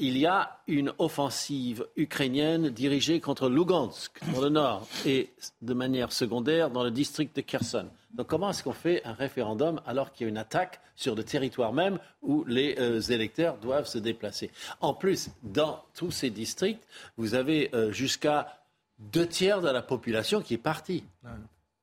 il 0.00 0.16
y 0.16 0.26
a 0.26 0.58
une 0.66 0.92
offensive 0.98 1.86
ukrainienne 1.96 2.70
dirigée 2.70 3.20
contre 3.20 3.50
Lugansk, 3.50 4.18
dans 4.32 4.40
le 4.40 4.48
nord, 4.48 4.88
et 5.04 5.30
de 5.60 5.74
manière 5.74 6.10
secondaire 6.10 6.70
dans 6.70 6.82
le 6.82 6.90
district 6.90 7.36
de 7.36 7.42
Kherson. 7.42 7.86
Donc 8.14 8.26
comment 8.26 8.50
est-ce 8.50 8.62
qu'on 8.62 8.72
fait 8.72 9.04
un 9.04 9.12
référendum 9.12 9.80
alors 9.86 10.12
qu'il 10.12 10.24
y 10.24 10.28
a 10.28 10.30
une 10.30 10.38
attaque 10.38 10.80
sur 10.96 11.14
le 11.14 11.22
territoire 11.22 11.72
même 11.72 11.98
où 12.22 12.44
les 12.44 12.76
euh, 12.78 13.00
électeurs 13.00 13.58
doivent 13.58 13.86
se 13.86 13.98
déplacer? 13.98 14.50
En 14.80 14.94
plus, 14.94 15.28
dans 15.42 15.84
tous 15.94 16.10
ces 16.10 16.30
districts, 16.30 16.82
vous 17.18 17.34
avez 17.34 17.70
euh, 17.74 17.92
jusqu'à 17.92 18.59
deux 19.00 19.26
tiers 19.26 19.60
de 19.60 19.68
la 19.68 19.82
population 19.82 20.40
qui 20.40 20.54
est 20.54 20.58
partie. 20.58 21.04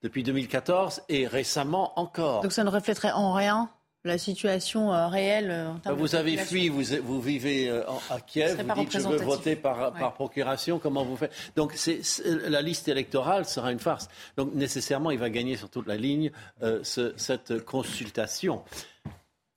depuis 0.03 0.21
2014 0.23 1.01
et 1.09 1.25
récemment 1.27 1.99
encore. 1.99 2.41
Donc 2.43 2.51
ça 2.51 2.63
ne 2.63 2.69
reflèterait 2.69 3.11
en 3.11 3.33
rien 3.33 3.69
la 4.05 4.17
situation 4.19 4.93
euh, 4.93 5.07
réelle 5.07 5.49
euh, 5.51 5.69
en 5.71 5.79
termes 5.79 5.97
Vous 5.97 6.09
de 6.09 6.15
avez 6.15 6.37
fui, 6.37 6.69
vous, 6.69 6.83
vous 7.03 7.19
vivez 7.19 7.67
euh, 7.67 7.83
en- 7.89 7.99
à 8.13 8.21
Kiev, 8.21 8.61
vous 8.63 8.73
dites 8.81 8.91
je 8.91 8.99
veux 8.99 9.17
voter 9.17 9.55
par, 9.57 9.91
par 9.93 10.13
procuration, 10.13 10.77
comment 10.79 11.03
vous 11.03 11.17
faites? 11.17 11.33
Donc 11.57 11.73
c'est- 11.73 12.03
c'est- 12.05 12.23
la 12.47 12.61
liste 12.61 12.87
électorale 12.87 13.45
sera 13.45 13.71
une 13.71 13.79
farce. 13.79 14.07
Donc 14.37 14.53
nécessairement, 14.53 15.09
il 15.11 15.17
va 15.19 15.29
gagner 15.31 15.57
sur 15.57 15.69
toute 15.69 15.87
la 15.87 15.97
ligne 15.97 16.31
euh, 16.61 16.79
ce- 16.83 17.13
cette 17.17 17.65
consultation. 17.65 18.63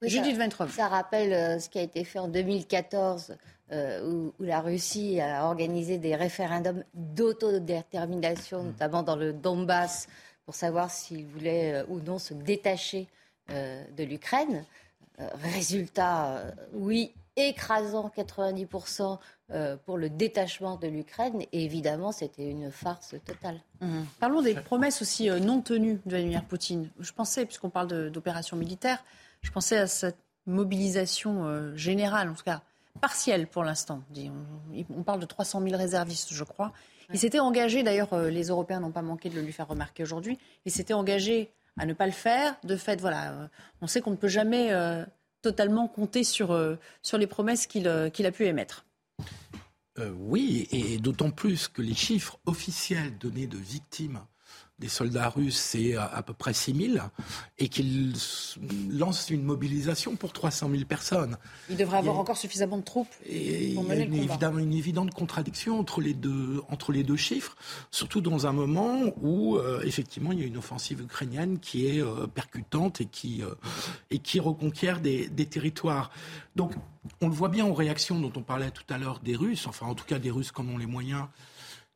Oui, 0.02 0.08
Judith 0.08 0.36
ça. 0.36 0.66
Ça 0.68 0.88
rappelle 0.88 1.32
euh, 1.34 1.58
ce 1.60 1.68
qui 1.68 1.78
a 1.78 1.82
été 1.82 2.02
fait 2.04 2.18
en 2.18 2.28
2014, 2.28 3.36
euh, 3.72 4.04
où, 4.04 4.32
où 4.38 4.44
la 4.44 4.60
Russie 4.60 5.20
a 5.20 5.46
organisé 5.46 5.98
des 5.98 6.16
référendums 6.16 6.84
d'autodétermination, 6.94 8.64
notamment 8.64 9.02
dans 9.02 9.16
le 9.16 9.32
Donbass, 9.32 10.08
pour 10.50 10.56
savoir 10.56 10.90
s'ils 10.90 11.26
voulaient 11.26 11.74
euh, 11.74 11.84
ou 11.88 12.00
non 12.00 12.18
se 12.18 12.34
détacher 12.34 13.06
euh, 13.50 13.84
de 13.96 14.02
l'Ukraine. 14.02 14.64
Résultat, 15.54 16.42
oui, 16.72 17.12
écrasant 17.36 18.10
90% 18.16 19.18
euh, 19.50 19.76
pour 19.84 19.98
le 19.98 20.08
détachement 20.08 20.76
de 20.76 20.88
l'Ukraine. 20.88 21.42
Et 21.52 21.64
évidemment, 21.64 22.10
c'était 22.10 22.50
une 22.50 22.72
farce 22.72 23.14
totale. 23.26 23.60
Mhm. 23.80 24.06
Parlons 24.18 24.40
des 24.40 24.54
promesses 24.54 25.02
aussi 25.02 25.28
non 25.28 25.60
tenues 25.60 26.00
de 26.06 26.10
Vladimir 26.10 26.42
Poutine. 26.46 26.88
Je 26.98 27.12
pensais, 27.12 27.44
puisqu'on 27.44 27.68
parle 27.68 28.10
d'opérations 28.10 28.56
militaires, 28.56 29.04
je 29.42 29.50
pensais 29.52 29.76
à 29.76 29.86
cette 29.86 30.18
mobilisation 30.46 31.76
générale, 31.76 32.30
en 32.30 32.34
tout 32.34 32.44
cas 32.44 32.62
partielle 33.00 33.46
pour 33.46 33.64
l'instant. 33.64 34.02
On, 34.94 35.02
parle 35.02 35.20
de 35.20 35.26
300 35.26 35.62
000 35.62 35.76
réservistes, 35.76 36.32
je 36.32 36.44
crois. 36.44 36.72
Il 37.12 37.18
s'était 37.18 37.40
engagé, 37.40 37.82
d'ailleurs, 37.82 38.12
euh, 38.12 38.30
les 38.30 38.48
Européens 38.48 38.80
n'ont 38.80 38.92
pas 38.92 39.02
manqué 39.02 39.28
de 39.30 39.34
le 39.34 39.42
lui 39.42 39.52
faire 39.52 39.68
remarquer 39.68 40.02
aujourd'hui, 40.02 40.38
il 40.64 40.72
s'était 40.72 40.94
engagé 40.94 41.50
à 41.78 41.86
ne 41.86 41.92
pas 41.92 42.06
le 42.06 42.12
faire. 42.12 42.56
De 42.62 42.76
fait, 42.76 43.00
voilà, 43.00 43.32
euh, 43.32 43.46
on 43.80 43.86
sait 43.86 44.00
qu'on 44.00 44.12
ne 44.12 44.16
peut 44.16 44.28
jamais 44.28 44.72
euh, 44.72 45.04
totalement 45.42 45.88
compter 45.88 46.24
sur, 46.24 46.52
euh, 46.52 46.76
sur 47.02 47.18
les 47.18 47.26
promesses 47.26 47.66
qu'il 47.66 47.88
euh, 47.88 48.10
qu'il 48.10 48.26
a 48.26 48.32
pu 48.32 48.46
émettre. 48.46 48.84
Euh, 49.98 50.12
oui, 50.18 50.68
et 50.70 50.98
d'autant 50.98 51.30
plus 51.30 51.68
que 51.68 51.82
les 51.82 51.94
chiffres 51.94 52.38
officiels 52.46 53.18
donnés 53.18 53.46
de 53.46 53.58
victimes 53.58 54.20
des 54.80 54.88
soldats 54.88 55.28
russes, 55.28 55.56
c'est 55.58 55.94
à, 55.94 56.04
à 56.06 56.22
peu 56.22 56.32
près 56.32 56.52
6 56.54 56.92
000, 56.94 57.04
et 57.58 57.68
qu'il 57.68 58.12
s- 58.14 58.56
lance 58.90 59.28
une 59.30 59.42
mobilisation 59.42 60.16
pour 60.16 60.32
300 60.32 60.70
000 60.70 60.84
personnes. 60.84 61.36
Il 61.68 61.76
devrait 61.76 61.98
avoir 61.98 62.16
Il 62.16 62.18
encore 62.20 62.36
suffisamment 62.38 62.78
de 62.78 62.82
troupes 62.82 63.08
Et 63.26 63.74
pour 63.74 63.84
il 63.84 63.88
y 63.88 63.92
a 63.92 63.94
mener 63.94 64.04
une, 64.06 64.16
le 64.16 64.22
évidemment 64.24 64.58
une 64.58 64.72
évidente 64.72 65.12
contradiction 65.12 65.78
entre 65.78 66.00
les 66.00 66.14
deux, 66.14 66.62
entre 66.70 66.92
les 66.92 67.04
deux 67.04 67.16
chiffres, 67.16 67.56
surtout 67.90 68.20
dans 68.20 68.46
un 68.46 68.52
moment 68.52 69.00
où, 69.20 69.56
euh, 69.56 69.82
effectivement, 69.84 70.32
il 70.32 70.40
y 70.40 70.42
a 70.42 70.46
une 70.46 70.56
offensive 70.56 71.00
ukrainienne 71.02 71.58
qui 71.60 71.86
est 71.86 72.02
euh, 72.02 72.26
percutante 72.26 73.00
et 73.00 73.06
qui, 73.06 73.42
euh, 73.42 73.54
et 74.10 74.18
qui 74.18 74.40
reconquiert 74.40 75.00
des, 75.00 75.28
des 75.28 75.46
territoires. 75.46 76.10
Donc, 76.56 76.72
on 77.20 77.28
le 77.28 77.34
voit 77.34 77.48
bien 77.50 77.66
aux 77.66 77.74
réactions 77.74 78.18
dont 78.18 78.32
on 78.36 78.42
parlait 78.42 78.70
tout 78.70 78.82
à 78.88 78.98
l'heure 78.98 79.20
des 79.20 79.36
Russes, 79.36 79.66
enfin, 79.66 79.86
en 79.86 79.94
tout 79.94 80.04
cas, 80.06 80.18
des 80.18 80.30
Russes 80.30 80.52
qui 80.52 80.60
en 80.60 80.68
ont 80.68 80.78
les 80.78 80.86
moyens 80.86 81.24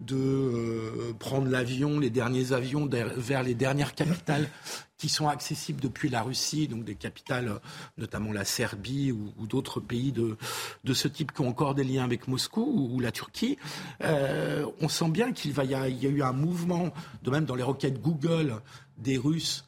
de 0.00 0.16
euh, 0.16 1.12
prendre 1.18 1.48
l'avion, 1.48 2.00
les 2.00 2.10
derniers 2.10 2.52
avions 2.52 2.88
vers 3.16 3.42
les 3.42 3.54
dernières 3.54 3.94
capitales 3.94 4.48
qui 4.98 5.08
sont 5.08 5.28
accessibles 5.28 5.80
depuis 5.80 6.08
la 6.08 6.22
Russie, 6.22 6.66
donc 6.66 6.84
des 6.84 6.94
capitales, 6.94 7.48
euh, 7.48 7.58
notamment 7.96 8.32
la 8.32 8.44
Serbie 8.44 9.12
ou, 9.12 9.46
d'autres 9.46 9.80
pays 9.80 10.12
de, 10.12 10.36
de 10.82 10.94
ce 10.94 11.06
type 11.06 11.32
qui 11.32 11.42
ont 11.42 11.48
encore 11.48 11.74
des 11.74 11.84
liens 11.84 12.04
avec 12.04 12.26
Moscou 12.26 12.90
ou, 12.92 13.00
la 13.00 13.12
Turquie. 13.12 13.56
Euh, 14.02 14.66
on 14.80 14.88
sent 14.88 15.10
bien 15.10 15.32
qu'il 15.32 15.52
y, 15.52 15.74
a, 15.74 15.88
eu 15.88 16.22
un 16.22 16.32
mouvement, 16.32 16.92
de 17.22 17.30
même 17.30 17.44
dans 17.44 17.54
les 17.54 17.62
requêtes 17.62 18.00
Google 18.00 18.60
des 18.98 19.18
Russes. 19.18 19.64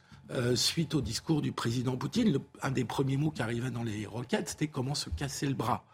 suite 0.55 0.93
au 0.93 1.01
discours 1.01 1.41
du 1.41 1.53
président 1.53 1.95
Poutine, 1.95 2.37
un 2.61 2.71
des 2.71 2.83
premiers 2.83 3.17
mots 3.17 3.31
qui 3.31 3.41
arrivait 3.41 3.71
dans 3.71 3.83
les 3.83 4.05
requêtes, 4.05 4.49
c'était 4.49 4.67
comment 4.67 4.95
se 4.95 5.09
casser 5.09 5.45
le 5.45 5.53
bras? 5.53 5.85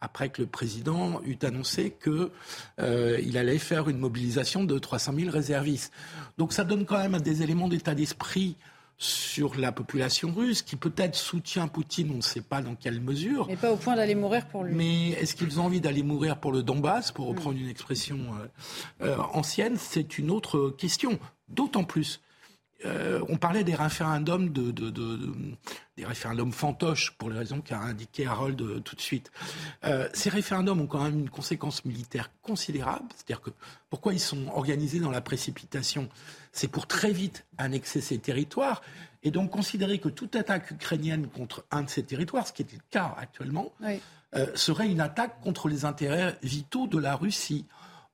Après 0.00 0.28
que 0.28 0.42
le 0.42 0.48
président 0.48 1.20
eut 1.24 1.38
annoncé 1.42 1.96
qu'il 2.02 3.38
allait 3.38 3.58
faire 3.58 3.88
une 3.88 3.98
mobilisation 3.98 4.64
de 4.64 4.78
300 4.78 5.12
000 5.18 5.30
réservistes. 5.30 5.92
Donc 6.38 6.52
ça 6.52 6.64
donne 6.64 6.84
quand 6.84 6.98
même 6.98 7.20
des 7.20 7.42
éléments 7.42 7.68
d'état 7.68 7.94
d'esprit 7.94 8.56
sur 8.98 9.58
la 9.58 9.72
population 9.72 10.32
russe 10.32 10.62
qui 10.62 10.76
peut-être 10.76 11.14
soutient 11.14 11.68
Poutine, 11.68 12.10
on 12.12 12.16
ne 12.16 12.22
sait 12.22 12.40
pas 12.40 12.62
dans 12.62 12.74
quelle 12.74 13.00
mesure. 13.00 13.46
Mais 13.46 13.56
pas 13.56 13.72
au 13.72 13.76
point 13.76 13.96
d'aller 13.96 14.14
mourir 14.14 14.46
pour 14.46 14.64
lui. 14.64 14.74
Mais 14.74 15.10
est-ce 15.10 15.34
qu'ils 15.34 15.60
ont 15.60 15.64
envie 15.64 15.80
d'aller 15.80 16.02
mourir 16.02 16.38
pour 16.38 16.52
le 16.52 16.62
Donbass, 16.62 17.12
pour 17.12 17.26
reprendre 17.26 17.58
une 17.58 17.68
expression 17.68 18.18
euh, 19.00 19.06
euh, 19.06 19.22
ancienne? 19.34 19.76
C'est 19.76 20.18
une 20.18 20.30
autre 20.30 20.70
question. 20.70 21.18
D'autant 21.48 21.84
plus, 21.84 22.20
euh, 22.86 23.20
on 23.28 23.36
parlait 23.36 23.64
des 23.64 23.74
référendums, 23.74 24.50
de, 24.50 24.70
de- 24.70 24.90
de- 24.90 25.16
de- 25.16 25.34
des 25.96 26.04
référendums 26.06 26.52
fantoches, 26.52 27.12
pour 27.18 27.30
les 27.30 27.38
raisons 27.38 27.60
qu'a 27.60 27.78
indiqué 27.80 28.26
Harold 28.26 28.60
euh, 28.62 28.80
tout 28.80 28.94
de 28.96 29.00
suite. 29.00 29.30
Euh, 29.84 30.08
ces 30.14 30.30
référendums 30.30 30.80
ont 30.80 30.86
quand 30.86 31.02
même 31.02 31.18
une 31.18 31.30
conséquence 31.30 31.84
militaire 31.84 32.30
considérable. 32.42 33.04
C'est-à-dire 33.14 33.40
que 33.42 33.50
pourquoi 33.90 34.12
ils 34.14 34.20
sont 34.20 34.46
organisés 34.54 35.00
dans 35.00 35.10
la 35.10 35.20
précipitation? 35.20 36.08
C'est 36.52 36.68
pour 36.68 36.86
très 36.86 37.12
vite 37.12 37.44
annexer 37.58 38.00
ces 38.00 38.18
territoires 38.18 38.80
et 39.22 39.30
donc 39.30 39.50
considérer 39.50 39.98
que 39.98 40.08
toute 40.08 40.36
attaque 40.36 40.70
ukrainienne 40.70 41.26
contre 41.28 41.64
un 41.70 41.82
de 41.82 41.90
ces 41.90 42.04
territoires, 42.04 42.46
ce 42.46 42.52
qui 42.52 42.62
est 42.62 42.72
le 42.72 42.78
cas 42.90 43.14
actuellement, 43.18 43.72
Oui. 43.80 44.00
euh, 44.36 44.46
serait 44.54 44.88
une 44.88 45.00
attaque 45.00 45.40
contre 45.40 45.68
les 45.68 45.84
intérêts 45.84 46.38
vitaux 46.42 46.86
de 46.86 46.98
la 46.98 47.16
Russie. 47.16 47.66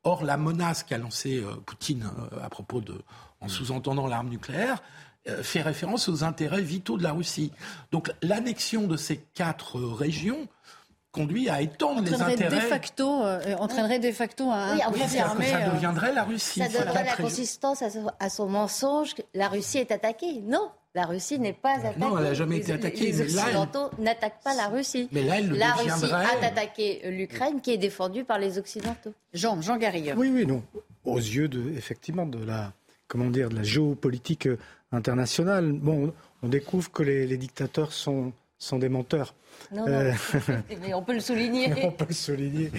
Or, 0.05 0.25
la 0.25 0.37
menace 0.37 0.83
qu'a 0.83 0.99
lancée 0.99 1.39
euh, 1.45 1.55
Poutine 1.65 2.11
euh, 2.33 2.43
à 2.43 2.49
propos 2.49 2.81
de, 2.81 3.01
en 3.43 3.49
sous-entendant 3.49 4.07
l'arme 4.07 4.29
nucléaire, 4.29 4.83
euh, 5.29 5.43
fait 5.43 5.63
référence 5.63 6.09
aux 6.09 6.25
intérêts 6.25 6.63
vitaux 6.63 6.97
de 6.97 7.03
la 7.03 7.13
Russie. 7.13 7.53
Donc, 7.93 8.11
l'annexion 8.23 8.87
de 8.87 8.97
ces 8.97 9.19
quatre 9.19 9.79
euh, 9.79 9.93
régions 9.93 10.49
conduit 11.13 11.49
à 11.51 11.61
étendre 11.61 12.01
les 12.03 12.15
entraînerait 12.15 12.37
de 12.37 12.45
intérêts. 12.47 12.69
facto, 12.69 13.23
euh, 13.23 13.55
entraînerait 13.59 13.99
de 13.99 14.11
facto 14.11 14.51
à 14.51 14.57
un 14.57 14.75
Oui, 14.77 14.83
en 14.85 14.93
fait, 14.93 15.19
armé. 15.19 15.47
ça 15.47 15.59
euh, 15.59 15.71
deviendrait 15.75 16.13
la 16.13 16.25
Russie. 16.25 16.61
Ça 16.61 16.69
donnerait 16.69 17.05
la 17.05 17.17
consistance 17.17 17.83
à 17.83 17.91
son, 17.91 18.11
à 18.19 18.31
son 18.31 18.49
mensonge 18.49 19.15
que 19.15 19.23
la 19.35 19.49
Russie 19.49 19.79
est 19.79 19.93
attaquée. 19.93 20.41
Non, 20.43 20.71
la 20.95 21.05
Russie 21.05 21.39
n'est 21.39 21.53
pas 21.53 21.75
attaquée. 21.77 22.01
Non, 22.01 22.17
elle 22.17 22.25
n'a 22.25 22.35
jamais 22.35 22.57
été 22.57 22.73
attaquée, 22.73 23.13
Les 23.13 23.21
Occidentaux 23.21 23.91
n'attaquent 23.99 24.43
pas 24.43 24.55
la 24.55 24.69
Russie. 24.69 25.09
Mais 25.13 25.23
là, 25.23 25.39
elle 25.39 25.51
le 25.51 25.57
la 25.57 25.73
Russie 25.75 26.11
a 26.11 26.47
attaqué 26.47 27.03
l'Ukraine 27.11 27.61
qui 27.61 27.73
est 27.73 27.79
défendue 27.79 28.25
par 28.25 28.39
les 28.39 28.59
Occidentaux. 28.59 29.13
Jean, 29.35 29.61
Jean 29.61 29.77
Garrigue. 29.77 30.15
Oui, 30.17 30.33
oui, 30.35 30.47
non. 30.47 30.63
Aux 31.05 31.19
yeux 31.19 31.49
de, 31.49 31.77
effectivement, 31.77 32.25
de 32.25 32.43
la, 32.43 32.73
comment 33.13 33.29
dire, 33.31 33.51
de 33.51 33.57
la 33.57 33.63
géopolitique 33.63 34.47
euh, 34.47 34.57
internationale. 34.91 35.73
Bon, 35.73 36.13
on 36.43 36.49
découvre 36.49 36.91
que 36.91 37.03
les, 37.03 37.27
les 37.27 37.37
dictateurs 37.37 37.93
sont, 37.93 38.33
sont 38.59 38.79
des 38.79 38.89
menteurs. 38.89 39.35
Non, 39.71 39.87
Euh, 39.87 40.13
non, 40.49 40.55
mais 40.81 40.95
on 40.95 41.03
peut 41.03 41.13
le 41.13 41.21
souligner. 41.21 41.73
on 41.85 41.93
peut 41.93 42.07
le 42.09 42.15
souligner. 42.15 42.71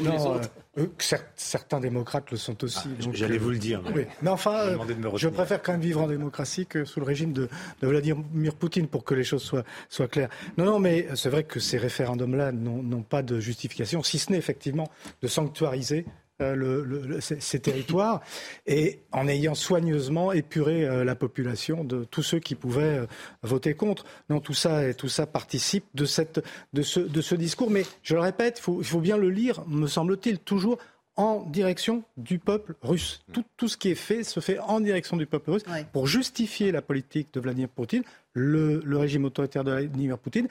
Non, 0.00 0.36
euh, 0.78 0.86
cer- 1.00 1.24
certains 1.34 1.80
démocrates 1.80 2.30
le 2.30 2.36
sont 2.36 2.62
aussi. 2.62 2.88
donc, 3.00 3.14
J'allais 3.14 3.34
euh, 3.34 3.38
vous 3.40 3.50
le 3.50 3.58
dire. 3.58 3.82
oui. 3.94 4.04
Mais 4.22 4.30
enfin, 4.30 4.60
Je 4.62 4.68
euh, 4.68 4.72
demandais 4.74 4.94
de 4.94 4.98
me 5.00 5.04
je 5.08 5.10
retenir. 5.26 5.32
préfère 5.32 5.60
quand 5.62 5.72
même 5.72 5.80
vivre 5.80 6.00
en 6.02 6.06
démocratie 6.06 6.66
que 6.66 6.84
sous 6.84 7.00
le 7.00 7.06
régime 7.06 7.32
de, 7.32 7.48
de 7.82 7.86
Vladimir 7.86 8.54
Poutine 8.54 8.86
pour 8.86 9.02
que 9.02 9.14
les 9.14 9.24
choses 9.24 9.42
soient, 9.42 9.64
soient 9.88 10.06
claires. 10.08 10.30
Non, 10.56 10.64
non, 10.66 10.78
mais 10.78 11.08
c'est 11.16 11.30
vrai 11.30 11.42
que 11.42 11.58
ces 11.58 11.78
référendums-là 11.78 12.52
n'ont 12.52 12.82
n'ont 12.82 13.02
pas 13.02 13.22
de 13.22 13.40
justification, 13.40 14.02
si 14.04 14.18
ce 14.20 14.30
n'est 14.30 14.38
effectivement 14.38 14.88
de 15.22 15.26
sanctuariser 15.28 16.06
euh, 16.40 16.54
le- 16.54 16.84
le- 16.84 17.00
le- 17.06 17.20
ces, 17.20 17.40
ces 17.40 17.60
territoires 17.60 18.20
et 18.66 19.00
en 19.12 19.28
ayant 19.28 19.54
soigneusement 19.54 20.32
épuré 20.32 20.84
euh, 20.84 21.04
la 21.04 21.14
population 21.14 21.84
de 21.84 22.04
tous 22.04 22.22
ceux 22.22 22.38
qui 22.38 22.54
pouvaient 22.54 22.98
euh, 23.00 23.06
voter 23.42 23.74
contre. 23.74 24.04
Non, 24.28 24.40
tout 24.40 24.54
ça, 24.54 24.88
et 24.88 24.94
tout 24.94 25.08
ça 25.08 25.26
participe 25.26 25.84
de, 25.94 26.04
cette, 26.04 26.42
de, 26.72 26.82
ce, 26.82 27.00
de 27.00 27.20
ce 27.20 27.34
discours. 27.34 27.70
Mais 27.70 27.84
je 28.02 28.14
le 28.14 28.20
répète, 28.20 28.62
il 28.78 28.84
faut, 28.84 29.00
bien 29.00 29.16
le 29.16 29.30
lire, 29.30 29.62
me 29.68 29.86
semble-t-il, 29.86 30.38
toujours 30.38 30.78
en 31.16 31.42
direction 31.42 32.02
du 32.16 32.38
peuple 32.38 32.74
russe. 32.82 33.20
Tout, 33.32 33.44
tout 33.56 33.68
ce 33.68 33.76
qui 33.76 33.90
est 33.90 33.94
fait 33.94 34.22
se 34.24 34.40
fait 34.40 34.58
en 34.58 34.80
direction 34.80 35.16
du 35.16 35.26
peuple 35.26 35.50
russe 35.50 35.64
Ouais. 35.70 35.84
pour 35.92 36.06
justifier 36.06 36.72
la 36.72 36.80
politique 36.82 37.28
de 37.34 37.40
Vladimir 37.40 37.68
Poutine, 37.68 38.02
le, 38.32 38.80
le 38.84 38.96
régime 38.96 39.24
autoritaire 39.26 39.64
de 39.64 39.72
Vladimir 39.72 40.16
Poutine. 40.18 40.48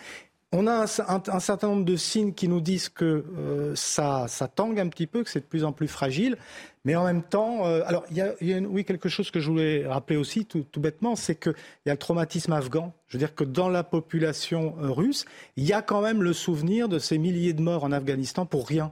On 0.52 0.66
a 0.66 0.86
un, 1.08 1.40
certain 1.40 1.68
nombre 1.68 1.86
de 1.86 1.96
signes 1.96 2.34
qui 2.34 2.48
nous 2.48 2.60
disent 2.60 2.90
que 2.90 3.06
euh, 3.38 3.76
ça, 3.76 4.26
ça 4.28 4.48
tangue 4.48 4.80
un 4.80 4.90
petit 4.90 5.06
peu, 5.06 5.24
que 5.24 5.30
c'est 5.30 5.42
de 5.42 5.46
plus 5.46 5.64
en 5.64 5.74
plus 5.74 5.88
fragile. 5.88 6.38
Mais 6.86 6.96
en 6.96 7.04
même 7.04 7.22
temps, 7.22 7.68
euh, 7.68 7.84
alors 7.86 8.04
il 8.10 8.18
y 8.18 8.22
a, 8.54 8.60
oui 8.62 8.84
quelque 8.84 9.10
chose 9.10 9.30
que 9.30 9.40
je 9.40 9.52
voulais 9.52 9.86
rappeler 9.86 10.18
aussi 10.18 10.48
tout, 10.48 10.64
tout 10.64 10.80
bêtement, 10.80 11.16
c'est 11.16 11.36
qu'il 11.36 11.54
y 11.86 11.90
a 11.90 11.94
le 11.94 12.00
traumatisme 12.00 12.52
afghan. 12.54 12.94
Je 13.08 13.18
veux 13.18 13.20
dire 13.20 13.36
que 13.36 13.44
dans 13.44 13.70
la 13.70 13.84
population 13.84 14.76
euh, 14.82 14.90
russe, 14.90 15.26
il 15.56 15.66
y 15.66 15.74
a 15.74 15.84
quand 15.84 16.02
même 16.02 16.24
le 16.24 16.34
souvenir 16.34 16.90
de 16.90 16.98
ces 16.98 17.20
milliers 17.20 17.54
de 17.54 17.62
morts 17.62 17.84
en 17.84 17.92
Afghanistan 17.92 18.48
pour 18.48 18.68
rien. 18.68 18.92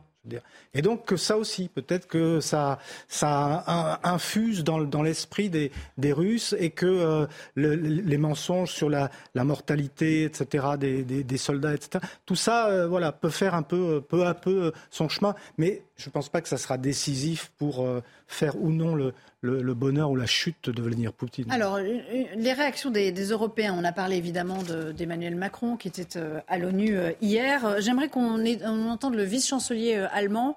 Et 0.73 0.81
donc 0.81 1.05
que 1.05 1.15
ça 1.17 1.37
aussi, 1.37 1.69
peut-être 1.69 2.07
que 2.07 2.39
ça, 2.39 2.79
ça 3.07 3.63
in- 3.67 3.99
infuse 4.03 4.63
dans, 4.63 4.79
dans 4.81 5.01
l'esprit 5.01 5.49
des, 5.49 5.71
des 5.97 6.13
Russes 6.13 6.55
et 6.59 6.69
que 6.71 6.85
euh, 6.85 7.25
le- 7.55 7.75
les 7.75 8.17
mensonges 8.17 8.71
sur 8.71 8.89
la, 8.89 9.09
mortalité, 9.43 10.23
etc., 10.25 10.65
des, 10.79 11.03
des- 11.03 11.23
soldats, 11.37 11.73
etc., 11.73 12.03
tout 12.25 12.35
ça, 12.35 12.67
euh, 12.67 12.87
voilà, 12.87 13.11
peut 13.11 13.29
faire 13.29 13.55
un 13.55 13.63
peu, 13.63 13.95
euh, 13.95 13.99
peu 14.01 14.25
à 14.25 14.33
peu 14.33 14.71
son 14.89 15.07
chemin. 15.09 15.35
Mais 15.57 15.81
je 15.97 16.09
ne 16.09 16.11
pense 16.11 16.29
pas 16.29 16.41
que 16.41 16.47
ça 16.49 16.57
sera 16.57 16.77
décisif 16.77 17.51
pour, 17.57 17.87
faire 18.27 18.59
ou 18.61 18.71
non 18.71 18.95
le, 18.95 19.13
le, 19.41 19.73
bonheur 19.73 20.11
ou 20.11 20.15
la 20.15 20.25
chute 20.25 20.69
de 20.69 20.81
Vladimir 20.81 21.13
Poutine. 21.13 21.49
Alors, 21.51 21.79
les 21.79 22.53
réactions 22.53 22.91
des, 22.91 23.11
Européens, 23.11 23.75
on 23.77 23.83
a 23.83 23.91
parlé 23.91 24.17
évidemment 24.17 24.59
d'Emmanuel 24.95 25.35
Macron 25.35 25.77
qui 25.77 25.87
était 25.87 26.19
à 26.47 26.57
l'ONU 26.57 26.97
hier. 27.21 27.79
J'aimerais 27.79 28.09
qu'on 28.09 28.89
entende 28.89 29.15
le 29.15 29.23
vice-chancelier 29.23 30.05
allemand 30.11 30.55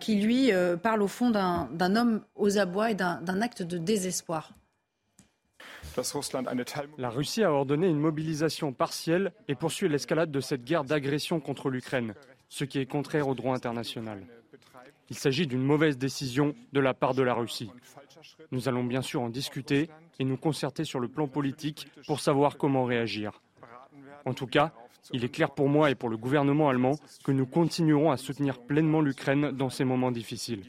qui, 0.00 0.16
lui, 0.16 0.50
parle 0.82 1.02
au 1.02 1.08
fond 1.08 1.30
d'un 1.30 1.96
homme 1.96 2.20
aux 2.34 2.58
abois 2.58 2.90
et 2.90 2.94
d'un 2.94 3.40
acte 3.42 3.62
de 3.62 3.78
désespoir. 3.78 4.52
La 6.98 7.10
Russie 7.10 7.42
a 7.42 7.52
ordonné 7.52 7.86
une 7.86 7.98
mobilisation 7.98 8.72
partielle 8.72 9.32
et 9.48 9.54
poursuit 9.54 9.88
l'escalade 9.88 10.30
de 10.30 10.40
cette 10.40 10.64
guerre 10.64 10.84
d'agression 10.84 11.40
contre 11.40 11.70
l'Ukraine, 11.70 12.14
ce 12.48 12.64
qui 12.64 12.78
est 12.78 12.86
contraire 12.86 13.28
au 13.28 13.34
droit 13.34 13.54
international. 13.54 14.20
Il 15.10 15.16
s'agit 15.16 15.46
d'une 15.46 15.62
mauvaise 15.62 15.98
décision 15.98 16.54
de 16.72 16.80
la 16.80 16.94
part 16.94 17.14
de 17.14 17.22
la 17.22 17.34
Russie. 17.34 17.70
Nous 18.50 18.68
allons 18.68 18.84
bien 18.84 19.02
sûr 19.02 19.22
en 19.22 19.28
discuter 19.28 19.88
et 20.18 20.24
nous 20.24 20.36
concerter 20.36 20.84
sur 20.84 21.00
le 21.00 21.08
plan 21.08 21.28
politique 21.28 21.88
pour 22.06 22.20
savoir 22.20 22.56
comment 22.56 22.84
réagir. 22.84 23.40
En 24.24 24.34
tout 24.34 24.46
cas, 24.46 24.72
il 25.12 25.24
est 25.24 25.28
clair 25.28 25.50
pour 25.50 25.68
moi 25.68 25.90
et 25.90 25.94
pour 25.94 26.08
le 26.08 26.16
gouvernement 26.16 26.68
allemand 26.68 26.96
que 27.24 27.32
nous 27.32 27.46
continuerons 27.46 28.10
à 28.10 28.16
soutenir 28.16 28.58
pleinement 28.58 29.00
l'Ukraine 29.00 29.52
dans 29.52 29.70
ces 29.70 29.84
moments 29.84 30.10
difficiles. 30.10 30.62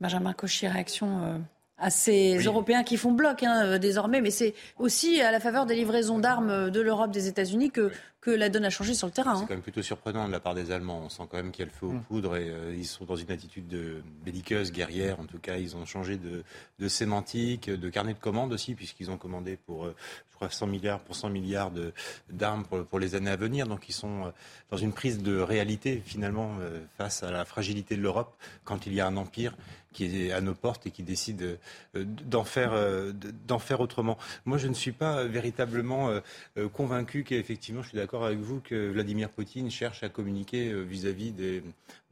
Benjamin 0.00 0.32
Cauchy, 0.32 0.68
réaction 0.68 1.24
euh, 1.24 1.38
à 1.78 1.90
ces 1.90 2.36
Européens 2.38 2.82
qui 2.82 2.96
font 2.96 3.12
bloc 3.12 3.42
hein, 3.42 3.64
euh, 3.64 3.78
désormais, 3.78 4.20
mais 4.20 4.30
c'est 4.30 4.54
aussi 4.78 5.20
à 5.20 5.30
la 5.30 5.40
faveur 5.40 5.64
des 5.64 5.76
livraisons 5.76 6.18
d'armes 6.18 6.50
euh, 6.50 6.70
de 6.70 6.80
l'Europe, 6.80 7.12
des 7.12 7.28
États-Unis 7.28 7.70
que, 7.70 7.92
que 8.20 8.32
la 8.32 8.48
donne 8.48 8.64
a 8.64 8.70
changé 8.70 8.94
sur 8.94 9.06
le 9.06 9.12
terrain. 9.12 9.36
C'est 9.36 9.42
hein. 9.42 9.46
quand 9.46 9.54
même 9.54 9.62
plutôt 9.62 9.82
surprenant 9.82 10.26
de 10.26 10.32
la 10.32 10.40
part 10.40 10.54
des 10.54 10.72
Allemands. 10.72 11.02
On 11.04 11.08
sent 11.08 11.22
quand 11.30 11.36
même 11.36 11.52
qu'il 11.52 11.64
y 11.64 11.68
a 11.68 11.70
le 11.70 11.78
feu 11.78 11.86
aux 11.86 11.92
mm. 11.92 12.02
poudres 12.02 12.36
et 12.36 12.52
ils 12.76 12.86
sont 12.86 13.04
dans 13.04 13.14
une 13.14 13.30
attitude 13.30 13.68
de 13.68 14.02
belliqueuse, 14.24 14.72
guerrière. 14.72 15.20
En 15.20 15.24
tout 15.24 15.38
cas, 15.38 15.56
ils 15.56 15.76
ont 15.76 15.86
changé 15.86 16.16
de, 16.16 16.42
de 16.80 16.88
sémantique, 16.88 17.70
de 17.70 17.88
carnet 17.90 18.14
de 18.14 18.18
commandes 18.18 18.52
aussi, 18.52 18.74
puisqu'ils 18.74 19.10
ont 19.10 19.16
commandé 19.16 19.56
pour, 19.56 19.86
je 19.86 20.34
crois, 20.34 20.50
100 20.50 20.66
milliards, 20.66 21.00
pour 21.00 21.14
100 21.14 21.30
milliards 21.30 21.70
d'armes 22.28 22.64
pour, 22.64 22.84
pour, 22.84 22.98
les 22.98 23.14
années 23.14 23.30
à 23.30 23.36
venir. 23.36 23.68
Donc 23.68 23.88
ils 23.88 23.94
sont 23.94 24.32
dans 24.70 24.76
une 24.76 24.92
prise 24.92 25.22
de 25.22 25.38
réalité 25.38 26.02
finalement 26.04 26.56
face 26.96 27.22
à 27.22 27.30
la 27.30 27.44
fragilité 27.44 27.96
de 27.96 28.02
l'Europe 28.02 28.34
quand 28.64 28.86
il 28.86 28.94
y 28.94 29.00
a 29.00 29.06
un 29.06 29.16
empire 29.16 29.54
qui 29.92 30.26
est 30.26 30.32
à 30.32 30.40
nos 30.40 30.54
portes 30.54 30.86
et 30.86 30.90
qui 30.90 31.02
décide 31.02 31.58
euh, 31.94 32.04
d'en 32.04 32.44
faire, 32.44 32.72
euh, 32.72 33.12
d'en 33.46 33.58
faire 33.58 33.80
autrement. 33.80 34.18
Moi, 34.44 34.58
je 34.58 34.68
ne 34.68 34.74
suis 34.74 34.92
pas 34.92 35.24
véritablement 35.24 36.10
euh, 36.10 36.68
convaincu 36.68 37.24
qu'effectivement, 37.24 37.82
je 37.82 37.88
suis 37.88 37.98
d'accord 37.98 38.24
avec 38.24 38.38
vous, 38.38 38.60
que 38.60 38.90
Vladimir 38.90 39.30
Poutine 39.30 39.70
cherche 39.70 40.02
à 40.02 40.08
communiquer 40.08 40.72
vis-à-vis 40.84 41.32
de 41.32 41.62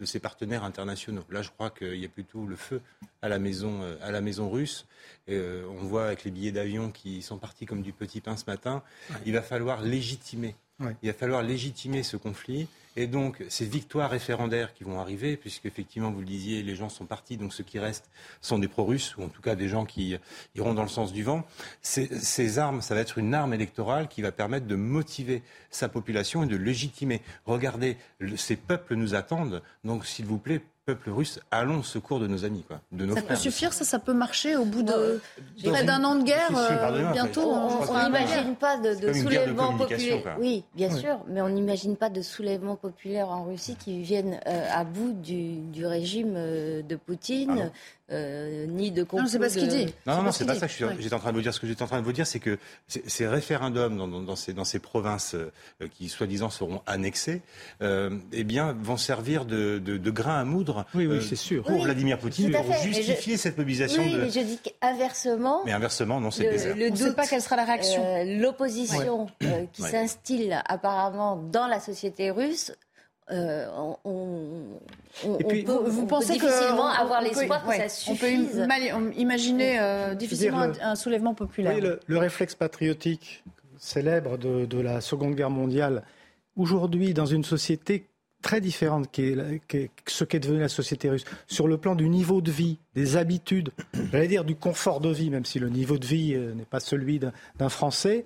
ses 0.05 0.21
partenaires 0.21 0.65
internationaux. 0.65 1.25
Là, 1.31 1.43
je 1.43 1.51
crois 1.51 1.71
qu'il 1.71 1.97
y 1.97 2.05
a 2.05 2.09
plutôt 2.09 2.47
le 2.47 2.57
feu 2.57 2.81
à 3.23 3.29
la 3.29 3.39
maison, 3.39 3.83
à 4.03 4.11
la 4.11 4.21
maison 4.21 4.51
russe. 4.51 4.87
Et, 5.29 5.41
on 5.69 5.85
voit 5.85 6.07
avec 6.07 6.25
les 6.25 6.31
billets 6.31 6.53
d'avion 6.53 6.91
qui 6.91 7.23
sont 7.23 7.39
partis 7.39 7.67
comme 7.67 7.83
du 7.83 7.93
petit 7.93 8.21
pain 8.21 8.37
ce 8.37 8.45
matin. 8.47 8.83
Il 9.25 9.33
va 9.33 9.43
falloir 9.43 9.83
légitimer. 9.83 10.55
Il 11.03 11.09
va 11.09 11.15
falloir 11.15 11.43
légitimer 11.43 12.03
ce 12.03 12.17
conflit. 12.17 12.69
Et 12.97 13.07
donc, 13.07 13.45
ces 13.49 13.67
victoires 13.67 14.11
référendaires 14.11 14.73
qui 14.73 14.83
vont 14.83 14.99
arriver, 15.01 15.37
puisque 15.37 15.67
effectivement, 15.67 16.11
vous 16.11 16.21
le 16.21 16.27
disiez, 16.27 16.63
les 16.63 16.75
gens 16.75 16.89
sont 16.89 17.05
partis, 17.05 17.37
donc 17.37 17.53
ceux 17.53 17.63
qui 17.65 17.79
restent 17.79 18.11
sont 18.41 18.59
des 18.59 18.69
pro-russes, 18.69 19.17
ou 19.19 19.23
en 19.23 19.29
tout 19.29 19.43
cas 19.43 19.55
des 19.55 19.69
gens 19.69 19.85
qui 19.85 20.17
iront 20.55 20.73
dans 20.73 20.83
le 20.83 20.89
sens 20.89 21.13
du 21.13 21.23
vent. 21.23 21.47
Ces, 21.83 22.59
armes, 22.59 22.81
ça 22.81 22.95
va 22.95 23.03
être 23.03 23.19
une 23.19 23.35
arme 23.35 23.53
électorale 23.53 24.09
qui 24.09 24.23
va 24.23 24.33
permettre 24.33 24.67
de 24.67 24.77
motiver 24.77 25.43
sa 25.71 25.91
population 25.91 26.45
et 26.45 26.47
de 26.47 26.57
légitimer. 26.57 27.21
Regardez, 27.45 27.99
ces 28.37 28.57
peuples 28.57 28.95
nous 28.95 29.15
attendent, 29.15 29.63
donc 29.85 30.07
s'il 30.07 30.25
vous 30.25 30.39
plaît, 30.39 30.63
peuple 30.87 31.11
russe, 31.11 31.41
allons 31.51 31.81
au 31.81 31.83
secours 31.83 32.21
de 32.21 32.29
nos 32.29 32.45
amis, 32.45 32.63
quoi, 32.63 32.81
de 32.93 33.05
nos 33.05 33.17
Ça 33.17 33.23
peut 33.23 33.35
suffire, 33.35 33.73
ça, 33.73 33.85
ça 33.85 33.99
peut 33.99 34.13
marcher 34.13 34.55
au 34.55 34.65
bout 34.65 34.85
de 34.85 35.21
près 35.65 35.83
d'un 35.83 36.05
an 36.05 36.15
de 36.15 36.23
guerre. 36.23 36.49
Euh, 36.57 37.13
bientôt, 37.13 37.53
on 37.53 38.05
n'imagine 38.05 38.55
pas 38.55 38.79
de, 38.79 39.13
soulèvement 39.13 39.77
populaire. 39.77 40.37
Oui, 40.39 40.65
bien 40.77 40.91
sûr, 40.97 41.19
mais 41.27 41.43
on 41.43 41.49
n'imagine 41.49 41.97
pas 41.97 42.09
de 42.09 42.23
soulèvement 42.23 42.77
populaire 42.77 43.31
en 43.31 43.45
Russie 43.45 43.77
qui 43.77 44.01
viennent 44.01 44.39
euh, 44.47 44.69
à 44.71 44.85
bout 44.85 45.13
du, 45.13 45.57
du 45.57 45.85
régime 45.85 46.35
euh, 46.37 46.83
de 46.83 46.95
Poutine. 46.95 47.73
Euh, 48.13 48.67
ni 48.67 48.93
de 48.93 49.03
complot. 49.03 49.23
Non, 49.23 49.29
c'est 49.29 49.39
pas 49.41 49.51
ce 49.51 49.59
qu'il 49.59 49.69
dit. 49.69 49.93
Non, 50.07 50.23
non, 50.23 50.31
c'est 50.31 50.45
pas 50.45 50.55
ça 50.55 50.69
que 50.69 50.73
j'étais 51.01 51.15
en 51.15 51.19
train 51.19 51.33
de 51.33 51.37
vous 51.37 51.43
dire. 51.43 51.53
Ce 51.53 51.59
que 51.59 51.67
j'étais 51.67 51.83
en 51.83 51.89
train 51.89 51.99
de 52.01 52.05
vous 52.05 52.13
dire, 52.13 52.27
c'est 52.27 52.39
que 52.39 52.57
ces 52.87 53.27
référendums 53.27 53.97
dans, 53.97 54.07
dans, 54.07 54.37
ces, 54.37 54.53
dans 54.53 54.65
ces 54.65 54.79
provinces 54.79 55.35
euh, 55.35 55.51
qui, 55.93 56.09
soi-disant, 56.09 56.49
seront 56.49 56.83
annexées, 56.87 57.43
euh, 57.83 58.11
eh 58.33 58.45
bien, 58.45 58.77
vont 58.81 58.97
servir 58.97 59.45
de, 59.45 59.79
de, 59.79 59.97
de 59.97 60.11
grain 60.13 60.39
à 60.39 60.45
moudre 60.45 60.87
oui, 60.95 61.07
oui, 61.07 61.21
c'est 61.21 61.35
sûr. 61.35 61.65
pour 61.65 61.83
Vladimir 61.83 62.19
Poutine, 62.19 62.53
pour 62.53 62.73
justifier 62.75 63.37
cette 63.37 63.59
mobilisation. 63.59 64.03
Oui, 64.05 64.15
mais 64.17 64.31
je 64.31 64.41
dis 64.41 64.59
qu'inversement. 64.59 65.63
Mais 65.65 65.73
inversement, 65.73 66.21
non, 66.21 66.31
c'est 66.31 66.49
désert. 66.49 66.77
On 66.79 66.91
ne 66.91 66.97
sait 66.97 67.15
pas 67.15 67.27
quelle 67.27 67.43
sera 67.43 67.57
la 67.57 67.65
réaction. 67.65 68.03
L'opposition 68.39 69.27
qui 69.73 69.83
s'instille 69.83 70.57
apparemment 70.67 71.37
dans 71.37 71.67
la 71.67 71.81
société 71.81 72.31
russe 72.31 72.73
euh, 73.33 73.67
on, 74.05 74.79
puis, 75.49 75.65
peut, 75.65 75.73
vous, 75.73 76.07
pensez 76.07 76.35
difficilement 76.35 76.89
avoir 76.89 77.23
l'espoir 77.23 77.67
que 77.67 77.75
ça 77.75 77.89
suffise. 77.89 78.61
On 78.95 78.99
peut 78.99 79.13
imaginer 79.17 79.81
euh, 79.81 80.15
difficilement 80.15 80.69
un, 80.81 80.95
soulèvement 80.95 81.35
populaire. 81.35 81.75
Oui, 81.75 81.89
le, 82.07 82.19
réflexe 82.19 82.55
patriotique 82.55 83.43
célèbre 83.79 84.39
de, 84.39 84.81
la 84.81 85.01
Seconde 85.01 85.35
Guerre 85.35 85.51
mondiale, 85.51 86.05
aujourd'hui, 86.57 87.15
dans 87.15 87.27
une 87.27 87.45
société 87.45 88.07
très 88.43 88.61
différente 88.61 89.11
qui 89.11 89.23
est, 89.23 89.91
ce 90.07 90.25
qu'est 90.25 90.39
devenue 90.39 90.61
la 90.61 90.69
société 90.69 91.11
russe, 91.11 91.25
sur 91.49 91.67
le 91.67 91.79
plan 91.79 91.97
du 91.97 92.09
niveau 92.09 92.41
de 92.41 92.51
vie, 92.51 92.79
des 92.95 93.17
habitudes, 93.17 93.71
j'allais 94.13 94.29
dire 94.29 94.45
du 94.45 94.55
confort 94.55 95.01
de 95.01 95.09
vie, 95.09 95.31
même 95.31 95.45
si 95.45 95.59
le 95.59 95.69
niveau 95.69 95.99
de 95.99 96.07
vie 96.07 96.35
euh, 96.35 96.55
n'est 96.55 96.65
pas 96.65 96.79
celui 96.79 97.19
d'un 97.19 97.69
Français, 97.69 98.25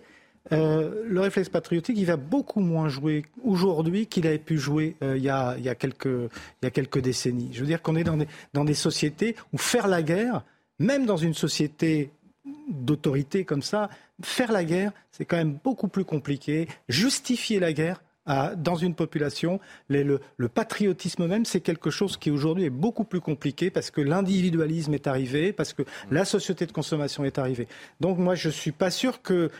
euh, 0.52 1.04
le 1.06 1.20
réflexe 1.20 1.48
patriotique, 1.48 1.96
il 1.98 2.06
va 2.06 2.16
beaucoup 2.16 2.60
moins 2.60 2.88
jouer 2.88 3.24
aujourd'hui 3.44 4.06
qu'il 4.06 4.26
avait 4.26 4.38
pu 4.38 4.58
jouer 4.58 4.96
euh, 5.02 5.16
il, 5.16 5.22
y 5.22 5.28
a, 5.28 5.56
quelques, 5.74 6.98
décennies. 6.98 7.50
Je 7.52 7.60
veux 7.60 7.66
dire 7.66 7.82
qu'on 7.82 7.96
est 7.96 8.04
dans 8.04 8.16
des, 8.16 8.28
dans 8.52 8.64
des 8.64 8.74
sociétés 8.74 9.36
où 9.52 9.58
faire 9.58 9.88
la 9.88 10.02
guerre, 10.02 10.42
même 10.78 11.06
dans 11.06 11.16
une 11.16 11.34
société 11.34 12.10
d'autorité 12.68 13.44
comme 13.44 13.62
ça, 13.62 13.90
faire 14.22 14.52
la 14.52 14.64
guerre, 14.64 14.92
c'est 15.12 15.24
quand 15.24 15.36
même 15.36 15.58
beaucoup 15.62 15.88
plus 15.88 16.04
compliqué. 16.04 16.68
Justifier 16.88 17.60
la 17.60 17.72
guerre, 17.72 18.02
dans 18.56 18.76
une 18.76 18.94
population. 18.94 19.60
le, 19.88 20.20
le, 20.36 20.48
patriotisme 20.48 21.26
même, 21.26 21.44
c'est 21.44 21.60
quelque 21.60 21.90
chose 21.90 22.16
qui 22.16 22.30
aujourd'hui 22.30 22.64
est 22.64 22.70
beaucoup 22.70 23.04
plus 23.04 23.20
compliqué 23.20 23.70
parce 23.70 23.90
que 23.90 24.00
l'individualisme 24.00 24.94
est 24.94 25.06
arrivé, 25.06 25.52
parce 25.52 25.72
que 25.72 25.82
la 26.10 26.24
société 26.24 26.66
de 26.66 26.72
consommation 26.72 27.24
est 27.24 27.38
arrivée. 27.38 27.66
Donc 27.98 28.18
moi, 28.18 28.34
je 28.34 28.48
ne 28.48 28.52
suis 28.52 28.72
pas 28.72 28.90
sûr 28.90 29.22
que 29.22 29.50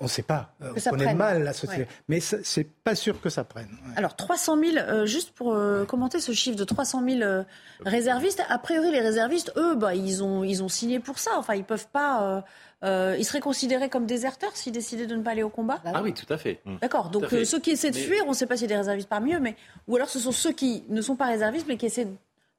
on 0.00 0.04
ne 0.04 0.08
sait 0.08 0.22
pas. 0.22 0.54
on 0.60 0.90
connaît 0.90 1.14
mal 1.14 1.42
la 1.42 1.52
société. 1.52 1.86
Mais 2.08 2.20
c'est 2.20 2.64
pas 2.84 2.94
sûr 2.94 3.20
que 3.20 3.28
ça 3.28 3.44
prenne. 3.44 3.68
Alors 3.96 4.16
300 4.16 4.58
000, 4.58 4.76
euh, 4.76 5.06
juste 5.06 5.32
pour 5.32 5.54
euh, 5.54 5.84
commenter 5.84 6.20
ce 6.20 6.32
chiffre 6.32 6.56
de 6.56 6.64
300 6.64 7.02
000 7.06 7.22
euh, 7.22 7.42
réservistes. 7.84 8.42
A 8.48 8.58
priori, 8.58 8.90
les 8.90 9.00
réservistes, 9.00 9.52
eux, 9.56 9.74
bah, 9.74 9.94
ils 9.94 10.22
ont 10.22 10.44
ils 10.44 10.62
ont 10.62 10.68
signé 10.68 11.00
pour 11.00 11.18
ça. 11.18 11.32
Enfin, 11.36 11.54
ils 11.54 11.64
peuvent 11.64 11.88
pas. 11.92 12.44
ils 12.82 13.24
seraient 13.24 13.40
considérés 13.40 13.88
comme 13.88 14.06
déserteurs 14.06 14.56
s'ils 14.56 14.72
décidaient 14.72 15.06
de 15.06 15.16
ne 15.16 15.22
pas 15.22 15.32
aller 15.32 15.42
au 15.42 15.50
combat. 15.50 15.80
Ah 15.84 16.02
oui, 16.02 16.14
tout 16.14 16.32
à 16.32 16.38
fait. 16.38 16.60
D'accord. 16.80 17.10
Donc 17.10 17.26
ceux 17.44 17.60
qui 17.60 17.70
essaient 17.70 17.90
de 17.90 17.96
fuir, 17.96 18.22
on 18.26 18.30
ne 18.30 18.34
sait 18.34 18.46
pas 18.46 18.56
s'il 18.56 18.68
y 18.70 18.72
a 18.72 18.74
des 18.74 18.80
réservistes 18.80 19.08
parmi 19.08 19.34
eux, 19.34 19.40
mais 19.40 19.56
ou 19.88 19.96
alors 19.96 20.08
ce 20.08 20.18
sont 20.18 20.32
ceux 20.32 20.52
qui 20.52 20.84
ne 20.88 21.02
sont 21.02 21.16
pas 21.16 21.26
réservistes 21.26 21.66
mais 21.68 21.76
qui 21.76 21.86
essaient 21.86 22.08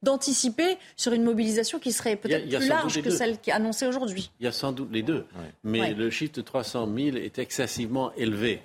d'anticiper 0.02 0.76
sur 0.96 1.12
une 1.12 1.22
mobilisation 1.22 1.78
qui 1.78 1.92
serait 1.92 2.16
peut-être 2.16 2.48
plus 2.48 2.68
large 2.68 3.02
que 3.02 3.10
celle 3.10 3.38
qui 3.38 3.50
est 3.50 3.54
annoncée 3.54 3.86
aujourd'hui. 3.86 4.30
Il 4.40 4.44
y 4.44 4.48
a 4.48 4.52
sans 4.52 4.72
doute 4.72 4.90
les 4.92 5.02
deux. 5.02 5.24
Mais 5.64 5.94
le 5.94 6.10
chiffre 6.10 6.34
de 6.34 6.42
300 6.42 6.88
000 6.94 7.16
est 7.16 7.38
excessivement 7.38 8.12
élevé. 8.14 8.60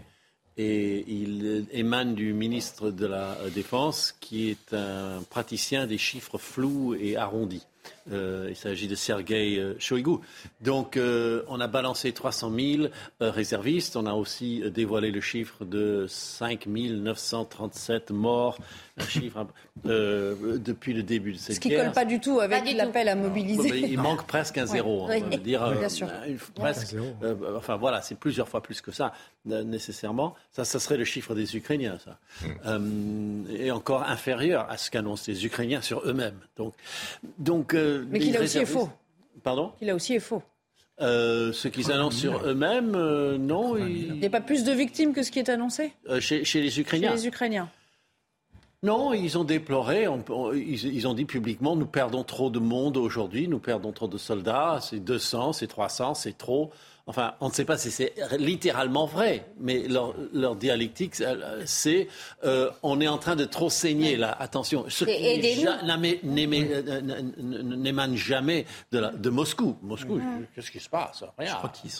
Et 0.59 1.05
il 1.07 1.67
émane 1.71 2.15
du 2.15 2.33
ministre 2.33 2.89
de 2.89 3.05
la 3.05 3.37
Défense, 3.53 4.15
qui 4.19 4.49
est 4.49 4.73
un 4.73 5.21
praticien 5.29 5.85
des 5.85 5.99
chiffres 5.99 6.39
flous 6.39 6.95
et 6.95 7.15
arrondis. 7.15 7.67
Euh, 8.11 8.47
il 8.49 8.55
s'agit 8.55 8.87
de 8.87 8.95
Sergei 8.95 9.57
euh, 9.57 9.75
Shoigu. 9.79 10.17
Donc, 10.61 10.97
euh, 10.97 11.43
on 11.47 11.59
a 11.59 11.67
balancé 11.67 12.11
300 12.11 12.51
000 12.55 12.87
réservistes. 13.19 13.95
On 13.95 14.05
a 14.05 14.13
aussi 14.13 14.63
dévoilé 14.71 15.11
le 15.11 15.21
chiffre 15.21 15.65
de 15.65 16.05
5 16.07 16.67
937 16.67 18.11
morts, 18.11 18.57
un 18.97 19.05
chiffre 19.05 19.47
depuis 19.83 20.93
le 20.93 21.03
début 21.03 21.33
de 21.33 21.37
cette 21.37 21.55
Ce 21.55 21.59
qui 21.59 21.69
guerre. 21.69 21.85
colle 21.85 21.93
pas 21.93 22.05
du 22.05 22.19
tout 22.19 22.39
avec 22.39 22.63
l'appel 22.75 23.09
à 23.09 23.15
mobiliser. 23.15 23.79
il 23.79 23.99
manque 23.99 24.25
presque 24.25 24.57
un 24.57 24.65
zéro. 24.65 25.07
On 25.09 25.19
veut 25.19 25.37
dire, 25.37 25.69
Bien 25.77 25.89
sûr. 25.89 26.09
presque, 26.55 26.95
enfin 27.55 27.75
voilà, 27.75 28.01
c'est 28.01 28.15
plusieurs 28.15 28.47
fois 28.47 28.61
plus 28.61 28.81
que 28.81 28.91
ça 28.91 29.13
nécessairement. 29.45 30.35
Ça, 30.51 30.65
ça 30.65 30.79
serait 30.79 30.97
le 30.97 31.05
chiffre 31.05 31.33
des 31.33 31.55
Ukrainiens, 31.55 31.97
ça. 32.03 32.19
Mm. 32.77 33.45
et 33.57 33.71
encore 33.71 34.03
inférieur 34.03 34.67
à 34.69 34.77
ce 34.77 34.91
qu'annoncent 34.91 35.25
les 35.27 35.45
Ukrainiens 35.45 35.81
sur 35.81 36.01
eux-mêmes. 36.07 36.39
Donc, 36.57 36.73
donc 37.37 37.73
mais 38.09 38.19
qui 38.19 38.31
là 38.31 38.41
aussi 38.41 38.59
est 38.59 38.65
faux. 38.65 38.89
Pardon 39.43 39.71
Qui 39.79 39.85
là 39.85 39.95
aussi 39.95 40.13
est 40.13 40.19
faux. 40.19 40.41
Euh, 40.99 41.51
ce 41.53 41.67
qu'ils 41.67 41.91
annoncent 41.91 42.17
sur 42.17 42.43
eux-mêmes, 42.47 42.95
euh, 42.95 43.37
non. 43.37 43.77
Il 43.77 44.13
n'y 44.13 44.25
a 44.25 44.29
pas 44.29 44.41
plus 44.41 44.63
de 44.63 44.71
victimes 44.71 45.13
que 45.13 45.21
ce 45.21 45.29
qui 45.29 45.37
est 45.39 45.49
annoncé? 45.49 45.93
Euh, 46.09 46.19
chez, 46.19 46.41
les 46.41 46.79
Ukrainiens. 46.79 47.09
Chez 47.09 47.15
les 47.15 47.27
Ukrainiens. 47.27 47.69
Non, 48.83 49.13
ils 49.13 49.37
ont 49.37 49.43
déploré, 49.43 50.07
ils, 50.55 51.07
ont 51.07 51.13
dit 51.15 51.25
publiquement, 51.25 51.75
nous 51.75 51.87
perdons 51.87 52.23
trop 52.23 52.51
de 52.51 52.59
monde 52.59 52.97
aujourd'hui, 52.97 53.47
nous 53.47 53.57
perdons 53.57 53.91
trop 53.91 54.07
de 54.07 54.19
soldats, 54.19 54.79
c'est 54.81 54.99
200, 54.99 55.53
c'est 55.53 55.67
300, 55.67 56.13
c'est 56.13 56.37
trop. 56.37 56.71
Enfin, 57.09 57.35
on 57.39 57.47
ne 57.47 57.53
sait 57.53 57.63
pas 57.63 57.77
si 57.77 57.89
c'est 57.89 58.13
littéralement 58.37 59.05
vrai, 59.05 59.47
mais 59.61 59.87
leur, 59.87 60.57
dialectique, 60.57 61.15
c'est 61.65 62.09
euh, 62.43 62.69
on 62.83 62.99
est 62.99 63.07
en 63.07 63.17
train 63.17 63.37
de 63.37 63.45
trop 63.45 63.69
saigner 63.69 64.17
là. 64.17 64.35
Attention, 64.37 64.83
ce 64.89 65.05
qui 65.05 65.65
n'émane 67.77 68.15
jamais 68.17 68.65
de, 68.91 69.17
de, 69.17 69.29
Moscou. 69.29 69.77
Moscou, 69.81 70.19
qu'est-ce 70.53 70.69
qui 70.69 70.81
se 70.81 70.89
passe? 70.89 71.23
Rien. 71.37 71.51
Je 71.51 71.55
crois 71.55 71.69
qu'ils 71.69 71.91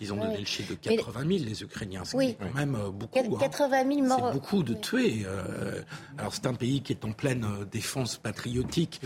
ils 0.00 0.12
ont 0.12 0.16
donné 0.16 0.38
le 0.38 0.44
chiffre 0.44 0.70
de 0.70 0.76
80 0.76 1.20
000, 1.20 1.44
les 1.44 1.62
Ukrainiens. 1.62 2.04
C'est 2.04 2.36
quand 2.40 2.54
même 2.54 2.76
euh, 2.76 2.90
beaucoup. 2.90 3.36
80 3.36 3.76
hein. 3.76 3.84
000 3.92 4.06
morts. 4.06 4.28
C'est 4.28 4.32
beaucoup 4.34 4.62
de 4.62 4.74
tués. 4.74 5.24
Euh, 5.26 5.82
alors, 6.16 6.32
c'est 6.32 6.46
un 6.46 6.54
pays 6.54 6.80
qui 6.80 6.92
est 6.92 7.04
en 7.04 7.10
pleine 7.10 7.44
défense 7.72 8.18
patriotique, 8.18 9.00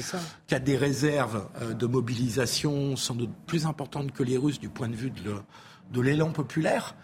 qui 0.46 0.54
a 0.54 0.58
des 0.58 0.76
réserves 0.76 1.48
de 1.74 1.86
mobilisation 1.86 2.96
sans 2.96 3.14
doute 3.14 3.30
plus 3.46 3.64
importantes 3.64 4.12
que 4.12 4.22
les 4.22 4.36
Russes 4.36 4.60
du 4.60 4.68
point 4.68 4.88
de 4.88 4.94
vue 4.94 5.10
de 5.10 5.37
de 5.90 6.00
l'élan 6.00 6.30
populaire. 6.30 6.94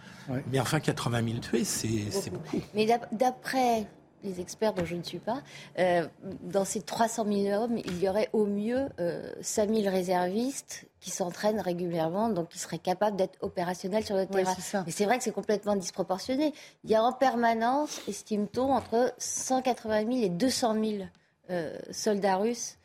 Mais 0.50 0.58
enfin, 0.60 0.80
80 0.80 1.22
000 1.24 1.38
tués, 1.38 1.64
c'est 1.64 2.30
beaucoup. 2.30 2.60
Mais 2.74 2.86
d'après 3.12 3.86
les 4.24 4.40
experts 4.40 4.72
dont 4.72 4.84
je 4.84 4.96
ne 4.96 5.02
suis 5.02 5.18
pas, 5.18 5.42
euh, 5.78 6.06
dans 6.42 6.64
ces 6.64 6.80
300 6.80 7.26
000 7.30 7.62
hommes, 7.62 7.78
il 7.78 8.02
y 8.02 8.08
aurait 8.08 8.30
au 8.32 8.46
mieux 8.46 8.88
euh, 8.98 9.30
5 9.42 9.68
000 9.68 9.90
réservistes 9.90 10.86
qui 11.00 11.10
s'entraînent 11.10 11.60
régulièrement, 11.60 12.30
donc 12.30 12.48
qui 12.48 12.58
seraient 12.58 12.78
capables 12.78 13.16
d'être 13.16 13.36
opérationnels 13.42 14.04
sur 14.04 14.16
le 14.16 14.26
terrain. 14.26 14.54
Mais 14.86 14.92
c'est 14.92 15.04
vrai 15.04 15.18
que 15.18 15.24
c'est 15.24 15.32
complètement 15.32 15.76
disproportionné. 15.76 16.54
Il 16.84 16.90
y 16.90 16.94
a 16.94 17.02
en 17.02 17.12
permanence, 17.12 18.00
estime-t-on, 18.08 18.72
entre 18.72 19.12
180 19.18 20.06
000 20.10 20.24
et 20.24 20.28
200 20.30 20.74
000 20.82 21.04
euh, 21.50 21.76
soldats 21.90 22.36
russes 22.36 22.78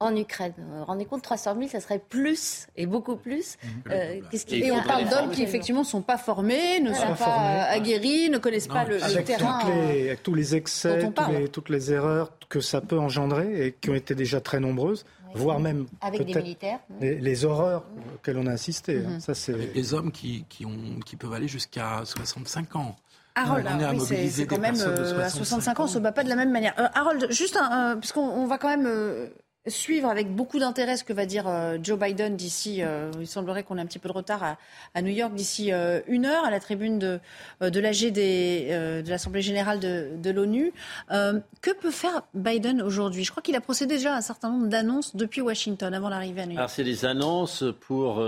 en 0.00 0.14
Ukraine. 0.16 0.54
Vous 0.56 0.78
vous 0.78 0.84
rendez 0.84 1.04
compte, 1.04 1.22
300 1.22 1.56
000, 1.56 1.68
ça 1.68 1.80
serait 1.80 1.98
plus, 1.98 2.68
et 2.76 2.86
beaucoup 2.86 3.16
plus. 3.16 3.56
Mhm. 3.62 3.92
Euh, 3.92 4.20
et, 4.50 4.70
on 4.70 4.82
parle 4.82 5.08
d'hommes 5.08 5.30
qui, 5.30 5.42
effectivement, 5.42 5.80
ne 5.80 5.86
sont 5.86 6.02
pas 6.02 6.18
formés, 6.18 6.80
ne 6.80 6.92
sont 6.92 7.14
pas 7.14 7.64
aguerris, 7.64 8.30
ne 8.30 8.38
connaissent 8.38 8.68
pas 8.68 8.84
le, 8.84 8.98
terrain. 9.24 9.58
avec 9.58 10.22
tous 10.22 10.34
les 10.34 10.54
excès, 10.54 11.10
toutes 11.52 11.68
les 11.68 11.92
erreurs 11.92 12.32
que 12.48 12.60
ça 12.60 12.80
peut 12.80 12.98
engendrer, 12.98 13.66
et 13.66 13.72
qui 13.72 13.90
ont 13.90 13.94
été 13.94 14.14
déjà 14.14 14.40
très 14.40 14.60
nombreuses, 14.60 15.04
voire 15.34 15.58
même 15.58 15.86
avec 16.00 16.24
des 16.24 16.34
militaires. 16.34 16.78
Les, 17.00 17.44
horreurs 17.44 17.84
auxquelles 18.14 18.38
on 18.38 18.46
a 18.46 18.52
assisté. 18.52 18.98
Hein. 18.98 19.14
Mhm. 19.14 19.20
Ça, 19.20 19.34
c'est... 19.34 19.54
Avec 19.54 19.72
des 19.72 19.94
hommes 19.94 20.12
qui, 20.12 20.44
qui, 20.48 20.64
ont, 20.64 21.00
qui 21.04 21.16
peuvent 21.16 21.32
aller 21.32 21.48
jusqu'à 21.48 22.02
65 22.04 22.76
ans. 22.76 22.96
Harold, 23.34 23.68
c'est, 24.00 24.46
quand 24.46 24.58
même 24.58 24.74
euh, 24.80 25.20
à 25.22 25.28
65 25.28 25.78
ans, 25.78 25.84
on 25.84 25.86
ne 25.86 25.92
se 25.92 25.98
bat 26.00 26.10
pas 26.10 26.24
de 26.24 26.28
la 26.28 26.34
même 26.34 26.50
manière. 26.50 26.74
Euh, 26.76 26.88
Harold, 26.92 27.30
juste 27.30 27.56
un, 27.56 27.96
puisqu'on 27.96 28.26
on 28.26 28.46
va 28.46 28.58
quand 28.58 28.68
même 28.68 29.30
suivre 29.66 30.08
avec 30.08 30.34
beaucoup 30.34 30.58
d'intérêt 30.58 30.96
ce 30.96 31.04
que 31.04 31.12
va 31.12 31.26
dire 31.26 31.46
euh, 31.46 31.78
Joe 31.82 31.98
Biden 31.98 32.36
d'ici, 32.36 32.82
euh, 32.82 33.10
il 33.20 33.26
semblerait 33.26 33.62
qu'on 33.62 33.76
ait 33.78 33.80
un 33.80 33.86
petit 33.86 33.98
peu 33.98 34.08
de 34.08 34.14
retard 34.14 34.56
à, 34.94 35.02
New 35.02 35.12
York 35.12 35.34
d'ici 35.34 35.72
euh, 35.72 36.00
une 36.06 36.26
heure 36.26 36.44
à 36.44 36.50
la 36.50 36.60
tribune 36.60 36.98
de, 36.98 37.20
de 37.60 37.80
l'AG 37.80 38.12
de 38.12 39.08
l'Assemblée 39.08 39.42
générale 39.42 39.80
de, 39.80 40.30
l'ONU. 40.30 40.72
que 41.08 41.72
peut 41.72 41.90
faire 41.90 42.22
Biden 42.34 42.82
aujourd'hui? 42.82 43.24
Je 43.24 43.30
crois 43.30 43.42
qu'il 43.42 43.56
a 43.56 43.60
procédé 43.60 43.96
déjà 43.96 44.14
à 44.14 44.18
un 44.18 44.22
certain 44.22 44.50
nombre 44.50 44.68
d'annonces 44.68 45.16
depuis 45.16 45.40
Washington 45.40 45.92
avant 45.94 46.08
l'arrivée 46.08 46.42
à 46.42 46.46
New 46.46 46.52
York. 46.52 46.58
Alors 46.58 46.70
c'est 46.70 46.84
des 46.84 47.04
annonces 47.04 47.64
pour 47.80 48.22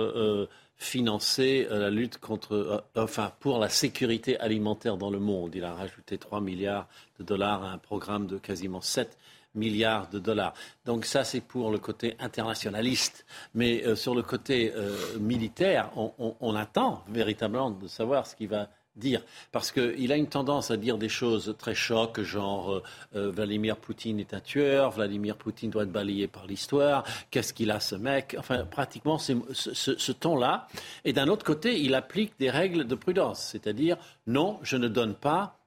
financer 0.76 1.66
la 1.70 1.90
lutte 1.90 2.18
contre, 2.18 2.84
enfin 2.96 3.32
pour 3.40 3.58
la 3.58 3.68
sécurité 3.68 4.38
alimentaire 4.38 4.96
dans 4.96 5.10
le 5.10 5.18
monde. 5.18 5.54
Il 5.54 5.64
a 5.64 5.74
rajouté 5.74 6.16
3 6.16 6.40
milliards 6.40 6.88
de 7.18 7.24
dollars 7.24 7.64
à 7.64 7.72
un 7.72 7.78
programme 7.78 8.26
de 8.26 8.38
quasiment 8.38 8.80
7 8.80 9.18
milliards 9.54 10.08
de 10.10 10.18
dollars. 10.18 10.54
Donc 10.84 11.04
ça, 11.04 11.24
c'est 11.24 11.40
pour 11.40 11.70
le 11.70 11.78
côté 11.78 12.16
internationaliste. 12.18 13.24
Mais 13.54 13.84
euh, 13.84 13.96
sur 13.96 14.14
le 14.14 14.22
côté 14.22 14.72
euh, 14.74 15.18
militaire, 15.18 15.90
on, 15.96 16.54
attend 16.54 17.04
véritablement 17.08 17.70
de 17.70 17.86
savoir 17.86 18.26
ce 18.26 18.36
qu'il 18.36 18.48
va 18.48 18.68
dire. 18.96 19.22
Parce 19.52 19.70
qu'il 19.70 20.12
a 20.12 20.16
une 20.16 20.26
tendance 20.26 20.70
à 20.70 20.76
dire 20.76 20.98
des 20.98 21.08
choses 21.08 21.54
très 21.58 21.74
chocs, 21.74 22.20
genre 22.20 22.82
euh, 23.14 23.30
Vladimir 23.30 23.76
Poutine 23.76 24.18
est 24.18 24.34
un 24.34 24.40
tueur, 24.40 24.90
Vladimir 24.90 25.36
Poutine 25.36 25.70
doit 25.70 25.84
être 25.84 25.92
balayé 25.92 26.26
par 26.26 26.46
l'histoire, 26.46 27.04
qu'est-ce 27.30 27.54
qu'il 27.54 27.70
a 27.70 27.80
ce 27.80 27.94
mec? 27.94 28.36
Enfin, 28.38 28.64
pratiquement 28.64 29.16
ce, 29.16 29.32
ce 29.54 30.12
ton-là. 30.12 30.66
Et 31.04 31.12
d'un 31.12 31.28
autre 31.28 31.44
côté, 31.44 31.80
il 31.80 31.94
applique 31.94 32.32
des 32.38 32.50
règles 32.50 32.84
de 32.84 32.94
prudence, 32.94 33.40
c'est-à-dire 33.40 33.96
non, 34.26 34.58
je 34.62 34.76
ne 34.76 34.88
donne 34.88 35.14
pas 35.14 35.59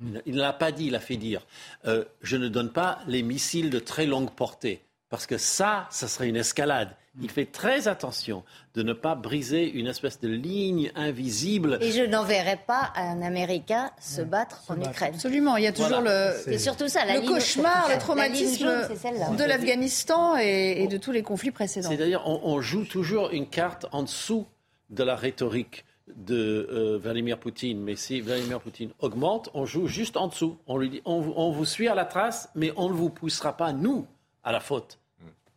il 0.00 0.34
ne 0.34 0.40
l'a 0.40 0.52
pas 0.52 0.72
dit, 0.72 0.86
il 0.86 0.94
a 0.94 1.00
fait 1.00 1.16
dire. 1.16 1.46
Euh, 1.86 2.04
je 2.22 2.36
ne 2.36 2.48
donne 2.48 2.72
pas 2.72 2.98
les 3.06 3.22
missiles 3.22 3.70
de 3.70 3.78
très 3.78 4.06
longue 4.06 4.30
portée, 4.30 4.82
parce 5.08 5.26
que 5.26 5.38
ça, 5.38 5.86
ça 5.90 6.08
serait 6.08 6.28
une 6.28 6.36
escalade. 6.36 6.90
Il 7.22 7.30
fait 7.30 7.46
très 7.46 7.88
attention 7.88 8.44
de 8.74 8.82
ne 8.82 8.92
pas 8.92 9.14
briser 9.14 9.70
une 9.70 9.86
espèce 9.86 10.20
de 10.20 10.28
ligne 10.28 10.92
invisible. 10.94 11.78
Et 11.80 11.90
je 11.90 12.02
n'enverrai 12.02 12.58
pas 12.66 12.92
un 12.94 13.22
Américain 13.22 13.90
se 13.98 14.20
battre 14.20 14.64
en 14.68 14.78
Ukraine. 14.78 15.14
Absolument, 15.14 15.56
il 15.56 15.64
y 15.64 15.66
a 15.66 15.72
toujours 15.72 16.02
le, 16.02 16.34
c'est 16.44 16.58
surtout 16.58 16.88
ça, 16.88 17.06
le 17.06 17.26
cauchemar, 17.26 17.88
le 17.88 17.98
traumatisme 17.98 18.66
de 18.66 19.44
l'Afghanistan 19.44 20.36
et, 20.36 20.86
de 20.88 20.98
tous 20.98 21.12
les 21.12 21.22
conflits 21.22 21.52
précédents. 21.52 21.88
C'est-à-dire, 21.88 22.22
on 22.26 22.60
joue 22.60 22.84
toujours 22.84 23.30
une 23.30 23.48
carte 23.48 23.86
en 23.92 24.02
dessous 24.02 24.46
de 24.90 25.02
la 25.02 25.16
rhétorique 25.16 25.85
de 26.14 26.68
euh, 26.70 26.98
Vladimir 26.98 27.38
Poutine. 27.38 27.80
Mais 27.80 27.96
si 27.96 28.20
Vladimir 28.20 28.60
Poutine 28.60 28.90
augmente, 29.00 29.50
on 29.54 29.66
joue 29.66 29.86
juste 29.86 30.16
en 30.16 30.28
dessous. 30.28 30.56
On 30.66 30.78
lui 30.78 30.90
dit 30.90 31.02
on, 31.04 31.50
vous 31.50 31.64
suit 31.64 31.88
à 31.88 31.94
la 31.94 32.04
trace, 32.04 32.48
mais 32.54 32.72
on 32.76 32.88
ne 32.88 32.94
vous 32.94 33.10
poussera 33.10 33.56
pas, 33.56 33.72
nous, 33.72 34.06
à 34.44 34.52
la 34.52 34.60
faute. 34.60 34.98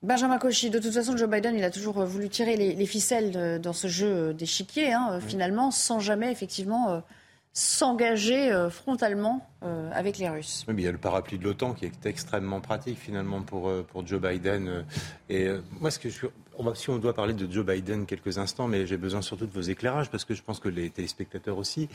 Benjamin 0.01 0.37
Cauchy, 0.37 0.69
de 0.69 0.79
toute 0.79 0.93
façon, 0.93 1.17
Joe 1.17 1.29
Biden, 1.29 1.55
il 1.57 1.63
a 1.63 1.71
toujours 1.71 2.05
voulu 2.05 2.29
tirer 2.29 2.55
les, 2.55 2.85
ficelles 2.85 3.59
dans 3.59 3.73
ce 3.73 3.87
jeu 3.87 4.33
d'échiquier, 4.33 4.93
hein, 4.93 5.19
finalement, 5.19 5.71
sans 5.71 5.99
jamais, 5.99 6.31
effectivement, 6.31 6.89
euh, 6.89 6.99
s'engager 7.53 8.51
euh, 8.51 8.69
frontalement 8.69 9.45
avec 9.91 10.17
les 10.17 10.29
Russes. 10.29 10.65
il 10.69 10.79
y 10.79 10.87
a 10.87 10.91
le 10.91 10.97
parapluie 10.97 11.37
de 11.37 11.43
l'OTAN 11.43 11.73
qui 11.73 11.83
est 11.83 12.05
extrêmement 12.05 12.61
pratique 12.61 12.97
finalement 12.97 13.41
pour, 13.41 13.69
pour 13.87 14.07
Joe 14.07 14.21
Biden. 14.21 14.85
et 15.29 15.49
moi, 15.81 15.91
ce 15.91 15.99
que 15.99 16.09
je, 16.09 16.27
si 16.75 16.89
on 16.89 16.97
doit 16.97 17.13
parler 17.13 17.33
de 17.33 17.51
Joe 17.51 17.65
Biden 17.65 18.05
quelques 18.05 18.37
instants, 18.37 18.67
mais 18.67 18.85
j'ai 18.85 18.97
besoin 18.97 19.21
surtout 19.21 19.45
de 19.45 19.51
vos 19.51 19.61
éclairages 19.61 20.09
parce 20.09 20.25
que 20.25 20.33
je 20.33 20.41
pense 20.41 20.59
que 20.59 20.69
les 20.69 20.89
téléspectateurs 20.89 21.57
aussi. 21.57 21.89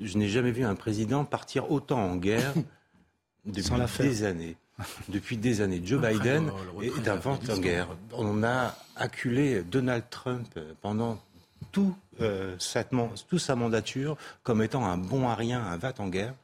Je 0.00 0.18
n'ai 0.18 0.28
jamais 0.28 0.50
vu 0.50 0.64
un 0.64 0.74
président 0.74 1.24
partir 1.24 1.70
autant 1.70 2.00
en 2.00 2.16
guerre 2.16 2.54
depuis 3.44 3.80
des 3.98 4.24
années. 4.24 4.56
Depuis 5.08 5.36
des 5.36 5.60
années, 5.60 5.80
Joe 5.84 6.00
Biden 6.02 6.50
est 6.82 7.08
un 7.08 7.16
vent 7.16 7.38
en 7.48 7.58
guerre. 7.58 7.88
On 8.12 8.42
a 8.42 8.74
acculé 8.96 9.62
Donald 9.62 10.04
Trump 10.10 10.48
pendant 10.80 11.18
tout, 11.72 11.94
euh, 12.20 12.56
toute 13.28 13.40
sa 13.40 13.56
mandature 13.56 14.16
comme 14.42 14.62
étant 14.62 14.84
un 14.84 14.96
bon 14.96 15.28
à 15.28 15.34
rien, 15.34 15.62
un 15.64 15.76
vat 15.76 15.94
en 15.98 16.08
guerre. 16.08 16.34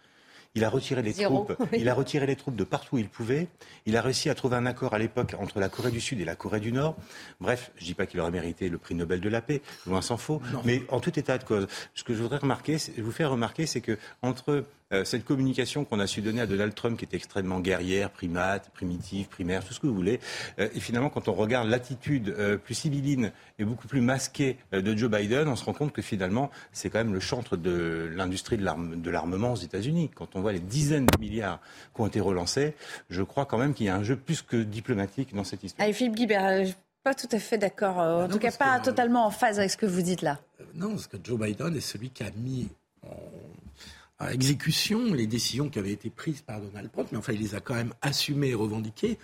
Il 0.56 0.64
a 0.64 0.68
retiré 0.68 1.02
les 1.02 1.14
troupes. 1.14 1.56
Il 1.72 1.88
a 1.88 1.94
retiré 1.94 2.26
les 2.26 2.34
troupes 2.34 2.56
de 2.56 2.64
partout 2.64 2.96
où 2.96 2.98
il 2.98 3.08
pouvait. 3.08 3.46
Il 3.86 3.96
a 3.96 4.02
réussi 4.02 4.28
à 4.30 4.34
trouver 4.34 4.56
un 4.56 4.66
accord 4.66 4.94
à 4.94 4.98
l'époque 4.98 5.36
entre 5.38 5.60
la 5.60 5.68
Corée 5.68 5.92
du 5.92 6.00
Sud 6.00 6.20
et 6.20 6.24
la 6.24 6.34
Corée 6.34 6.58
du 6.58 6.72
Nord. 6.72 6.96
Bref, 7.40 7.70
je 7.76 7.84
dis 7.84 7.94
pas 7.94 8.06
qu'il 8.06 8.18
aurait 8.18 8.32
mérité 8.32 8.68
le 8.68 8.76
prix 8.76 8.96
Nobel 8.96 9.20
de 9.20 9.28
la 9.28 9.42
paix, 9.42 9.62
loin 9.86 10.02
s'en 10.02 10.16
faut. 10.16 10.42
Mais 10.64 10.82
en 10.88 10.98
tout 10.98 11.16
état 11.16 11.38
de 11.38 11.44
cause, 11.44 11.68
ce 11.94 12.02
que 12.02 12.14
je 12.14 12.22
voudrais 12.22 12.38
remarquer, 12.38 12.78
vous 12.98 13.12
faire 13.12 13.30
remarquer, 13.30 13.66
c'est 13.66 13.80
que 13.80 13.96
entre 14.22 14.64
euh, 14.92 15.04
cette 15.04 15.24
communication 15.24 15.84
qu'on 15.84 16.00
a 16.00 16.06
su 16.08 16.20
donner 16.20 16.40
à 16.40 16.46
Donald 16.46 16.74
Trump, 16.74 16.98
qui 16.98 17.04
était 17.04 17.16
extrêmement 17.16 17.60
guerrière, 17.60 18.10
primate, 18.10 18.70
primitive, 18.70 19.28
primaire, 19.28 19.64
tout 19.64 19.72
ce 19.72 19.78
que 19.78 19.86
vous 19.86 19.94
voulez. 19.94 20.18
Euh, 20.58 20.68
et 20.74 20.80
finalement, 20.80 21.10
quand 21.10 21.28
on 21.28 21.32
regarde 21.32 21.68
l'attitude 21.68 22.34
euh, 22.36 22.56
plus 22.56 22.74
sibylline 22.74 23.30
et 23.60 23.64
beaucoup 23.64 23.86
plus 23.86 24.00
masquée 24.00 24.58
de 24.72 24.96
Joe 24.96 25.08
Biden, 25.08 25.46
on 25.46 25.54
se 25.54 25.64
rend 25.64 25.74
compte 25.74 25.92
que 25.92 26.02
finalement, 26.02 26.50
c'est 26.72 26.90
quand 26.90 26.98
même 26.98 27.14
le 27.14 27.20
chantre 27.20 27.56
de 27.56 28.10
l'industrie 28.12 28.56
de 28.56 29.10
l'armement 29.10 29.52
aux 29.52 29.56
États-Unis. 29.56 30.10
Quand 30.12 30.34
on 30.34 30.40
voit 30.40 30.52
les 30.52 30.58
dizaines 30.58 31.06
de 31.06 31.18
milliards 31.20 31.60
qui 31.94 32.00
ont 32.00 32.06
été 32.08 32.18
relancés, 32.18 32.74
je 33.10 33.22
crois 33.22 33.46
quand 33.46 33.58
même 33.58 33.74
qu'il 33.74 33.86
y 33.86 33.90
a 33.90 33.94
un 33.94 34.02
jeu 34.02 34.16
plus 34.16 34.42
que 34.42 34.56
diplomatique 34.56 35.34
dans 35.34 35.44
cette 35.44 35.62
histoire. 35.62 35.84
Allez, 35.84 35.92
Philippe 35.92 36.16
Guibert, 36.16 36.66
pas 37.04 37.14
tout 37.14 37.28
à 37.30 37.38
fait 37.38 37.58
d'accord, 37.58 37.98
en 37.98 38.28
tout 38.28 38.38
cas 38.38 38.50
pas 38.50 38.80
totalement 38.80 39.24
en 39.24 39.30
phase 39.30 39.60
avec 39.60 39.70
ce 39.70 39.76
que 39.76 39.86
vous 39.86 40.02
dites 40.02 40.22
là. 40.22 40.40
Non, 40.74 40.90
parce 40.90 41.06
que 41.06 41.16
Joe 41.22 41.38
Biden 41.38 41.76
est 41.76 41.80
celui 41.80 42.10
qui 42.10 42.24
a 42.24 42.30
mis 42.36 42.68
en 43.02 43.16
à 44.20 44.34
exécution 44.34 45.12
les 45.14 45.26
décisions 45.26 45.68
qui 45.70 45.78
avaient 45.78 45.92
été 45.92 46.10
prises 46.10 46.42
par 46.42 46.60
Donald 46.60 46.92
Trump, 46.92 47.08
mais 47.10 47.18
enfin, 47.18 47.32
il 47.32 47.40
les 47.40 47.54
a 47.54 47.60
quand 47.60 47.74
même 47.74 47.94
assumées 48.02 48.50
et 48.50 48.54
revendiquées 48.54 49.18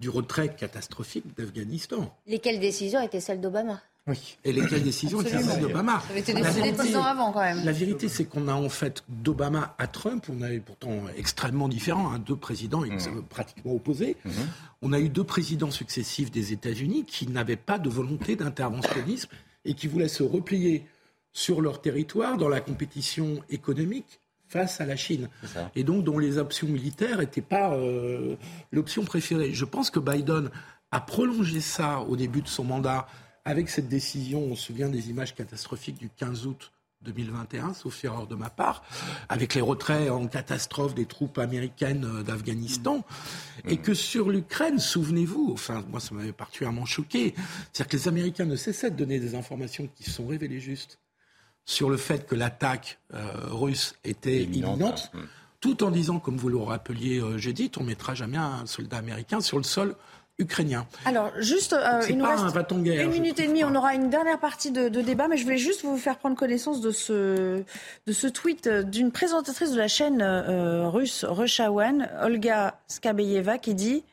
du 0.00 0.08
retrait 0.08 0.54
catastrophique 0.54 1.24
d'Afghanistan. 1.36 2.16
Lesquelles 2.26 2.58
décisions 2.58 3.00
étaient 3.00 3.20
celles 3.20 3.40
d'Obama? 3.40 3.82
Oui. 4.06 4.38
Et 4.44 4.52
lesquelles 4.54 4.82
décisions 4.82 5.20
étaient 5.20 5.42
celles 5.42 5.60
d'Obama? 5.60 6.00
Ça 6.00 6.10
avait 6.10 6.20
été 6.20 6.32
décidé 6.32 6.72
dix 6.72 6.96
ans 6.96 7.04
avant, 7.04 7.30
quand 7.30 7.42
même. 7.42 7.62
La 7.62 7.72
vérité, 7.72 8.08
c'est 8.08 8.24
qu'on 8.24 8.48
a 8.48 8.54
en 8.54 8.70
fait 8.70 9.04
d'Obama 9.08 9.74
à 9.76 9.86
Trump, 9.86 10.24
on 10.30 10.40
a 10.40 10.50
eu 10.50 10.60
pourtant 10.60 11.02
extrêmement 11.16 11.68
différents, 11.68 12.10
hein, 12.10 12.18
deux 12.18 12.36
présidents 12.36 12.80
mmh. 12.80 13.22
pratiquement 13.28 13.74
opposés. 13.74 14.16
Mmh. 14.24 14.30
On 14.80 14.92
a 14.94 14.98
eu 14.98 15.10
deux 15.10 15.24
présidents 15.24 15.70
successifs 15.70 16.30
des 16.30 16.54
États-Unis 16.54 17.04
qui 17.04 17.26
n'avaient 17.26 17.56
pas 17.56 17.78
de 17.78 17.90
volonté 17.90 18.34
d'interventionnisme 18.34 19.28
et 19.66 19.74
qui 19.74 19.88
voulaient 19.88 20.08
se 20.08 20.22
replier 20.22 20.86
sur 21.34 21.60
leur 21.60 21.82
territoire 21.82 22.38
dans 22.38 22.48
la 22.48 22.60
compétition 22.60 23.42
économique 23.50 24.20
face 24.48 24.80
à 24.80 24.86
la 24.86 24.96
Chine. 24.96 25.28
Et 25.74 25.84
donc 25.84 26.04
dont 26.04 26.18
les 26.18 26.38
options 26.38 26.66
militaires 26.66 27.18
n'étaient 27.18 27.40
pas 27.40 27.74
euh, 27.74 28.36
l'option 28.72 29.04
préférée. 29.04 29.52
Je 29.52 29.64
pense 29.64 29.90
que 29.90 30.00
Biden 30.00 30.50
a 30.90 31.00
prolongé 31.00 31.60
ça 31.60 32.00
au 32.00 32.16
début 32.16 32.42
de 32.42 32.48
son 32.48 32.64
mandat 32.64 33.06
avec 33.44 33.70
cette 33.70 33.88
décision, 33.88 34.40
on 34.40 34.56
se 34.56 34.66
souvient 34.66 34.90
des 34.90 35.08
images 35.08 35.34
catastrophiques 35.34 35.98
du 35.98 36.10
15 36.10 36.46
août 36.46 36.70
2021, 37.02 37.74
sauf 37.74 38.04
erreur 38.04 38.26
de 38.26 38.34
ma 38.34 38.50
part, 38.50 38.82
avec 39.28 39.54
les 39.54 39.60
retraits 39.60 40.10
en 40.10 40.26
catastrophe 40.26 40.94
des 40.94 41.06
troupes 41.06 41.38
américaines 41.38 42.04
euh, 42.04 42.22
d'Afghanistan, 42.22 43.04
et 43.66 43.78
que 43.78 43.94
sur 43.94 44.28
l'Ukraine, 44.30 44.78
souvenez-vous, 44.78 45.50
enfin 45.52 45.84
moi 45.88 46.00
ça 46.00 46.14
m'avait 46.14 46.32
particulièrement 46.32 46.84
choqué, 46.84 47.34
c'est-à-dire 47.72 47.88
que 47.88 47.96
les 47.96 48.08
Américains 48.08 48.44
ne 48.44 48.56
cessaient 48.56 48.90
de 48.90 48.96
donner 48.96 49.20
des 49.20 49.34
informations 49.34 49.88
qui 49.94 50.10
sont 50.10 50.26
révélées 50.26 50.60
justes 50.60 50.98
sur 51.68 51.90
le 51.90 51.98
fait 51.98 52.26
que 52.26 52.34
l'attaque 52.34 52.98
euh, 53.12 53.18
russe 53.50 53.94
était 54.02 54.42
imminente, 54.42 55.10
hein. 55.14 55.18
tout 55.60 55.84
en 55.84 55.90
disant, 55.90 56.18
comme 56.18 56.38
vous 56.38 56.48
le 56.48 56.56
rappeliez, 56.56 57.20
euh, 57.20 57.52
dit, 57.52 57.70
on 57.78 57.84
mettra 57.84 58.14
jamais 58.14 58.38
un 58.38 58.64
soldat 58.64 58.96
américain 58.96 59.42
sur 59.42 59.58
le 59.58 59.64
sol 59.64 59.94
ukrainien. 60.38 60.86
Alors, 61.04 61.30
juste, 61.40 61.74
euh, 61.74 62.00
il 62.08 62.16
nous 62.16 62.24
reste 62.24 62.70
une 62.72 63.10
minute 63.10 63.38
et 63.38 63.48
demie. 63.48 63.64
On 63.64 63.74
aura 63.74 63.94
une 63.94 64.08
dernière 64.08 64.40
partie 64.40 64.70
de, 64.70 64.88
débat, 64.88 65.28
mais 65.28 65.36
je 65.36 65.44
voulais 65.44 65.58
juste 65.58 65.82
vous 65.82 65.98
faire 65.98 66.16
prendre 66.16 66.36
connaissance 66.36 66.80
de 66.80 66.90
ce, 66.90 67.62
de 68.06 68.12
ce 68.12 68.26
tweet 68.28 68.66
d'une 68.66 69.12
présentatrice 69.12 69.72
de 69.72 69.78
la 69.78 69.88
chaîne 69.88 70.22
euh, 70.22 70.88
russe 70.88 71.26
Russia 71.28 71.70
One, 71.70 72.08
Olga 72.22 72.80
Skabeyeva, 72.88 73.58
qui 73.58 73.74
dit. 73.74 74.04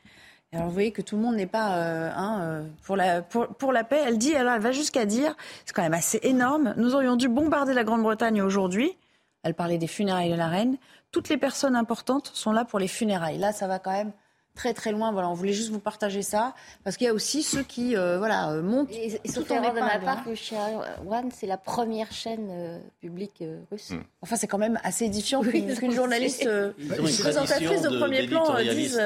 Alors 0.52 0.66
vous 0.66 0.72
voyez 0.72 0.92
que 0.92 1.02
tout 1.02 1.16
le 1.16 1.22
monde 1.22 1.36
n'est 1.36 1.46
pas 1.46 1.76
euh, 1.76 2.10
hein, 2.14 2.64
pour, 2.84 2.96
la, 2.96 3.20
pour, 3.22 3.72
la 3.72 3.84
paix. 3.84 4.02
Elle 4.06 4.18
dit, 4.18 4.34
alors 4.34 4.54
elle 4.54 4.62
va 4.62 4.72
jusqu'à 4.72 5.04
dire, 5.04 5.36
c'est 5.64 5.74
quand 5.74 5.82
même 5.82 5.94
assez 5.94 6.20
énorme, 6.22 6.72
nous 6.76 6.94
aurions 6.94 7.16
dû 7.16 7.28
bombarder 7.28 7.74
la 7.74 7.84
Grande-Bretagne 7.84 8.40
aujourd'hui. 8.40 8.96
Elle 9.42 9.54
parlait 9.54 9.78
des 9.78 9.86
funérailles 9.86 10.30
de 10.30 10.36
la 10.36 10.48
reine. 10.48 10.76
Toutes 11.12 11.28
les 11.28 11.36
personnes 11.36 11.76
importantes 11.76 12.30
sont 12.34 12.52
là 12.52 12.64
pour 12.64 12.78
les 12.78 12.88
funérailles. 12.88 13.38
Là, 13.38 13.52
ça 13.52 13.66
va 13.66 13.78
quand 13.78 13.92
même 13.92 14.12
très 14.56 14.74
très 14.74 14.90
loin. 14.90 15.12
Voilà, 15.12 15.28
on 15.28 15.34
voulait 15.34 15.52
juste 15.52 15.70
vous 15.70 15.78
partager 15.78 16.22
ça 16.22 16.54
parce 16.82 16.96
qu'il 16.96 17.06
y 17.06 17.10
a 17.10 17.14
aussi 17.14 17.44
ceux 17.44 17.62
qui 17.62 17.96
euh, 17.96 18.18
voilà 18.18 18.50
euh, 18.50 18.62
montent. 18.62 18.90
Et, 18.90 19.20
et 19.22 19.28
sauf 19.28 19.48
erreur 19.50 19.72
de 19.72 19.80
ma 19.80 19.98
part, 20.00 20.24
hein. 20.26 20.80
One, 21.06 21.30
c'est 21.32 21.46
la 21.46 21.58
première 21.58 22.10
chaîne 22.10 22.48
euh, 22.50 22.78
publique 23.00 23.44
russe. 23.70 23.90
Hmm. 23.90 24.02
Enfin, 24.22 24.36
c'est 24.36 24.48
quand 24.48 24.58
même 24.58 24.80
assez 24.82 25.04
édifiant 25.04 25.42
qu'une 25.42 25.92
journaliste, 25.92 26.48
une 26.78 26.94
présentatrice 27.20 27.82
de, 27.82 27.98
premier 27.98 28.26
plan 28.26 28.56
dise 28.60 28.98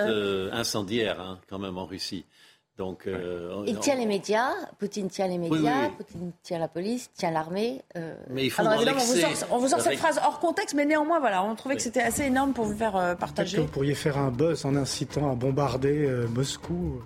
incendiaire 0.52 1.20
hein, 1.20 1.38
quand 1.48 1.58
même 1.58 1.76
en 1.76 1.84
Russie. 1.84 2.24
Donc, 2.80 3.06
euh, 3.06 3.62
il 3.66 3.78
tient 3.78 3.94
les 3.94 4.06
médias, 4.06 4.52
Poutine 4.78 5.10
tient 5.10 5.28
les 5.28 5.36
médias, 5.36 5.90
Poutine 5.98 6.32
tient 6.42 6.58
la 6.58 6.66
police, 6.66 7.10
tient 7.14 7.30
l'armée. 7.30 7.82
Euh. 7.94 8.14
Mais 8.30 8.46
il 8.46 8.50
faut 8.50 8.62
Alors, 8.62 8.72
évidemment, 8.72 9.02
on 9.50 9.58
vous 9.58 9.68
sort, 9.68 9.82
cette 9.82 9.98
phrase 9.98 10.18
hors 10.24 10.38
contexte, 10.38 10.74
mais 10.74 10.86
néanmoins, 10.86 11.20
voilà, 11.20 11.44
on 11.44 11.54
trouvait 11.56 11.76
que 11.76 11.82
c'était 11.82 12.00
assez 12.00 12.22
énorme 12.22 12.54
pour 12.54 12.64
vous 12.64 12.74
faire 12.74 12.96
euh, 12.96 13.14
partager. 13.14 13.58
Que 13.58 13.62
vous 13.64 13.68
pourriez 13.68 13.94
faire 13.94 14.16
un 14.16 14.30
buzz 14.30 14.64
en 14.64 14.74
incitant 14.76 15.30
à 15.30 15.34
bombarder 15.34 16.08
Moscou. 16.30 17.02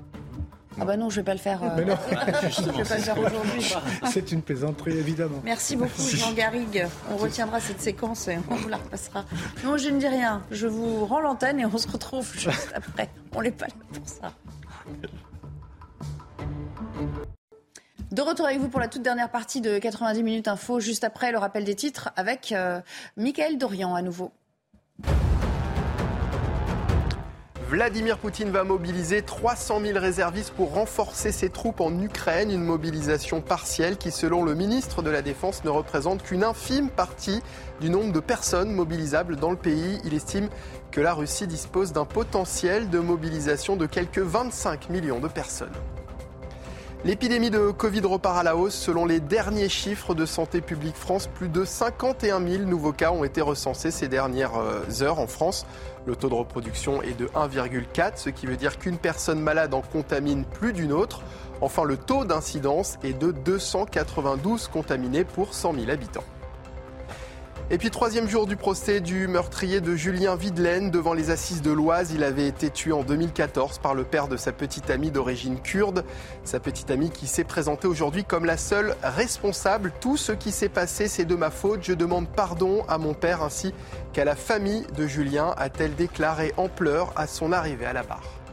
Ah 0.79 0.85
bah 0.85 0.97
non, 0.97 1.11
je 1.11 1.17
vais 1.17 1.25
pas 1.25 1.35
le 1.35 1.41
faire. 1.41 1.61
Mais 1.77 1.85
non. 1.85 1.97
je 2.09 2.71
vais 2.71 2.85
pas 2.85 2.97
le 2.97 3.03
faire 3.03 3.19
aujourd'hui. 3.19 3.75
C'est 4.13 4.31
une 4.31 4.43
plaisanterie, 4.43 4.97
évidemment. 4.97 5.41
Merci 5.43 5.75
beaucoup, 5.75 6.03
Jean 6.03 6.33
Garrigue. 6.35 6.87
On 7.11 7.17
retiendra 7.17 7.59
cette 7.59 7.81
séquence 7.81 8.29
et 8.29 8.39
on 8.49 8.55
vous 8.55 8.69
la 8.69 8.77
repassera. 8.77 9.25
Non, 9.65 9.77
je 9.77 9.89
ne 9.89 9.99
dis 9.99 10.07
rien. 10.07 10.41
Je 10.53 10.69
vous 10.69 11.05
rends 11.05 11.21
l'antenne 11.21 11.59
et 11.59 11.67
on 11.67 11.79
se 11.79 11.89
retrouve 11.89 12.33
juste 12.33 12.73
après. 12.77 13.11
On 13.35 13.43
n'est 13.43 13.51
pas 13.51 13.67
là 13.67 13.75
pour 13.93 14.09
ça. 14.09 14.33
De 18.15 18.23
retour 18.23 18.47
avec 18.47 18.61
vous 18.61 18.69
pour 18.69 18.79
la 18.79 18.87
toute 18.87 19.03
dernière 19.03 19.29
partie 19.29 19.61
de 19.61 19.77
90 19.77 20.23
minutes 20.23 20.47
info, 20.47 20.79
juste 20.79 21.03
après 21.03 21.33
le 21.33 21.39
rappel 21.39 21.65
des 21.65 21.75
titres 21.75 22.11
avec 22.15 22.53
euh, 22.53 22.81
Michael 23.17 23.59
Dorian 23.59 23.93
à 23.93 24.03
nouveau. 24.03 24.31
Vladimir 27.69 28.19
Poutine 28.19 28.51
va 28.51 28.63
mobiliser 28.63 29.23
300 29.23 29.81
000 29.81 29.99
réservistes 29.99 30.53
pour 30.53 30.75
renforcer 30.75 31.33
ses 31.33 31.51
troupes 31.51 31.81
en 31.81 32.01
Ukraine, 32.01 32.53
une 32.53 32.63
mobilisation 32.63 33.41
partielle 33.41 33.97
qui, 33.97 34.13
selon 34.13 34.45
le 34.45 34.55
ministre 34.55 35.03
de 35.03 35.11
la 35.11 35.21
Défense, 35.21 35.65
ne 35.65 35.71
représente 35.71 36.23
qu'une 36.23 36.45
infime 36.45 36.91
partie 36.91 37.43
du 37.81 37.91
nombre 37.91 38.13
de 38.13 38.21
personnes 38.21 38.71
mobilisables 38.71 39.35
dans 39.35 39.51
le 39.51 39.57
pays. 39.57 39.99
Il 40.05 40.15
estime 40.15 40.51
que 40.93 41.01
la 41.01 41.15
Russie 41.15 41.49
dispose 41.49 41.93
d'un 41.93 42.05
potentiel 42.05 42.91
de 42.91 43.01
mobilisation 43.01 43.75
de 43.75 43.87
quelques 43.87 44.21
25 44.21 44.89
millions 44.89 45.19
de 45.19 45.27
personnes. 45.27 45.75
L'épidémie 47.05 47.51
de 47.51 47.71
Covid 47.71 48.01
repart 48.01 48.39
à 48.39 48.43
la 48.43 48.57
hausse. 48.57 48.75
Selon 48.75 49.05
les 49.05 49.21
derniers 49.21 49.69
chiffres 49.69 50.15
de 50.15 50.25
Santé 50.25 50.63
publique 50.63 50.97
France, 50.97 51.27
plus 51.27 51.51
de 51.51 51.63
51 51.63 52.41
000 52.41 52.63
nouveaux 52.63 52.95
cas 52.95 53.11
ont 53.11 53.25
été 53.25 53.43
recensés 53.43 53.91
ces 53.91 54.09
dernières 54.09 54.57
euh, 54.57 55.03
heures 55.03 55.19
en 55.19 55.27
France. 55.27 55.67
Le 56.07 56.17
taux 56.17 56.31
de 56.31 56.35
reproduction 56.35 57.03
est 57.03 57.13
de 57.13 57.27
1,4, 57.27 58.13
ce 58.17 58.31
qui 58.31 58.47
veut 58.47 58.57
dire 58.57 58.79
qu'une 58.79 58.97
personne 58.97 59.39
malade 59.39 59.75
en 59.75 59.83
contamine 59.83 60.47
plus 60.47 60.73
d'une 60.73 60.95
autre. 60.95 61.21
Enfin, 61.61 61.85
le 61.85 61.99
taux 61.99 62.25
d'incidence 62.25 62.97
est 63.05 63.13
de 63.13 63.33
292 63.33 64.69
contaminés 64.69 65.25
pour 65.25 65.53
100 65.53 65.75
000 65.75 65.91
habitants. 65.91 66.25
Et 67.71 67.79
puis 67.79 67.91
troisième 67.91 68.29
jour 68.29 68.47
du 68.47 68.57
procès 68.57 69.01
du 69.01 69.27
meurtrier 69.27 69.81
de 69.81 69.97
Julien 69.97 70.37
Videlaine 70.37 70.91
devant 70.91 71.15
les 71.15 71.31
assises 71.31 71.63
de 71.63 71.73
l'Oise. 71.73 72.13
Il 72.15 72.23
avait 72.23 72.47
été 72.47 72.69
tué 72.69 72.93
en 72.93 73.03
2014 73.03 73.79
par 73.79 73.95
le 73.95 74.05
père 74.05 74.29
de 74.29 74.37
sa 74.37 74.53
petite 74.53 74.91
amie 74.91 75.11
d'origine 75.11 75.59
kurde. 75.59 76.05
Sa 76.45 76.61
petite 76.61 76.91
amie 76.91 77.09
qui 77.09 77.27
s'est 77.27 77.43
présentée 77.43 77.89
aujourd'hui 77.89 78.23
comme 78.23 78.45
la 78.45 78.59
seule 78.59 78.95
responsable. 79.03 79.93
Tout 80.03 80.19
ce 80.19 80.33
qui 80.33 80.53
s'est 80.53 80.69
passé, 80.69 81.09
c'est 81.09 81.25
de 81.25 81.37
ma 81.37 81.51
faute. 81.51 81.81
Je 81.83 81.95
demande 81.95 82.29
pardon 82.29 82.85
à 82.87 82.99
mon 82.99 83.15
père 83.15 83.43
ainsi 83.43 83.73
qu'à 84.13 84.27
la 84.27 84.37
famille 84.37 84.87
de 84.95 85.07
Julien, 85.07 85.55
a-t-elle 85.57 85.95
déclaré 85.95 86.53
en 86.59 86.69
pleurs 86.69 87.15
à 87.17 87.27
son 87.27 87.51
arrivée 87.51 87.87
à 87.87 87.95
la 87.95 88.03
barre. 88.03 88.44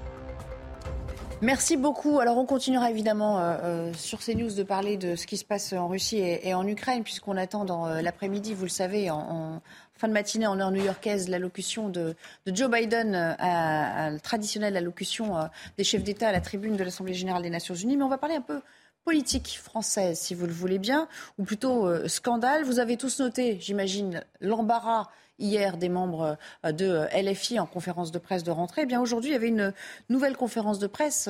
Merci 1.42 1.76
beaucoup. 1.76 2.20
Alors 2.20 2.38
on 2.38 2.46
continuera 2.46 2.92
évidemment 2.92 3.40
euh, 3.40 3.58
euh, 3.64 3.94
sur 3.96 4.22
ces 4.22 4.36
news 4.36 4.52
de 4.54 4.62
parler 4.62 4.98
de 4.98 5.16
ce 5.16 5.26
qui 5.26 5.38
se 5.38 5.46
passe 5.46 5.74
en 5.74 5.88
Russie 5.88 6.20
et, 6.20 6.54
en 6.54 6.68
Ukraine, 6.68 7.04
puisqu'on 7.04 7.36
attend 7.36 7.66
dans 7.66 7.88
euh, 7.88 8.02
l'après-midi, 8.04 8.54
vous 8.54 8.66
le 8.66 8.70
savez, 8.70 9.10
en, 9.10 9.60
fin 9.96 10.08
de 10.08 10.14
matinée 10.14 10.46
en 10.46 10.60
heure 10.60 10.70
new-yorkaise, 10.70 11.30
l'allocution 11.30 11.90
de, 11.90 12.16
Joe 12.46 12.70
Biden, 12.70 13.16
à, 13.16 14.06
à, 14.06 14.20
traditionnelle 14.20 14.78
allocution 14.78 15.34
des 15.78 15.84
chefs 15.84 16.04
d'État 16.04 16.30
à 16.30 16.32
la 16.32 16.42
tribune 16.42 16.76
de 16.76 16.84
l'Assemblée 16.84 17.16
générale 17.16 17.42
des 17.42 17.50
Nations 17.50 17.76
unies. 17.76 17.98
Mais 17.98 18.04
on 18.04 18.10
va 18.10 18.20
parler 18.20 18.36
un 18.36 18.42
peu 18.42 18.62
politique 19.04 19.60
française, 19.64 20.20
si 20.20 20.36
vous 20.36 20.46
le 20.46 20.54
voulez 20.54 20.78
bien, 20.78 21.08
ou 21.40 21.44
plutôt 21.44 22.08
scandale. 22.08 22.64
Vous 22.64 22.78
avez 22.78 22.98
tous 22.98 23.20
noté, 23.20 23.58
j'imagine, 23.60 24.24
l'embarras 24.42 25.08
hier 25.42 25.78
des 25.78 25.90
membres 25.90 26.38
euh, 26.66 26.72
de 26.72 26.86
euh, 26.86 27.22
LFI 27.22 27.60
en 27.60 27.66
conférence 27.66 28.12
de 28.12 28.20
presse 28.20 28.44
de 28.44 28.52
rentrée. 28.52 28.84
Eh 28.84 28.86
bien 28.86 29.02
aujourd'hui, 29.02 29.32
il 29.32 29.34
y 29.34 29.36
avait 29.36 29.50
une 29.50 29.74
nouvelle 30.10 30.38
conférence 30.38 30.80
de 30.80 30.88
presse 30.88 31.30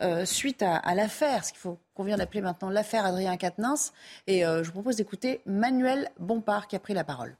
euh, 0.00 0.24
suite 0.24 0.62
à, 0.62 0.94
l'affaire, 0.94 1.44
ce 1.44 1.52
qu'il 1.52 1.60
faut 1.60 1.78
qu'on 1.94 2.04
vient 2.04 2.16
d'appeler 2.16 2.40
maintenant 2.40 2.70
l'affaire 2.70 3.06
Adrien 3.06 3.36
Quatennens. 3.36 3.92
Et 4.26 4.42
je 4.42 4.62
vous 4.64 4.72
propose 4.72 4.96
d'écouter 4.96 5.40
Manuel 5.46 6.10
Bompard 6.18 6.66
qui 6.66 6.76
a 6.76 6.78
pris 6.78 6.94
la 6.94 7.04
parole. 7.04 7.36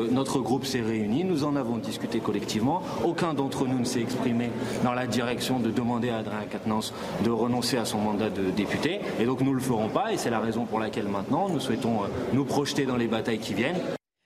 Notre 0.00 0.40
groupe 0.40 0.66
s'est 0.66 0.82
réuni, 0.82 1.24
nous 1.24 1.44
en 1.44 1.56
avons 1.56 1.78
discuté 1.78 2.20
collectivement. 2.20 2.82
Aucun 3.04 3.34
d'entre 3.34 3.66
nous 3.66 3.78
ne 3.78 3.84
s'est 3.84 4.02
exprimé 4.02 4.50
dans 4.84 4.92
la 4.92 5.06
direction 5.06 5.58
de 5.58 5.70
demander 5.70 6.10
à 6.10 6.18
Adrien 6.18 6.44
Quatennens 6.44 6.92
de 7.24 7.30
renoncer 7.30 7.78
à 7.78 7.84
son 7.84 7.98
mandat 7.98 8.30
de 8.30 8.50
député. 8.50 9.00
Et 9.18 9.24
donc 9.24 9.40
nous 9.40 9.50
ne 9.50 9.56
le 9.56 9.62
ferons 9.62 9.88
pas 9.88 10.12
et 10.12 10.18
c'est 10.18 10.30
la 10.30 10.40
raison 10.40 10.64
pour 10.66 10.80
laquelle 10.80 11.08
maintenant 11.08 11.48
nous 11.48 11.60
souhaitons 11.60 12.00
nous 12.32 12.44
projeter 12.44 12.84
dans 12.84 12.96
les 12.96 13.08
batailles 13.08 13.40
qui 13.40 13.54
viennent. 13.54 13.80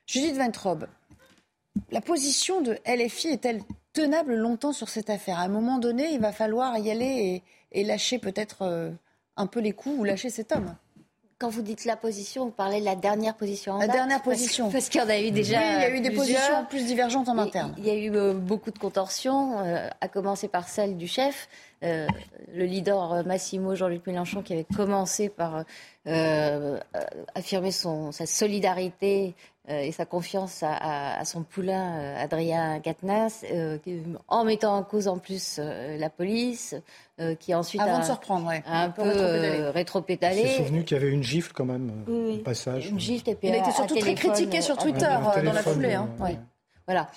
Judith 0.07 0.37
Ventrobe, 0.37 0.87
la 1.91 2.01
position 2.01 2.61
de 2.61 2.79
LFI 2.87 3.29
est-elle 3.29 3.63
tenable 3.93 4.35
longtemps 4.35 4.73
sur 4.73 4.89
cette 4.89 5.11
affaire? 5.11 5.39
À 5.39 5.43
un 5.43 5.49
moment 5.49 5.79
donné, 5.79 6.13
il 6.13 6.21
va 6.21 6.33
falloir 6.33 6.77
y 6.79 6.91
aller 6.91 7.43
et, 7.73 7.85
lâcher 7.85 8.19
peut-être 8.19 8.63
euh, 8.63 8.91
un 9.37 9.47
peu 9.47 9.61
les 9.61 9.73
coups 9.73 9.99
ou 9.99 10.05
lâcher 10.05 10.31
cet 10.31 10.53
homme. 10.53 10.75
Quand 11.39 11.49
vous 11.49 11.63
dites 11.63 11.87
la 11.87 11.97
position, 11.97 12.45
vous 12.45 12.51
parlez 12.51 12.81
de 12.81 12.85
la 12.85 12.97
dernière 12.97 13.35
position 13.35 13.73
en 13.73 13.79
La 13.79 13.89
dernière 13.89 14.21
position. 14.21 14.71
Parce, 14.71 14.91
qu'il 14.91 15.01
y 15.01 15.05
en 15.05 15.09
a 15.09 15.19
eu 15.19 15.31
déjà. 15.31 15.59
Oui, 15.59 15.65
il 15.77 15.81
y 15.81 15.85
a 15.85 15.97
eu 15.97 16.01
des 16.03 16.11
positions 16.11 16.67
plus 16.69 16.85
divergentes 16.85 17.31
en 17.31 17.39
interne. 17.39 17.75
Il 17.79 17.87
y 17.87 17.91
a 17.91 17.95
eu 17.95 18.15
euh, 18.15 18.35
beaucoup 18.35 18.71
de 18.71 18.79
contorsions, 18.79 19.61
euh, 19.61 19.89
à 20.03 20.09
commencer 20.09 20.49
par 20.49 20.69
celle 20.69 20.99
du 20.99 21.09
chef. 21.09 21.49
le 21.81 22.65
leader 22.65 23.25
Massimo 23.25 23.75
Jean-Luc 23.75 24.07
Mélenchon 24.07 24.43
qui 24.43 24.53
avait 24.53 24.67
commencé 24.77 25.31
par 25.31 25.65
affirmer 27.35 27.73
son, 27.73 28.13
sa 28.13 28.27
solidarité 28.27 29.35
et 29.71 29.93
sa 29.93 30.05
confiance 30.05 30.63
à, 30.63 31.25
son 31.25 31.43
poulain 31.43 31.99
euh, 31.99 32.23
Adrien 32.23 32.81
Quatennens, 32.81 33.45
euh, 33.51 33.79
en 34.29 34.45
mettant 34.45 34.77
en 34.77 34.83
cause 34.83 35.09
en 35.09 35.19
plus 35.19 35.59
la 35.59 36.11
police, 36.11 36.75
qui 37.39 37.55
ensuite 37.55 37.83
Avant 37.83 37.97
a, 37.97 38.01
de 38.01 38.05
se 38.05 38.13
reprendre, 38.13 38.51
un 38.67 38.91
peu 38.91 39.71
rétro-pédalé. 39.71 40.43
C'est 40.43 40.57
souvenu 40.57 40.85
qu'il 40.85 40.97
y 40.97 41.01
avait 41.01 41.11
une 41.11 41.23
gifle 41.23 41.53
quand 41.53 41.67
même 41.67 42.05
au 42.09 42.39
passage. 42.39 42.89
Une 42.89 42.99
gifle 42.99 43.29
et 43.29 43.35
puis 43.35 43.49
Il 43.49 43.55
a 43.55 43.59
été 43.59 43.71
surtout 43.73 43.99
très 43.99 44.15
critiqué 44.15 44.63
sur 44.63 44.77
Twitter 44.77 45.07
dans 45.45 45.53
la 45.53 45.63
foulée. 45.63 45.95
Hein. 45.95 46.09
Voilà. 46.87 47.11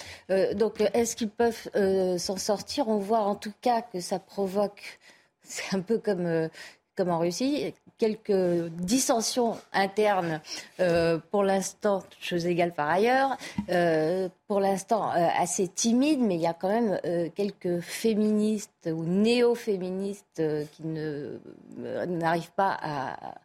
donc, 0.55 0.81
est-ce 0.93 1.15
qu'ils 1.15 1.29
peuvent 1.29 1.69
s'en 2.17 2.37
sortir? 2.37 2.89
On 2.89 2.97
voit 2.97 3.21
en 3.21 3.35
tout 3.35 3.53
cas 3.61 3.81
que 3.81 3.99
ça 3.99 4.19
provoque. 4.19 4.99
C'est 5.45 5.75
un 5.75 5.81
peu 5.81 5.97
comme 5.97 6.49
comme 6.95 7.09
en 7.09 7.19
Russie, 7.19 7.73
quelques 8.03 8.69
dissensions 8.81 9.55
internes 9.71 10.41
euh, 10.81 11.19
pour 11.31 11.41
l'instant, 11.41 12.03
chose 12.19 12.45
égale 12.45 12.73
par 12.73 12.89
ailleurs, 12.89 13.37
euh, 13.69 14.27
pour 14.49 14.59
l'instant 14.59 15.09
euh, 15.11 15.25
assez 15.37 15.69
timides, 15.69 16.19
mais 16.19 16.35
il 16.35 16.41
y 16.41 16.47
a 16.47 16.53
quand 16.53 16.67
même 16.67 16.99
quelques 17.33 17.79
féministes 17.79 18.89
ou 18.91 19.05
néo-féministes 19.05 20.43
qui 20.73 20.83
n'arrivent 20.83 22.51
pas 22.57 22.77
à, 22.81 23.35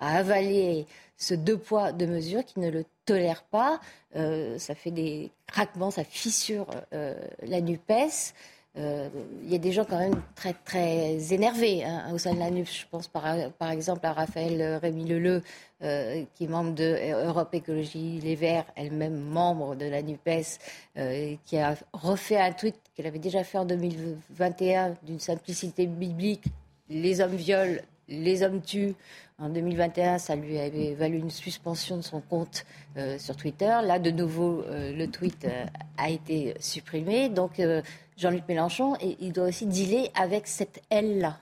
à, 0.00 0.16
avaler 0.18 0.86
ce 1.16 1.34
deux 1.34 1.56
poids, 1.56 1.92
deux 1.92 2.08
mesures, 2.08 2.44
qui 2.44 2.58
ne 2.58 2.70
le 2.70 2.84
tolèrent 3.06 3.44
pas. 3.44 3.78
ça 4.14 4.74
fait 4.74 4.90
des 4.90 5.30
craquements, 5.46 5.92
ça 5.92 6.02
fissure 6.02 6.66
la 6.90 7.60
NUPES. 7.60 8.34
Euh, 8.78 9.08
il 9.42 9.50
y 9.50 9.56
a 9.56 9.58
des 9.58 9.72
gens 9.72 9.84
quand 9.84 9.98
même 9.98 10.22
très 10.36 10.52
très 10.52 11.32
énervés 11.32 11.84
au 12.12 12.18
sein 12.18 12.34
de 12.34 12.38
la. 12.38 12.48
Je 12.48 12.84
pense 12.90 13.08
par, 13.08 13.70
exemple 13.70 14.06
à 14.06 14.12
Raphaël 14.12 14.78
Rémy 14.80 15.04
Leleu, 15.04 15.42
euh, 15.82 16.24
qui 16.34 16.44
est 16.44 16.48
membre 16.48 16.74
de 16.74 17.26
Europe 17.26 17.54
Écologie 17.54 18.20
Les 18.20 18.36
Verts, 18.36 18.66
elle-même 18.76 19.18
membre 19.18 19.74
de 19.74 19.86
la 19.86 20.02
NUPES, 20.02 20.58
euh, 20.96 21.34
qui 21.44 21.58
a 21.58 21.76
refait 21.92 22.38
un 22.38 22.52
tweet 22.52 22.76
qu'elle 22.94 23.06
avait 23.06 23.18
déjà 23.18 23.42
fait 23.42 23.58
en 23.58 23.64
2021 23.64 24.94
d'une 25.02 25.20
simplicité 25.20 25.86
biblique. 25.86 26.44
Les 26.88 27.20
hommes 27.20 27.36
violent, 27.36 27.80
les 28.08 28.42
hommes 28.42 28.60
tuent. 28.60 28.94
En 29.38 29.48
2021, 29.48 30.18
ça 30.18 30.34
lui 30.34 30.58
avait 30.58 30.94
valu 30.94 31.18
une 31.18 31.30
suspension 31.30 31.96
de 31.96 32.02
son 32.02 32.20
compte 32.20 32.66
sur 33.18 33.36
Twitter. 33.36 33.78
Là, 33.84 34.00
de 34.00 34.10
nouveau, 34.10 34.64
le 34.68 35.06
tweet 35.06 35.46
a 35.96 36.10
été 36.10 36.54
supprimé. 36.58 37.28
Donc, 37.28 37.62
Jean-Luc 38.18 38.42
Mélenchon, 38.48 38.96
et 39.00 39.16
il 39.20 39.32
doit 39.32 39.46
aussi 39.46 39.66
dealer 39.66 40.10
avec 40.14 40.48
cette 40.48 40.82
aile-là. 40.90 41.38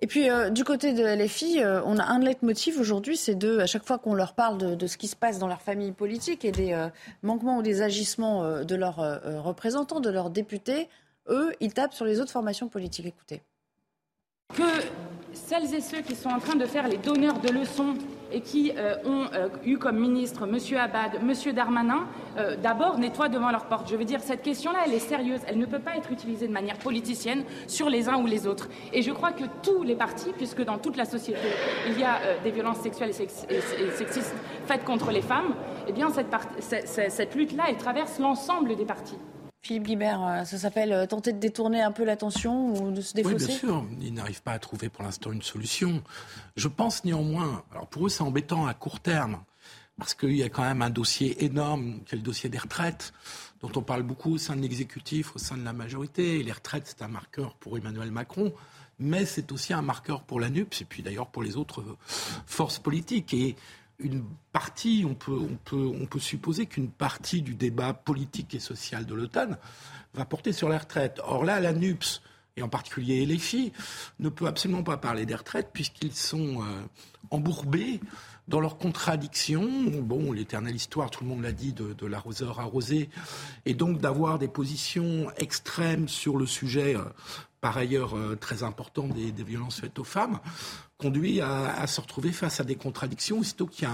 Et 0.00 0.06
puis, 0.06 0.28
euh, 0.28 0.50
du 0.50 0.64
côté 0.64 0.92
de 0.92 1.02
LFI, 1.02 1.62
euh, 1.62 1.80
on 1.84 1.98
a 1.98 2.04
un 2.04 2.18
leitmotiv 2.18 2.78
aujourd'hui, 2.78 3.16
c'est 3.16 3.34
de, 3.34 3.58
à 3.58 3.66
chaque 3.66 3.86
fois 3.86 3.98
qu'on 3.98 4.14
leur 4.14 4.34
parle 4.34 4.76
de, 4.76 4.86
ce 4.86 4.96
qui 4.98 5.08
se 5.08 5.16
passe 5.16 5.38
dans 5.38 5.46
leur 5.46 5.62
famille 5.62 5.92
politique 5.92 6.44
et 6.44 6.52
des 6.52 6.72
euh, 6.72 6.88
manquements 7.22 7.58
ou 7.58 7.62
des 7.62 7.80
agissements 7.80 8.62
de 8.62 8.74
leurs 8.74 8.96
représentants, 9.42 10.00
de 10.00 10.10
leurs 10.10 10.30
députés, 10.30 10.88
eux, 11.28 11.54
ils 11.60 11.72
tapent 11.72 11.94
sur 11.94 12.04
les 12.04 12.20
autres 12.20 12.32
formations 12.32 12.68
politiques. 12.68 13.06
Écoutez. 13.06 13.42
Que 14.54 15.03
celles 15.46 15.74
et 15.74 15.80
ceux 15.80 16.00
qui 16.00 16.14
sont 16.14 16.30
en 16.30 16.38
train 16.38 16.56
de 16.56 16.64
faire 16.64 16.88
les 16.88 16.96
donneurs 16.96 17.38
de 17.38 17.50
leçons 17.50 17.94
et 18.32 18.40
qui 18.40 18.72
euh, 18.76 18.96
ont 19.04 19.26
euh, 19.34 19.48
eu 19.64 19.76
comme 19.76 19.98
ministre 19.98 20.44
M. 20.44 20.58
Abad, 20.78 21.20
M. 21.20 21.52
Darmanin, 21.52 22.06
euh, 22.38 22.56
d'abord 22.56 22.98
nettoient 22.98 23.28
devant 23.28 23.50
leur 23.50 23.66
porte. 23.66 23.88
Je 23.90 23.96
veux 23.96 24.06
dire, 24.06 24.20
cette 24.20 24.42
question-là, 24.42 24.80
elle 24.86 24.94
est 24.94 24.98
sérieuse. 24.98 25.40
Elle 25.46 25.58
ne 25.58 25.66
peut 25.66 25.78
pas 25.78 25.96
être 25.96 26.10
utilisée 26.10 26.48
de 26.48 26.52
manière 26.52 26.78
politicienne 26.78 27.44
sur 27.66 27.90
les 27.90 28.08
uns 28.08 28.16
ou 28.16 28.26
les 28.26 28.46
autres. 28.46 28.68
Et 28.92 29.02
je 29.02 29.12
crois 29.12 29.32
que 29.32 29.44
tous 29.62 29.82
les 29.82 29.94
partis, 29.94 30.32
puisque 30.36 30.64
dans 30.64 30.78
toute 30.78 30.96
la 30.96 31.04
société, 31.04 31.48
il 31.88 31.98
y 31.98 32.04
a 32.04 32.18
des 32.42 32.50
violences 32.50 32.78
sexuelles 32.78 33.10
et, 33.10 33.90
sexistes 33.90 34.34
faites 34.66 34.84
contre 34.84 35.10
les 35.10 35.22
femmes, 35.22 35.54
eh 35.86 35.92
bien, 35.92 36.08
cette, 36.10 36.88
cette 37.10 37.34
lutte-là, 37.34 37.64
elle 37.68 37.76
traverse 37.76 38.18
l'ensemble 38.18 38.74
des 38.74 38.84
partis. 38.84 39.18
Philippe 39.64 39.84
Guibert, 39.84 40.22
euh, 40.22 40.44
ça 40.44 40.58
s'appelle 40.58 40.92
euh, 40.92 41.06
tenter 41.06 41.32
de 41.32 41.38
détourner 41.38 41.80
un 41.80 41.90
peu 41.90 42.04
l'attention 42.04 42.74
ou 42.74 42.90
de 42.90 43.00
se 43.00 43.14
défausser 43.14 43.34
Oui, 43.34 43.46
bien 43.46 43.56
sûr. 43.56 43.84
Ils 44.02 44.12
n'arrivent 44.12 44.42
pas 44.42 44.52
à 44.52 44.58
trouver 44.58 44.90
pour 44.90 45.04
l'instant 45.04 45.32
une 45.32 45.40
solution. 45.40 46.02
Je 46.54 46.68
pense 46.68 47.02
néanmoins, 47.02 47.64
alors 47.72 47.86
pour 47.86 48.04
eux 48.04 48.08
c'est 48.10 48.22
embêtant 48.22 48.66
à 48.66 48.74
court 48.74 49.00
terme, 49.00 49.38
parce 49.98 50.12
qu'il 50.12 50.36
y 50.36 50.42
a 50.42 50.50
quand 50.50 50.64
même 50.64 50.82
un 50.82 50.90
dossier 50.90 51.46
énorme, 51.46 52.00
qui 52.04 52.14
est 52.14 52.18
le 52.18 52.22
dossier 52.22 52.50
des 52.50 52.58
retraites, 52.58 53.14
dont 53.62 53.70
on 53.76 53.80
parle 53.80 54.02
beaucoup 54.02 54.34
au 54.34 54.38
sein 54.38 54.54
de 54.54 54.60
l'exécutif, 54.60 55.34
au 55.34 55.38
sein 55.38 55.56
de 55.56 55.64
la 55.64 55.72
majorité. 55.72 56.40
Et 56.40 56.42
les 56.42 56.52
retraites, 56.52 56.84
c'est 56.86 57.02
un 57.02 57.08
marqueur 57.08 57.54
pour 57.54 57.78
Emmanuel 57.78 58.10
Macron, 58.10 58.52
mais 58.98 59.24
c'est 59.24 59.50
aussi 59.50 59.72
un 59.72 59.82
marqueur 59.82 60.24
pour 60.24 60.40
la 60.40 60.50
NUPS 60.50 60.82
et 60.82 60.84
puis 60.84 61.02
d'ailleurs 61.02 61.28
pour 61.28 61.42
les 61.42 61.56
autres 61.56 61.82
forces 62.44 62.78
politiques. 62.78 63.32
Et 63.32 63.56
une 64.04 64.24
partie, 64.52 65.04
on 65.08 65.14
peut, 65.14 66.20
supposer 66.20 66.66
qu'une 66.66 66.90
partie 66.90 67.42
du 67.42 67.54
débat 67.54 67.94
politique 67.94 68.54
et 68.54 68.60
social 68.60 69.06
de 69.06 69.14
l'OTAN 69.14 69.56
va 70.14 70.24
porter 70.24 70.52
sur 70.52 70.68
les 70.68 70.76
retraites. 70.76 71.20
Or 71.24 71.44
là, 71.44 71.58
la 71.58 71.72
NUPS, 71.72 72.22
et 72.56 72.62
en 72.62 72.68
particulier 72.68 73.26
les 73.26 73.38
filles, 73.38 73.72
ne 74.20 74.28
peut 74.28 74.46
absolument 74.46 74.84
pas 74.84 74.96
parler 74.96 75.26
des 75.26 75.34
retraites 75.34 75.70
puisqu'ils 75.72 76.14
sont 76.14 76.62
euh, 76.62 76.82
embourbés 77.30 78.00
dans 78.46 78.60
leurs 78.60 78.76
contradictions. 78.76 79.68
Bon, 80.02 80.30
l'éternelle 80.30 80.76
histoire, 80.76 81.10
tout 81.10 81.24
le 81.24 81.30
monde 81.30 81.42
l'a 81.42 81.52
dit, 81.52 81.72
de, 81.72 82.06
l'arroseur 82.06 82.60
arrosé, 82.60 83.08
et 83.64 83.74
donc 83.74 83.98
d'avoir 83.98 84.38
des 84.38 84.48
positions 84.48 85.30
extrêmes 85.38 86.08
sur 86.08 86.36
le 86.36 86.46
sujet, 86.46 86.94
euh, 86.94 87.04
par 87.64 87.78
ailleurs 87.78 88.14
euh, 88.14 88.36
très 88.36 88.62
important, 88.62 89.08
des, 89.08 89.32
violences 89.42 89.80
faites 89.80 89.98
aux 89.98 90.04
femmes 90.04 90.38
conduit 90.98 91.40
à, 91.40 91.86
se 91.86 91.98
retrouver 91.98 92.30
face 92.30 92.60
à 92.60 92.64
des 92.64 92.74
contradictions, 92.74 93.38
aussitôt 93.38 93.66
qu'il 93.66 93.88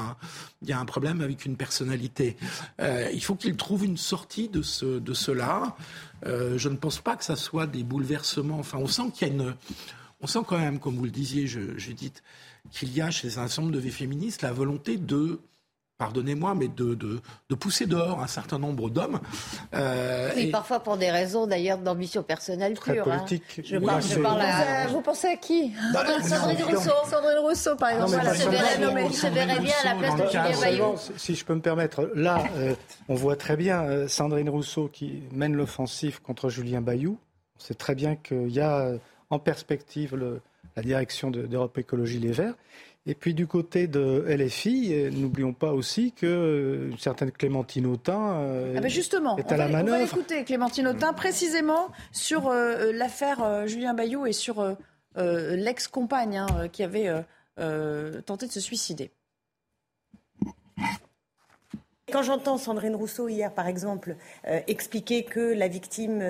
y, 0.65 0.73
a 0.73 0.81
un, 0.81 0.85
problème 0.85 1.21
avec 1.21 1.47
une 1.47 1.57
personnalité. 1.57 2.37
Euh, 2.81 3.09
il 3.15 3.23
faut 3.23 3.37
qu'il 3.37 3.57
trouve 3.57 3.85
une 3.85 3.97
sortie 3.97 4.49
de, 4.49 4.63
ce, 4.63 4.99
de 4.99 5.15
cela. 5.15 5.77
Euh, 6.27 6.59
je 6.59 6.69
ne 6.69 6.75
pense 6.75 6.99
pas 6.99 7.15
que 7.15 7.25
ça 7.25 7.37
soit 7.37 7.69
des 7.69 7.85
bouleversements. 7.85 8.59
Enfin, 8.59 8.79
on 8.79 8.89
sent 8.89 9.13
qu'il 9.15 9.29
y 9.29 9.31
a 9.31 9.35
une... 9.35 9.55
On 10.21 10.27
sent 10.27 10.41
quand 10.49 10.59
même, 10.59 10.81
comme 10.81 10.97
vous 10.97 11.05
le 11.05 11.13
disiez, 11.13 11.47
Judith, 11.47 12.25
qu'il 12.73 12.93
y 12.93 13.01
a 13.01 13.13
chez 13.13 13.39
un 13.39 13.47
certain 13.47 13.63
nombre 13.63 13.75
de 13.75 13.89
féministes 13.89 14.43
la 14.43 14.53
volonté 14.53 14.97
de 14.97 15.41
pardonnez-moi, 16.01 16.55
mais 16.55 16.69
de, 16.69 16.95
de, 16.95 17.55
pousser 17.55 17.85
dehors 17.85 18.23
un 18.23 18.27
certain 18.27 18.59
nombre 18.59 18.89
d'hommes. 18.89 19.21
Euh, 19.75 20.31
oui, 20.35 20.47
parfois 20.47 20.81
pour 20.81 20.97
des 20.97 21.11
raisons 21.11 21.47
d'ailleurs 21.47 21.77
d'ambition 21.77 22.23
personnelle 22.23 22.73
pure. 22.73 23.07
Hein. 23.07 23.19
Politique. 23.19 23.61
Je, 23.63 23.77
parle, 23.77 24.03
je 24.03 24.19
parle 24.19 24.41
à... 24.41 24.87
Vous 24.87 25.03
pensez 25.03 25.29
à 25.29 25.37
qui? 25.37 25.75
Bah, 25.93 26.07
Sandrine 26.23 26.65
Rousseau. 26.65 26.91
Sandrine 27.05 27.39
Rousseau, 27.41 27.77
par 27.77 27.91
exemple. 27.91 28.13
Non, 28.13 28.33
se 28.33 29.27
verrait 29.27 29.61
bien 29.61 29.75
à 29.85 29.93
la 29.93 29.95
place 29.95 30.17
de 30.17 30.27
Julien 30.27 30.61
Bayou. 30.61 30.95
Si 31.19 31.35
je 31.35 31.45
peux 31.45 31.55
me 31.55 31.61
permettre, 31.61 32.11
là, 32.15 32.45
euh, 32.57 32.75
on 33.11 33.15
voit 33.15 33.37
très 33.37 33.57
bien 33.57 33.83
euh, 33.83 34.09
Sandrine 34.09 34.49
Rousseau 34.49 34.89
qui 34.91 35.23
mène 35.33 35.55
l'offensive 35.55 36.23
contre 36.23 36.49
Julien 36.49 36.81
Bayou. 36.81 37.19
On 37.59 37.63
sait 37.63 37.75
très 37.75 37.95
bien 37.95 38.17
qu'il 38.17 38.51
y 38.51 38.61
a 38.61 38.93
en 39.29 39.39
perspective 39.39 40.17
le, 40.17 40.41
la 40.77 40.83
direction 40.83 41.31
d'Europe 41.31 41.77
Écologie 41.77 42.19
Les 42.19 42.33
Verts. 42.33 42.55
Et 43.07 43.15
puis 43.15 43.33
du 43.33 43.47
côté 43.47 43.87
de 43.87 44.27
LFI, 44.29 44.93
euh, 44.93 45.11
n'oublions 45.11 45.55
pas 45.55 45.73
aussi 45.73 46.13
que 46.13 46.27
euh, 46.27 46.91
une 46.91 46.99
certaine 46.99 47.33
Clémentine 47.33 47.87
Autain 47.87 48.41
euh, 48.41 48.75
ah 48.77 48.81
ben 48.81 48.91
justement, 48.91 49.39
est 49.39 49.51
à 49.51 49.57
la 49.57 49.69
manœuvre. 49.69 49.97
On 49.97 49.99
va 49.99 50.05
écouter 50.05 50.45
Clémentine 50.45 50.87
Autain 50.87 51.15
précisément 51.15 51.89
sur 52.13 52.51
l'affaire 52.51 53.67
Julien 53.67 53.95
Bayou 53.95 54.27
et 54.27 54.33
sur 54.33 54.77
l'ex-compagne 55.17 56.37
hein, 56.37 56.69
qui 56.71 56.83
avait 56.83 57.11
tenté 57.57 58.47
de 58.47 58.53
se 58.53 58.61
suicider. 58.61 59.11
Quand 62.13 62.23
j'entends 62.23 62.59
Sandrine 62.59 62.97
Rousseau 62.97 63.29
hier, 63.29 63.53
par 63.55 63.67
exemple, 63.67 64.17
expliquer 64.67 65.25
que 65.25 65.41
la 65.41 65.69
victime, 65.69 66.23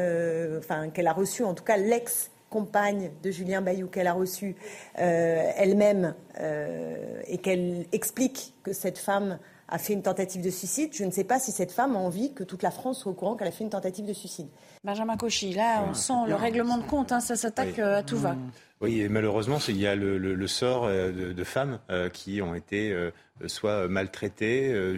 enfin 0.59 0.91
qu'elle 0.91 1.09
a 1.09 1.13
reçu 1.13 1.43
en 1.43 1.55
tout 1.55 1.65
cas 1.65 1.77
l'ex 1.77 2.31
compagne 2.51 3.13
de 3.23 3.31
Julien 3.31 3.63
Bayou 3.63 3.87
qu'elle 3.87 4.09
a 4.09 4.13
reçue 4.13 4.57
euh, 4.99 5.51
elle-même 5.57 6.15
euh, 6.41 7.23
et 7.27 7.39
qu'elle 7.39 7.87
explique 7.93 8.55
que 8.63 8.73
cette 8.73 8.99
femme 8.99 9.39
a 9.69 9.79
fait 9.79 9.93
une 9.93 10.03
tentative 10.03 10.43
de 10.43 10.51
suicide, 10.51 10.91
je 10.93 11.05
ne 11.05 11.13
sais 11.13 11.23
pas 11.23 11.39
si 11.39 11.53
cette 11.53 11.71
femme 11.71 11.95
a 11.95 11.99
envie 12.01 12.35
que 12.35 12.43
toute 12.43 12.65
la 12.65 12.73
France 12.73 13.03
soit 13.03 13.13
au 13.13 13.15
courant 13.15 13.37
qu'elle 13.37 13.47
a 13.47 13.53
fait 13.53 13.63
une 13.63 13.71
tentative 13.71 14.05
de 14.05 14.13
suicide. 14.13 14.49
Benjamin 14.83 15.17
Cauchy, 15.17 15.55
là, 15.55 15.85
on 15.89 15.95
sent 15.95 16.27
le 16.27 16.35
règlement 16.35 16.77
de 16.77 16.83
compte, 16.83 17.13
hein, 17.13 17.21
ça 17.21 17.37
s'attaque 17.37 17.79
euh, 17.79 17.99
à 17.99 18.03
tout 18.03 18.17
va. 18.17 18.37
Oui, 18.81 19.01
et 19.01 19.09
malheureusement, 19.09 19.59
il 19.69 19.79
y 19.79 19.87
a 19.87 19.95
le, 19.95 20.47
sort 20.49 20.89
de, 20.89 21.45
femmes 21.45 21.79
qui 22.13 22.43
ont 22.43 22.55
été 22.55 23.11
soit 23.47 23.89
maltraitées, 23.89 24.73
euh, 24.73 24.97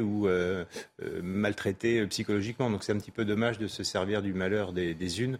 ou 0.00 0.26
euh, 0.26 0.64
euh, 1.02 1.20
maltraitées 1.22 2.06
psychologiquement. 2.06 2.70
Donc 2.70 2.84
c'est 2.84 2.92
un 2.92 2.98
petit 2.98 3.10
peu 3.10 3.24
dommage 3.24 3.58
de 3.58 3.66
se 3.66 3.82
servir 3.82 4.22
du 4.22 4.32
malheur 4.32 4.72
des, 4.72 5.22
unes 5.22 5.38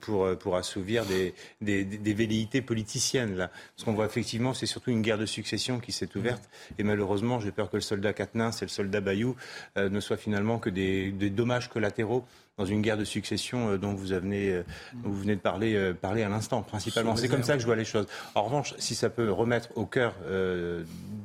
pour, 0.00 0.36
pour 0.38 0.56
assouvir 0.56 1.04
des, 1.06 1.34
des, 1.60 2.14
velléités 2.14 2.62
politiciennes. 2.62 3.36
Là. 3.36 3.50
Ce 3.76 3.84
qu'on 3.84 3.92
voit 3.92 4.06
effectivement, 4.06 4.54
c'est 4.54 4.66
surtout 4.66 4.90
une 4.90 5.02
guerre 5.02 5.18
de 5.18 5.26
succession 5.26 5.80
qui 5.80 5.92
s'est 5.92 6.16
ouverte. 6.16 6.48
Et 6.78 6.82
malheureusement, 6.82 7.40
j'ai 7.40 7.52
peur 7.52 7.70
que 7.70 7.76
le 7.76 7.82
soldat 7.82 8.12
Quatennens 8.12 8.62
et 8.62 8.64
le 8.64 8.70
soldat 8.70 9.00
Bayou 9.00 9.36
ne 9.76 10.00
soient 10.00 10.16
finalement 10.16 10.58
que 10.58 10.70
des 10.70 11.30
dommages 11.30 11.68
collatéraux 11.68 12.24
dans 12.56 12.64
une 12.64 12.82
guerre 12.82 12.96
de 12.96 13.04
succession 13.04 13.70
euh, 13.70 13.78
dont 13.78 13.94
vous, 13.94 14.12
avez, 14.12 14.52
euh, 14.52 14.62
vous 15.02 15.14
venez 15.14 15.34
de 15.34 15.40
parler, 15.40 15.74
euh, 15.74 15.92
parler 15.92 16.22
à 16.22 16.28
l'instant, 16.28 16.62
principalement. 16.62 17.16
C'est 17.16 17.28
comme 17.28 17.42
ça 17.42 17.54
que 17.54 17.60
je 17.60 17.66
vois 17.66 17.76
les 17.76 17.84
choses. 17.84 18.06
En 18.34 18.42
revanche, 18.44 18.74
si 18.78 18.94
ça 18.94 19.10
peut 19.10 19.30
remettre 19.30 19.70
au 19.76 19.86
cœur 19.86 20.14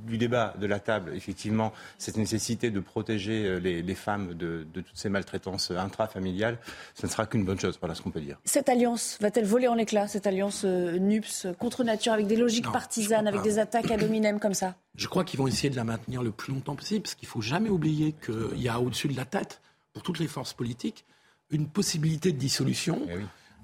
du 0.09 0.17
débat, 0.17 0.53
de 0.59 0.67
la 0.67 0.79
table, 0.79 1.13
effectivement, 1.15 1.73
cette 1.97 2.17
nécessité 2.17 2.71
de 2.71 2.79
protéger 2.79 3.59
les, 3.59 3.95
femmes 3.95 4.33
de, 4.33 4.65
toutes 4.73 4.85
ces 4.93 5.09
maltraitances 5.09 5.71
intrafamiliales, 5.71 6.57
ce 6.95 7.05
ne 7.05 7.11
sera 7.11 7.25
qu'une 7.25 7.45
bonne 7.45 7.59
chose. 7.59 7.77
Voilà 7.79 7.95
ce 7.95 8.01
qu'on 8.01 8.11
peut 8.11 8.21
dire. 8.21 8.37
Cette 8.45 8.69
alliance 8.69 9.17
va-t-elle 9.21 9.45
voler 9.45 9.67
en 9.67 9.77
éclats, 9.77 10.07
cette 10.07 10.27
alliance 10.27 10.65
NUPS 10.65 11.47
contre 11.57 11.83
nature, 11.83 12.13
avec 12.13 12.27
des 12.27 12.35
logiques 12.35 12.71
partisanes, 12.71 13.27
avec 13.27 13.41
des 13.41 13.59
attaques 13.59 13.91
à 13.91 13.97
dominem 13.97 14.39
comme 14.39 14.53
ça? 14.53 14.75
Je 14.95 15.07
crois 15.07 15.23
qu'ils 15.23 15.39
vont 15.39 15.47
essayer 15.47 15.69
de 15.69 15.75
la 15.75 15.83
maintenir 15.83 16.23
le 16.23 16.31
plus 16.31 16.53
longtemps 16.53 16.75
possible, 16.75 17.03
parce 17.03 17.15
qu'il 17.15 17.27
ne 17.27 17.31
faut 17.31 17.41
jamais 17.41 17.69
oublier 17.69 18.13
qu'il 18.25 18.61
y 18.61 18.67
a 18.67 18.79
au-dessus 18.79 19.07
de 19.07 19.15
la 19.15 19.25
tête, 19.25 19.61
pour 19.93 20.03
toutes 20.03 20.19
les 20.19 20.27
forces 20.27 20.53
politiques, 20.53 21.05
une 21.51 21.67
possibilité 21.67 22.31
de 22.31 22.37
dissolution. 22.37 23.01
Eh 23.09 23.19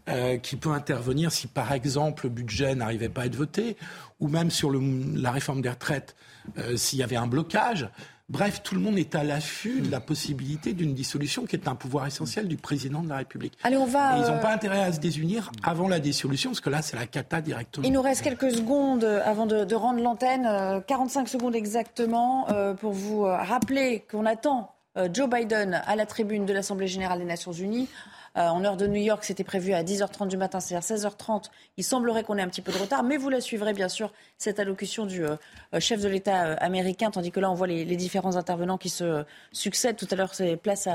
euh, 0.10 0.38
qui 0.38 0.56
peut 0.56 0.72
intervenir 0.72 1.32
si, 1.32 1.48
par 1.48 1.72
exemple, 1.72 2.26
le 2.26 2.30
budget 2.30 2.76
n'arrivait 2.76 3.10
pas 3.10 3.22
à 3.22 3.26
être 3.26 3.36
voté, 3.36 3.78
ou 4.20 4.28
même 4.28 4.52
sur 4.52 4.70
le, 4.70 4.80
la 5.16 5.32
réforme 5.32 5.62
des 5.62 5.70
retraites, 5.70 6.16
euh, 6.58 6.78
s'il 6.78 7.00
y 7.00 7.04
avait 7.04 7.16
un 7.16 7.28
blocage. 7.28 7.90
Bref, 8.28 8.64
tout 8.64 8.74
le 8.74 8.82
monde 8.82 8.98
est 8.98 9.14
à 9.14 9.24
l'affût 9.24 9.82
de 9.82 9.92
la 9.92 10.00
possibilité 10.00 10.74
d'une 10.74 10.96
dissolution 10.96 11.46
qui 11.46 11.56
est 11.56 11.68
un 11.68 11.76
pouvoir 11.76 12.08
essentiel 12.08 12.48
du 12.48 12.58
président 12.58 13.04
de 13.04 13.10
la 13.10 13.18
République. 13.18 13.56
Allez, 13.62 13.78
on 13.78 13.86
va. 13.86 14.18
Et 14.18 14.22
ils 14.22 14.24
euh, 14.24 14.32
n'ont 14.32 14.42
pas 14.42 14.52
intérêt 14.52 14.82
à 14.82 14.92
se 14.92 15.00
désunir 15.00 15.52
avant 15.62 15.88
la 15.88 16.00
dissolution, 16.00 16.50
parce 16.50 16.62
que 16.62 16.72
là, 16.72 16.82
c'est 16.82 16.96
la 16.96 17.06
cata 17.06 17.40
directement. 17.42 17.86
Il 17.86 17.94
nous 17.94 18.02
reste 18.02 18.24
quelques 18.24 18.52
secondes 18.52 19.04
avant 19.04 19.46
de, 19.46 19.64
de 19.64 19.76
rendre 19.76 20.02
l'antenne, 20.02 20.48
euh, 20.48 20.82
45 20.82 21.30
secondes 21.30 21.56
exactement, 21.56 22.50
euh, 22.50 22.74
pour 22.74 22.94
vous 22.94 23.26
euh, 23.26 23.38
rappeler 23.38 24.04
qu'on 24.10 24.26
attend 24.26 24.72
euh, 24.98 25.10
Joe 25.12 25.30
Biden 25.30 25.82
à 25.86 25.96
la 25.96 26.06
tribune 26.06 26.46
de 26.46 26.54
l'Assemblée 26.54 26.88
générale 26.88 27.20
des 27.20 27.26
Nations 27.26 27.52
unies. 27.52 27.90
Euh, 28.38 28.50
en 28.50 28.64
heure 28.66 28.76
de 28.76 28.86
New 28.86 29.02
York, 29.02 29.24
c'était 29.24 29.46
prévu 29.46 29.74
à 29.74 29.84
10h30 29.84 30.28
du 30.28 30.36
matin, 30.36 30.60
c'est-à-dire 30.60 30.86
16h30. 30.86 31.46
Il 31.78 31.84
semblerait 31.84 32.24
qu'on 32.24 32.38
ait 32.38 32.42
un 32.42 32.50
petit 32.50 32.62
peu 32.62 32.74
de 32.74 32.78
retard, 32.78 33.04
mais 33.04 33.16
vous 33.16 33.30
la 33.30 33.40
suivrez 33.40 33.74
bien 33.74 33.88
sûr, 33.88 34.12
cette 34.38 34.60
allocution 34.60 35.06
du 35.06 35.24
euh, 35.24 35.38
chef 35.80 36.02
de 36.02 36.10
l'État 36.10 36.46
euh, 36.46 36.56
américain, 36.60 37.12
tandis 37.12 37.32
que 37.32 37.40
là, 37.40 37.50
on 37.50 37.54
voit 37.54 37.68
les, 37.68 37.96
différents 37.96 38.36
intervenants 38.36 38.78
qui 38.78 38.90
se 38.90 39.24
succèdent. 39.54 39.96
Tout 39.96 40.08
à 40.12 40.16
l'heure, 40.16 40.34
c'est 40.34 40.58
place 40.58 40.90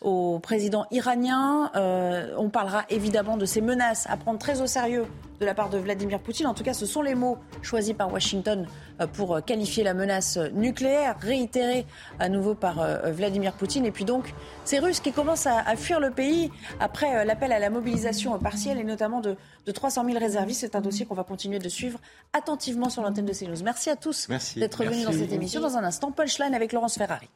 au 0.00 0.38
président 0.38 0.86
iranien. 0.90 1.70
On 1.74 2.48
parlera 2.48 2.86
évidemment 2.88 3.36
de 3.36 3.44
ces 3.44 3.60
menaces 3.60 4.06
à 4.08 4.16
prendre 4.16 4.38
très 4.38 4.62
au 4.62 4.66
sérieux 4.66 5.04
de 5.38 5.44
la 5.44 5.52
part 5.52 5.68
de 5.68 5.76
Vladimir 5.76 6.18
Poutine. 6.20 6.46
En 6.46 6.54
tout 6.54 6.64
cas, 6.64 6.72
ce 6.72 6.86
sont 6.86 7.02
les 7.02 7.14
mots 7.14 7.36
choisis 7.60 7.92
par 7.92 8.10
Washington 8.10 8.66
pour 9.12 9.44
qualifier 9.44 9.84
la 9.84 9.92
menace 9.92 10.38
nucléaire, 10.54 11.16
réitérée 11.20 11.84
à 12.18 12.30
nouveau 12.30 12.54
par 12.54 12.76
Vladimir 13.10 13.52
Poutine. 13.52 13.84
Et 13.84 13.90
puis 13.90 14.06
donc, 14.06 14.32
ces 14.64 14.78
Russes 14.78 15.00
qui 15.00 15.12
commencent 15.12 15.46
à 15.46 15.76
fuir 15.76 16.00
le 16.00 16.10
pays 16.10 16.50
après 16.86 17.16
euh, 17.16 17.24
l'appel 17.24 17.52
à 17.52 17.58
la 17.58 17.68
mobilisation 17.68 18.38
partielle 18.38 18.78
et 18.78 18.84
notamment 18.84 19.20
de, 19.20 19.36
de 19.66 19.72
300 19.72 20.04
000 20.06 20.18
réservistes. 20.18 20.60
C'est 20.60 20.76
un 20.76 20.80
dossier 20.80 21.04
qu'on 21.04 21.14
va 21.14 21.24
continuer 21.24 21.58
de 21.58 21.68
suivre 21.68 21.98
attentivement 22.32 22.88
sur 22.88 23.02
l'antenne 23.02 23.26
de 23.26 23.32
CNews. 23.32 23.62
Merci 23.64 23.90
à 23.90 23.96
tous 23.96 24.28
Merci. 24.28 24.60
d'être 24.60 24.84
venus 24.84 25.04
dans 25.04 25.12
cette 25.12 25.32
émission. 25.32 25.60
Dans 25.60 25.76
un 25.76 25.84
instant, 25.84 26.12
Punchline 26.12 26.54
avec 26.54 26.72
Laurence 26.72 26.96
Ferrari. 26.96 27.28